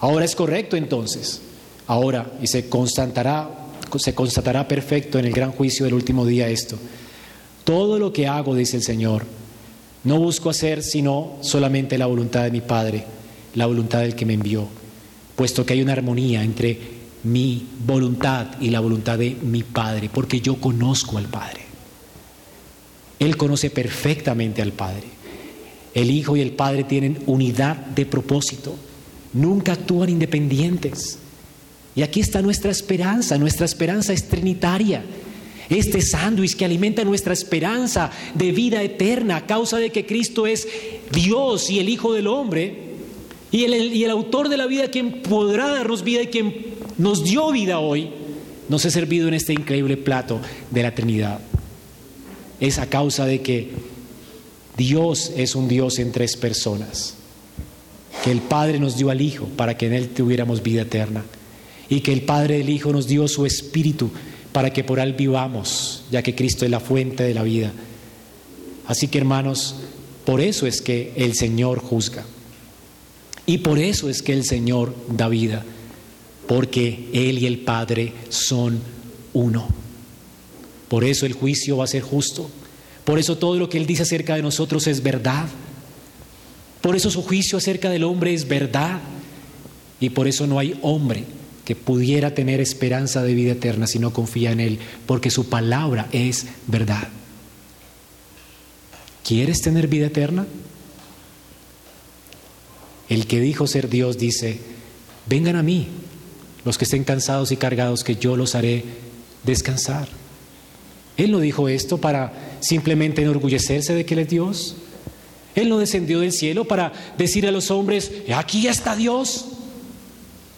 Ahora 0.00 0.24
es 0.24 0.34
correcto 0.34 0.76
entonces. 0.76 1.42
Ahora, 1.86 2.32
y 2.40 2.46
se 2.46 2.68
constatará, 2.68 3.50
se 3.96 4.14
constatará 4.14 4.66
perfecto 4.66 5.18
en 5.18 5.26
el 5.26 5.32
gran 5.32 5.52
juicio 5.52 5.84
del 5.84 5.94
último 5.94 6.24
día 6.24 6.48
esto. 6.48 6.78
Todo 7.64 7.98
lo 7.98 8.12
que 8.12 8.26
hago, 8.26 8.54
dice 8.54 8.78
el 8.78 8.82
Señor, 8.82 9.24
no 10.04 10.18
busco 10.18 10.50
hacer 10.50 10.82
sino 10.82 11.36
solamente 11.42 11.98
la 11.98 12.06
voluntad 12.06 12.44
de 12.44 12.50
mi 12.50 12.62
Padre, 12.62 13.04
la 13.54 13.66
voluntad 13.66 14.00
del 14.00 14.14
que 14.14 14.24
me 14.24 14.34
envió, 14.34 14.66
puesto 15.36 15.66
que 15.66 15.74
hay 15.74 15.82
una 15.82 15.92
armonía 15.92 16.42
entre 16.42 16.78
mi 17.24 17.66
voluntad 17.84 18.46
y 18.60 18.70
la 18.70 18.80
voluntad 18.80 19.18
de 19.18 19.36
mi 19.42 19.62
Padre, 19.62 20.08
porque 20.12 20.40
yo 20.40 20.56
conozco 20.56 21.18
al 21.18 21.26
Padre. 21.26 21.60
Él 23.18 23.36
conoce 23.36 23.68
perfectamente 23.68 24.62
al 24.62 24.72
Padre. 24.72 25.04
El 25.92 26.10
Hijo 26.10 26.36
y 26.36 26.40
el 26.40 26.52
Padre 26.52 26.84
tienen 26.84 27.22
unidad 27.26 27.76
de 27.76 28.06
propósito 28.06 28.74
nunca 29.32 29.72
actúan 29.72 30.10
independientes. 30.10 31.18
Y 31.94 32.02
aquí 32.02 32.20
está 32.20 32.42
nuestra 32.42 32.70
esperanza, 32.70 33.38
nuestra 33.38 33.66
esperanza 33.66 34.12
es 34.12 34.28
trinitaria. 34.28 35.02
Este 35.68 36.02
sándwich 36.02 36.56
que 36.56 36.64
alimenta 36.64 37.04
nuestra 37.04 37.32
esperanza 37.32 38.10
de 38.34 38.50
vida 38.52 38.82
eterna 38.82 39.36
a 39.36 39.46
causa 39.46 39.78
de 39.78 39.90
que 39.90 40.04
Cristo 40.06 40.46
es 40.46 40.66
Dios 41.12 41.70
y 41.70 41.78
el 41.78 41.88
Hijo 41.88 42.12
del 42.12 42.26
hombre 42.26 42.90
y 43.52 43.64
el, 43.64 43.94
y 43.94 44.04
el 44.04 44.10
autor 44.10 44.48
de 44.48 44.56
la 44.56 44.66
vida 44.66 44.88
quien 44.88 45.22
podrá 45.22 45.68
darnos 45.68 46.02
vida 46.02 46.22
y 46.22 46.26
quien 46.26 46.54
nos 46.98 47.22
dio 47.24 47.52
vida 47.52 47.78
hoy, 47.78 48.10
nos 48.68 48.84
ha 48.84 48.90
servido 48.90 49.28
en 49.28 49.34
este 49.34 49.52
increíble 49.52 49.96
plato 49.96 50.40
de 50.70 50.82
la 50.82 50.94
Trinidad. 50.94 51.38
Es 52.58 52.78
a 52.78 52.86
causa 52.86 53.24
de 53.24 53.40
que 53.40 53.70
Dios 54.76 55.32
es 55.36 55.54
un 55.54 55.68
Dios 55.68 55.98
en 55.98 56.10
tres 56.12 56.36
personas 56.36 57.19
que 58.22 58.30
el 58.30 58.40
Padre 58.40 58.78
nos 58.78 58.96
dio 58.96 59.10
al 59.10 59.20
Hijo 59.20 59.46
para 59.56 59.76
que 59.76 59.86
en 59.86 59.94
Él 59.94 60.08
tuviéramos 60.08 60.62
vida 60.62 60.82
eterna 60.82 61.24
y 61.88 62.00
que 62.00 62.12
el 62.12 62.22
Padre 62.22 62.58
del 62.58 62.68
Hijo 62.68 62.92
nos 62.92 63.06
dio 63.06 63.26
su 63.28 63.46
Espíritu 63.46 64.10
para 64.52 64.72
que 64.72 64.84
por 64.84 64.98
Él 64.98 65.14
vivamos, 65.14 66.04
ya 66.10 66.22
que 66.22 66.34
Cristo 66.34 66.64
es 66.64 66.70
la 66.70 66.80
fuente 66.80 67.22
de 67.22 67.34
la 67.34 67.42
vida. 67.42 67.72
Así 68.86 69.08
que 69.08 69.18
hermanos, 69.18 69.76
por 70.24 70.40
eso 70.40 70.66
es 70.66 70.82
que 70.82 71.12
el 71.16 71.34
Señor 71.34 71.80
juzga 71.80 72.24
y 73.46 73.58
por 73.58 73.78
eso 73.78 74.08
es 74.08 74.22
que 74.22 74.32
el 74.32 74.44
Señor 74.44 74.94
da 75.08 75.28
vida, 75.28 75.64
porque 76.46 77.08
Él 77.12 77.38
y 77.38 77.46
el 77.46 77.60
Padre 77.60 78.12
son 78.28 78.80
uno. 79.32 79.68
Por 80.88 81.04
eso 81.04 81.26
el 81.26 81.32
juicio 81.32 81.78
va 81.78 81.84
a 81.84 81.88
ser 81.88 82.02
justo, 82.02 82.50
por 83.04 83.18
eso 83.18 83.38
todo 83.38 83.56
lo 83.56 83.68
que 83.68 83.78
Él 83.78 83.86
dice 83.86 84.02
acerca 84.02 84.36
de 84.36 84.42
nosotros 84.42 84.86
es 84.86 85.02
verdad. 85.02 85.46
Por 86.80 86.96
eso 86.96 87.10
su 87.10 87.22
juicio 87.22 87.58
acerca 87.58 87.90
del 87.90 88.04
hombre 88.04 88.32
es 88.32 88.48
verdad. 88.48 89.00
Y 90.00 90.10
por 90.10 90.28
eso 90.28 90.46
no 90.46 90.58
hay 90.58 90.78
hombre 90.82 91.24
que 91.64 91.76
pudiera 91.76 92.34
tener 92.34 92.60
esperanza 92.60 93.22
de 93.22 93.34
vida 93.34 93.52
eterna 93.52 93.86
si 93.86 93.98
no 93.98 94.12
confía 94.12 94.50
en 94.50 94.60
Él, 94.60 94.78
porque 95.06 95.30
su 95.30 95.48
palabra 95.48 96.08
es 96.10 96.46
verdad. 96.66 97.08
¿Quieres 99.24 99.60
tener 99.60 99.86
vida 99.86 100.06
eterna? 100.06 100.46
El 103.08 103.26
que 103.26 103.40
dijo 103.40 103.66
ser 103.66 103.88
Dios 103.88 104.18
dice, 104.18 104.58
vengan 105.26 105.56
a 105.56 105.62
mí, 105.62 105.86
los 106.64 106.78
que 106.78 106.84
estén 106.84 107.04
cansados 107.04 107.52
y 107.52 107.56
cargados, 107.56 108.04
que 108.04 108.16
yo 108.16 108.36
los 108.36 108.54
haré 108.54 108.84
descansar. 109.44 110.08
Él 111.16 111.32
no 111.32 111.40
dijo 111.40 111.68
esto 111.68 111.98
para 111.98 112.32
simplemente 112.60 113.22
enorgullecerse 113.22 113.94
de 113.94 114.06
que 114.06 114.14
Él 114.14 114.20
es 114.20 114.28
Dios. 114.28 114.76
Él 115.54 115.68
no 115.68 115.78
descendió 115.78 116.20
del 116.20 116.32
cielo 116.32 116.64
para 116.64 116.92
decir 117.18 117.46
a 117.46 117.50
los 117.50 117.70
hombres, 117.70 118.12
aquí 118.34 118.66
está 118.66 118.94
Dios. 118.94 119.46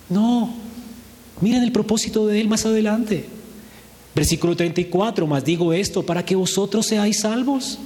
No, 0.09 0.55
miren 1.41 1.63
el 1.63 1.73
propósito 1.73 2.27
de 2.27 2.41
Él 2.41 2.49
más 2.49 2.67
adelante. 2.67 3.25
Versículo 4.15 4.55
34, 4.55 5.27
más 5.27 5.45
digo 5.45 5.73
esto 5.73 6.03
para 6.03 6.25
que 6.25 6.37
vosotros 6.37 6.87
seáis 6.87 7.21
salvos. 7.21 7.79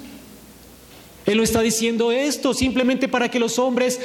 Él 1.24 1.36
no 1.36 1.42
está 1.42 1.60
diciendo 1.60 2.10
esto 2.10 2.54
simplemente 2.54 3.08
para 3.08 3.30
que 3.30 3.38
los 3.38 3.58
hombres 3.58 4.00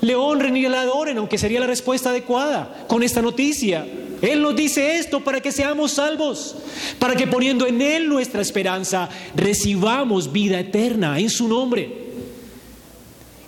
le 0.00 0.16
honren 0.16 0.56
y 0.56 0.62
le 0.62 0.76
adoren, 0.76 1.18
aunque 1.18 1.38
sería 1.38 1.60
la 1.60 1.66
respuesta 1.66 2.10
adecuada 2.10 2.84
con 2.88 3.04
esta 3.04 3.22
noticia. 3.22 3.86
Él 4.20 4.42
nos 4.42 4.54
dice 4.54 4.98
esto 4.98 5.22
para 5.22 5.40
que 5.40 5.52
seamos 5.52 5.92
salvos, 5.92 6.56
para 6.98 7.14
que 7.16 7.26
poniendo 7.26 7.66
en 7.66 7.80
Él 7.80 8.08
nuestra 8.08 8.42
esperanza, 8.42 9.08
recibamos 9.34 10.32
vida 10.32 10.58
eterna 10.60 11.18
en 11.18 11.30
su 11.30 11.48
nombre. 11.48 12.01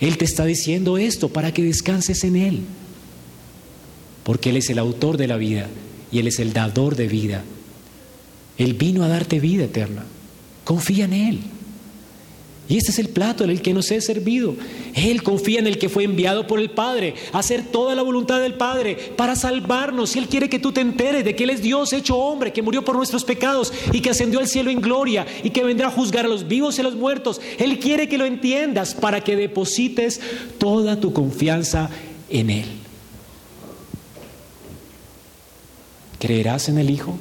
Él 0.04 0.18
te 0.18 0.26
está 0.26 0.44
diciendo 0.44 0.98
esto 0.98 1.30
para 1.30 1.54
que 1.54 1.62
descanses 1.62 2.24
en 2.24 2.36
Él. 2.36 2.60
Porque 4.22 4.50
Él 4.50 4.58
es 4.58 4.68
el 4.68 4.78
autor 4.78 5.16
de 5.16 5.26
la 5.26 5.38
vida 5.38 5.68
y 6.12 6.18
Él 6.18 6.26
es 6.26 6.40
el 6.40 6.52
dador 6.52 6.94
de 6.94 7.08
vida. 7.08 7.42
Él 8.58 8.74
vino 8.74 9.02
a 9.02 9.08
darte 9.08 9.40
vida 9.40 9.64
eterna. 9.64 10.04
Confía 10.64 11.06
en 11.06 11.12
Él. 11.14 11.40
Y 12.66 12.78
este 12.78 12.92
es 12.92 12.98
el 12.98 13.10
plato 13.10 13.44
en 13.44 13.50
el 13.50 13.60
que 13.60 13.74
nos 13.74 13.90
he 13.90 14.00
servido. 14.00 14.56
Él 14.94 15.22
confía 15.22 15.58
en 15.58 15.66
el 15.66 15.76
que 15.76 15.90
fue 15.90 16.04
enviado 16.04 16.46
por 16.46 16.58
el 16.58 16.70
Padre 16.70 17.14
a 17.32 17.40
hacer 17.40 17.62
toda 17.62 17.94
la 17.94 18.00
voluntad 18.00 18.40
del 18.40 18.54
Padre 18.54 18.96
para 19.16 19.36
salvarnos. 19.36 20.16
Y 20.16 20.18
Él 20.20 20.28
quiere 20.28 20.48
que 20.48 20.58
tú 20.58 20.72
te 20.72 20.80
enteres 20.80 21.26
de 21.26 21.36
que 21.36 21.44
Él 21.44 21.50
es 21.50 21.60
Dios 21.60 21.92
hecho 21.92 22.16
hombre, 22.16 22.54
que 22.54 22.62
murió 22.62 22.82
por 22.82 22.96
nuestros 22.96 23.24
pecados 23.24 23.70
y 23.92 24.00
que 24.00 24.10
ascendió 24.10 24.38
al 24.38 24.48
cielo 24.48 24.70
en 24.70 24.80
gloria 24.80 25.26
y 25.42 25.50
que 25.50 25.62
vendrá 25.62 25.88
a 25.88 25.90
juzgar 25.90 26.24
a 26.24 26.28
los 26.28 26.48
vivos 26.48 26.78
y 26.78 26.80
a 26.80 26.84
los 26.84 26.94
muertos. 26.94 27.38
Él 27.58 27.78
quiere 27.78 28.08
que 28.08 28.16
lo 28.16 28.24
entiendas 28.24 28.94
para 28.94 29.22
que 29.22 29.36
deposites 29.36 30.20
toda 30.56 30.98
tu 30.98 31.12
confianza 31.12 31.90
en 32.30 32.48
Él. 32.48 32.68
¿Creerás 36.18 36.70
en 36.70 36.78
el 36.78 36.88
Hijo? 36.88 37.18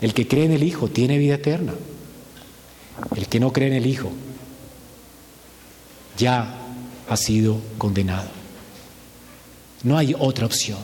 El 0.00 0.14
que 0.14 0.26
cree 0.26 0.46
en 0.46 0.52
el 0.52 0.62
Hijo 0.62 0.88
tiene 0.88 1.18
vida 1.18 1.34
eterna. 1.34 1.74
El 3.16 3.26
que 3.28 3.40
no 3.40 3.52
cree 3.52 3.68
en 3.68 3.74
el 3.74 3.86
Hijo 3.86 4.10
ya 6.16 6.54
ha 7.08 7.16
sido 7.16 7.58
condenado. 7.78 8.28
No 9.82 9.98
hay 9.98 10.14
otra 10.18 10.46
opción. 10.46 10.78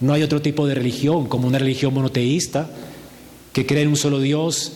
No 0.00 0.12
hay 0.12 0.22
otro 0.22 0.42
tipo 0.42 0.66
de 0.66 0.74
religión 0.74 1.26
como 1.26 1.46
una 1.46 1.58
religión 1.58 1.94
monoteísta 1.94 2.68
que 3.52 3.66
cree 3.66 3.82
en 3.82 3.88
un 3.88 3.96
solo 3.96 4.18
Dios 4.18 4.72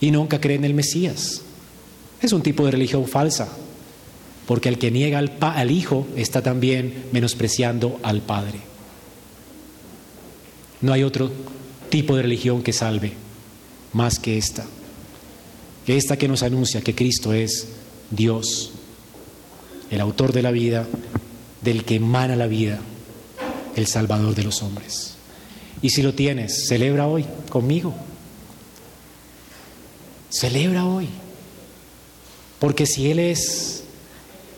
y 0.00 0.10
nunca 0.10 0.40
cree 0.40 0.56
en 0.56 0.64
el 0.64 0.74
Mesías. 0.74 1.42
Es 2.20 2.32
un 2.32 2.42
tipo 2.42 2.64
de 2.64 2.72
religión 2.72 3.06
falsa, 3.06 3.48
porque 4.46 4.68
el 4.68 4.78
que 4.78 4.90
niega 4.90 5.18
al, 5.18 5.32
al 5.40 5.70
Hijo 5.70 6.06
está 6.16 6.42
también 6.42 7.06
menospreciando 7.12 7.98
al 8.02 8.20
Padre. 8.20 8.60
No 10.80 10.92
hay 10.92 11.02
otro 11.02 11.30
tipo 11.88 12.14
de 12.16 12.22
religión 12.22 12.62
que 12.62 12.72
salve 12.72 13.23
más 13.94 14.18
que 14.18 14.36
esta. 14.36 14.66
Que 15.86 15.96
esta 15.96 16.18
que 16.18 16.28
nos 16.28 16.42
anuncia 16.42 16.82
que 16.82 16.94
Cristo 16.94 17.32
es 17.32 17.68
Dios, 18.10 18.72
el 19.90 20.00
autor 20.00 20.32
de 20.32 20.42
la 20.42 20.50
vida, 20.50 20.86
del 21.62 21.84
que 21.84 21.96
emana 21.96 22.36
la 22.36 22.46
vida, 22.46 22.80
el 23.76 23.86
Salvador 23.86 24.34
de 24.34 24.44
los 24.44 24.62
hombres. 24.62 25.14
Y 25.80 25.90
si 25.90 26.02
lo 26.02 26.14
tienes, 26.14 26.66
celebra 26.68 27.06
hoy 27.06 27.24
conmigo. 27.48 27.94
Celebra 30.30 30.84
hoy. 30.84 31.08
Porque 32.58 32.86
si 32.86 33.10
Él 33.10 33.18
es 33.18 33.84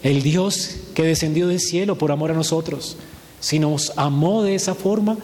el 0.03 0.23
Dios 0.23 0.77
que 0.95 1.03
descendió 1.03 1.49
del 1.49 1.61
cielo 1.61 1.99
por 1.99 2.13
amor 2.13 2.31
a 2.31 2.35
nosotros, 2.35 2.97
si 3.41 3.59
nos 3.59 3.93
amó 3.97 4.43
de 4.43 4.55
esa 4.55 4.75
forma, 4.75 5.19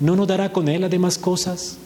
¿no 0.00 0.16
nos 0.16 0.26
dará 0.26 0.52
con 0.52 0.68
Él 0.68 0.80
las 0.80 0.90
demás 0.90 1.18
cosas? 1.18 1.76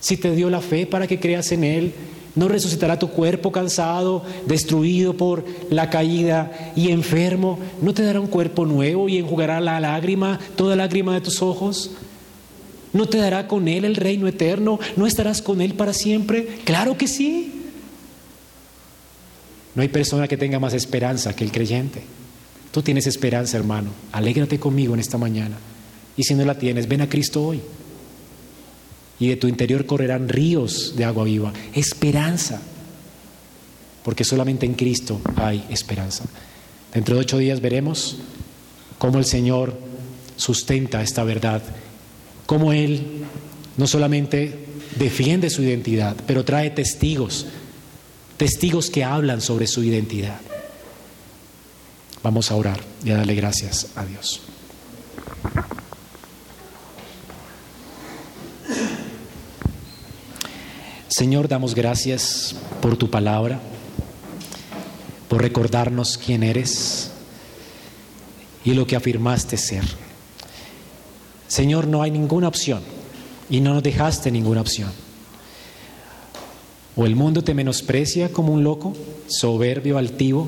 Si 0.00 0.16
te 0.16 0.34
dio 0.34 0.50
la 0.50 0.60
fe 0.60 0.86
para 0.86 1.06
que 1.06 1.18
creas 1.18 1.50
en 1.52 1.64
Él, 1.64 1.92
¿no 2.34 2.48
resucitará 2.48 2.98
tu 2.98 3.10
cuerpo 3.10 3.50
cansado, 3.50 4.24
destruido 4.46 5.14
por 5.14 5.44
la 5.70 5.90
caída 5.90 6.72
y 6.76 6.90
enfermo? 6.90 7.58
¿No 7.82 7.94
te 7.94 8.02
dará 8.02 8.20
un 8.20 8.28
cuerpo 8.28 8.64
nuevo 8.64 9.08
y 9.08 9.18
enjugará 9.18 9.60
la 9.60 9.80
lágrima, 9.80 10.38
toda 10.56 10.76
lágrima 10.76 11.14
de 11.14 11.20
tus 11.20 11.42
ojos? 11.42 11.92
¿No 12.92 13.06
te 13.06 13.18
dará 13.18 13.48
con 13.48 13.68
Él 13.68 13.84
el 13.84 13.96
reino 13.96 14.28
eterno? 14.28 14.78
¿No 14.96 15.06
estarás 15.06 15.42
con 15.42 15.60
Él 15.60 15.74
para 15.74 15.92
siempre? 15.92 16.46
Claro 16.64 16.96
que 16.96 17.06
sí. 17.08 17.52
No 19.74 19.82
hay 19.82 19.88
persona 19.88 20.26
que 20.26 20.36
tenga 20.36 20.58
más 20.58 20.74
esperanza 20.74 21.34
que 21.36 21.44
el 21.44 21.52
creyente. 21.52 22.02
Tú 22.72 22.82
tienes 22.82 23.06
esperanza, 23.06 23.56
hermano. 23.56 23.90
Alégrate 24.12 24.58
conmigo 24.58 24.94
en 24.94 25.00
esta 25.00 25.18
mañana. 25.18 25.56
Y 26.16 26.24
si 26.24 26.34
no 26.34 26.44
la 26.44 26.58
tienes, 26.58 26.88
ven 26.88 27.02
a 27.02 27.08
Cristo 27.08 27.44
hoy. 27.44 27.60
Y 29.20 29.28
de 29.28 29.36
tu 29.36 29.48
interior 29.48 29.86
correrán 29.86 30.28
ríos 30.28 30.94
de 30.96 31.04
agua 31.04 31.24
viva. 31.24 31.52
Esperanza. 31.74 32.60
Porque 34.04 34.24
solamente 34.24 34.64
en 34.64 34.74
Cristo 34.74 35.20
hay 35.36 35.64
esperanza. 35.70 36.24
Dentro 36.94 37.16
de 37.16 37.22
ocho 37.22 37.38
días 37.38 37.60
veremos 37.60 38.18
cómo 38.98 39.18
el 39.18 39.24
Señor 39.24 39.78
sustenta 40.36 41.02
esta 41.02 41.24
verdad. 41.24 41.62
Cómo 42.46 42.72
Él 42.72 43.24
no 43.76 43.86
solamente 43.86 44.66
defiende 44.96 45.50
su 45.50 45.62
identidad, 45.62 46.16
pero 46.26 46.44
trae 46.44 46.70
testigos 46.70 47.46
testigos 48.38 48.88
que 48.88 49.04
hablan 49.04 49.42
sobre 49.42 49.66
su 49.66 49.82
identidad. 49.82 50.40
Vamos 52.22 52.50
a 52.50 52.54
orar 52.54 52.80
y 53.04 53.10
a 53.10 53.16
darle 53.16 53.34
gracias 53.34 53.88
a 53.96 54.06
Dios. 54.06 54.40
Señor, 61.18 61.48
damos 61.48 61.74
gracias 61.74 62.54
por 62.80 62.96
tu 62.96 63.10
palabra, 63.10 63.58
por 65.26 65.42
recordarnos 65.42 66.16
quién 66.16 66.44
eres 66.44 67.10
y 68.64 68.72
lo 68.74 68.86
que 68.86 68.94
afirmaste 68.94 69.56
ser. 69.56 69.82
Señor, 71.48 71.88
no 71.88 72.02
hay 72.02 72.12
ninguna 72.12 72.46
opción 72.46 72.82
y 73.50 73.60
no 73.60 73.74
nos 73.74 73.82
dejaste 73.82 74.30
ninguna 74.30 74.60
opción. 74.60 74.92
O 76.94 77.04
el 77.04 77.16
mundo 77.16 77.42
te 77.42 77.52
menosprecia 77.52 78.32
como 78.32 78.52
un 78.52 78.62
loco, 78.62 78.94
soberbio, 79.26 79.98
altivo, 79.98 80.46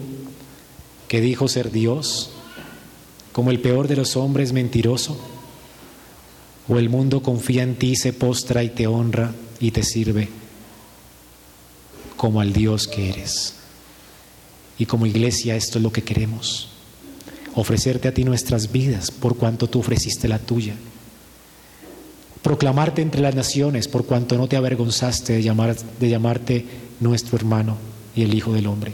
que 1.09 1.21
dijo 1.21 1.49
ser 1.49 1.73
Dios, 1.73 2.31
como 3.33 3.51
el 3.51 3.59
peor 3.59 3.89
de 3.89 3.97
los 3.97 4.17
hombres 4.17 4.53
mentiroso. 4.53 5.19
O 6.69 6.79
el 6.79 6.89
mundo 6.89 7.25
confía 7.25 7.65
en 7.65 7.75
ti, 7.75 7.97
se 7.97 8.13
postra 8.13 8.63
y 8.63 8.69
te 8.69 8.87
honra 8.87 9.33
y 9.59 9.73
te 9.73 9.83
sirve 9.83 10.40
como 12.21 12.43
al 12.43 12.53
Dios 12.53 12.87
que 12.87 13.09
eres. 13.09 13.55
Y 14.77 14.85
como 14.85 15.07
iglesia 15.07 15.57
esto 15.57 15.79
es 15.79 15.83
lo 15.83 15.91
que 15.91 16.05
queremos, 16.05 16.69
ofrecerte 17.55 18.09
a 18.09 18.13
ti 18.13 18.25
nuestras 18.25 18.71
vidas 18.71 19.11
por 19.11 19.39
cuanto 19.39 19.71
tú 19.71 19.79
ofreciste 19.79 20.29
la 20.29 20.39
tuya 20.39 20.75
proclamarte 22.43 23.03
entre 23.03 23.21
las 23.21 23.35
naciones 23.35 23.89
por 23.89 24.05
cuanto 24.05 24.37
no 24.37 24.49
te 24.49 24.57
avergonzaste 24.57 25.35
de, 25.35 25.43
llamar, 25.43 25.77
de 25.77 26.09
llamarte 26.09 26.67
nuestro 26.99 27.37
hermano 27.37 27.77
y 28.15 28.23
el 28.23 28.35
Hijo 28.35 28.53
del 28.53 28.67
Hombre. 28.67 28.93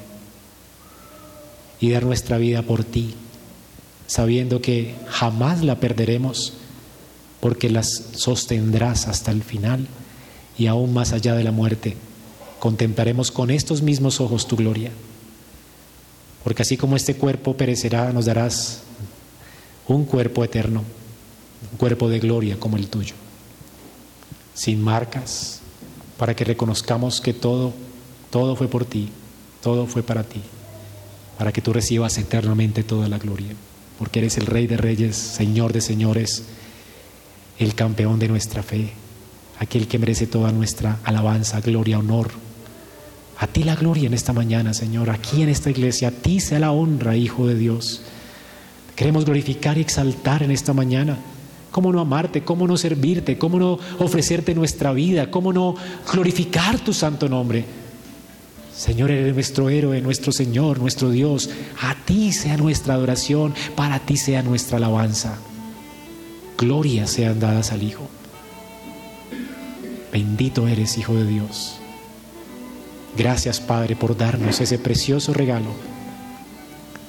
Y 1.81 1.91
dar 1.91 2.05
nuestra 2.05 2.39
vida 2.39 2.63
por 2.63 2.85
ti, 2.85 3.15
sabiendo 4.07 4.61
que 4.61 4.95
jamás 5.09 5.63
la 5.63 5.81
perderemos 5.81 6.55
porque 7.41 7.71
las 7.71 8.03
sostendrás 8.15 9.09
hasta 9.09 9.31
el 9.31 9.43
final 9.43 9.87
y 10.59 10.67
aún 10.67 10.95
más 10.95 11.13
allá 11.13 11.35
de 11.35 11.45
la 11.45 11.53
muerte 11.53 11.97
contemplaremos 12.67 13.31
con 13.31 13.53
estos 13.53 13.81
mismos 13.81 14.21
ojos 14.21 14.49
tu 14.49 14.57
gloria. 14.57 14.91
Porque 16.43 16.63
así 16.63 16.77
como 16.77 16.97
este 16.97 17.15
cuerpo 17.15 17.57
perecerá, 17.57 18.13
nos 18.13 18.25
darás 18.25 18.83
un 19.87 20.05
cuerpo 20.05 20.43
eterno, 20.43 20.83
un 21.71 21.79
cuerpo 21.79 22.09
de 22.09 22.19
gloria 22.19 22.59
como 22.59 22.77
el 22.77 22.89
tuyo 22.89 23.15
sin 24.53 24.83
marcas, 24.83 25.61
para 26.17 26.35
que 26.35 26.43
reconozcamos 26.43 27.21
que 27.21 27.33
todo, 27.33 27.73
todo 28.31 28.57
fue 28.57 28.67
por 28.67 28.85
ti, 28.85 29.11
todo 29.63 29.87
fue 29.87 30.03
para 30.03 30.25
ti, 30.25 30.41
para 31.39 31.53
que 31.53 31.63
tú 31.63 31.73
recibas 31.73 32.19
eternamente 32.19 32.83
toda 32.83 33.09
la 33.09 33.19
gloria, 33.19 33.55
porque 33.97 34.19
eres 34.19 34.39
el 34.39 34.47
Rey 34.47 34.67
de 34.67 34.77
Reyes, 34.77 35.15
Señor 35.15 35.73
de 35.73 35.81
Señores, 35.81 36.47
el 37.61 37.77
campeón 37.77 38.19
de 38.19 38.27
nuestra 38.27 38.65
fe, 38.65 38.91
aquel 39.61 39.87
que 39.87 40.01
merece 40.01 40.27
toda 40.27 40.51
nuestra 40.51 40.99
alabanza, 41.05 41.61
gloria, 41.61 42.01
honor. 42.01 42.46
A 43.39 43.47
ti 43.47 43.65
la 43.65 43.77
gloria 43.77 44.07
en 44.07 44.15
esta 44.15 44.33
mañana, 44.33 44.73
Señor, 44.75 45.11
aquí 45.11 45.43
en 45.43 45.49
esta 45.49 45.71
iglesia, 45.71 46.09
a 46.09 46.11
ti 46.11 46.41
sea 46.41 46.59
la 46.59 46.73
honra, 46.73 47.17
Hijo 47.17 47.47
de 47.47 47.55
Dios. 47.55 48.03
Queremos 48.95 49.25
glorificar 49.25 49.77
y 49.77 49.83
exaltar 49.83 50.43
en 50.43 50.51
esta 50.51 50.73
mañana 50.73 51.19
¿Cómo 51.77 51.93
no 51.93 52.01
amarte? 52.01 52.43
¿Cómo 52.43 52.67
no 52.67 52.79
servirte? 52.79 53.37
¿Cómo 53.37 53.59
no 53.59 53.79
ofrecerte 53.99 54.55
nuestra 54.55 54.95
vida? 54.95 55.31
¿Cómo 55.31 55.53
no 55.53 55.75
glorificar 56.11 56.79
tu 56.79 56.95
santo 56.95 57.29
nombre? 57.29 57.67
Señor, 58.75 59.11
eres 59.11 59.35
nuestro 59.35 59.69
héroe, 59.69 60.01
nuestro 60.01 60.33
Señor, 60.33 60.79
nuestro 60.79 61.11
Dios. 61.11 61.51
A 61.83 61.95
ti 62.07 62.33
sea 62.33 62.57
nuestra 62.57 62.95
adoración, 62.95 63.53
para 63.75 63.99
ti 63.99 64.17
sea 64.17 64.43
nuestra 64.43 64.79
alabanza. 64.79 65.37
Gloria 66.57 67.07
sean 67.07 67.41
dadas 67.41 67.73
al 67.73 67.83
Hijo. 67.83 68.09
Bendito 70.11 70.69
eres, 70.69 70.97
Hijo 70.97 71.15
de 71.15 71.27
Dios. 71.27 71.79
Gracias, 73.17 73.61
Padre, 73.61 73.97
por 73.97 74.17
darnos 74.17 74.61
ese 74.61 74.79
precioso 74.79 75.33
regalo 75.33 75.71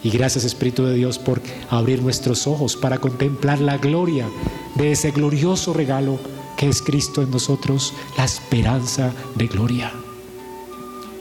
y 0.03 0.09
gracias 0.09 0.45
Espíritu 0.45 0.85
de 0.85 0.93
Dios 0.93 1.19
por 1.19 1.41
abrir 1.69 2.01
nuestros 2.01 2.47
ojos 2.47 2.75
para 2.77 2.99
contemplar 2.99 3.59
la 3.59 3.77
gloria 3.77 4.29
de 4.75 4.91
ese 4.91 5.11
glorioso 5.11 5.73
regalo 5.73 6.19
que 6.55 6.69
es 6.69 6.81
Cristo 6.81 7.21
en 7.21 7.29
nosotros, 7.29 7.93
la 8.17 8.23
esperanza 8.23 9.11
de 9.35 9.47
gloria. 9.47 9.91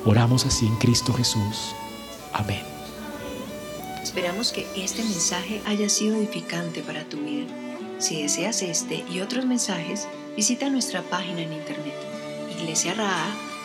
Oramos 0.05 0.47
así 0.47 0.66
en 0.66 0.76
Cristo 0.76 1.12
Jesús. 1.12 1.74
Amén. 2.32 2.62
Esperamos 4.03 4.53
que 4.53 4.66
este 4.76 5.03
mensaje 5.03 5.61
haya 5.66 5.89
sido 5.89 6.16
edificante 6.16 6.80
para 6.80 7.05
tu 7.05 7.18
vida. 7.18 7.49
Si 7.99 8.22
deseas 8.22 8.62
este 8.62 9.05
y 9.11 9.20
otros 9.20 9.47
mensajes, 9.47 10.07
visita 10.37 10.70
nuestra 10.70 11.03
página 11.03 11.43
en 11.43 11.53
internet 11.53 11.95
iglesiaraa.org. 12.59 13.45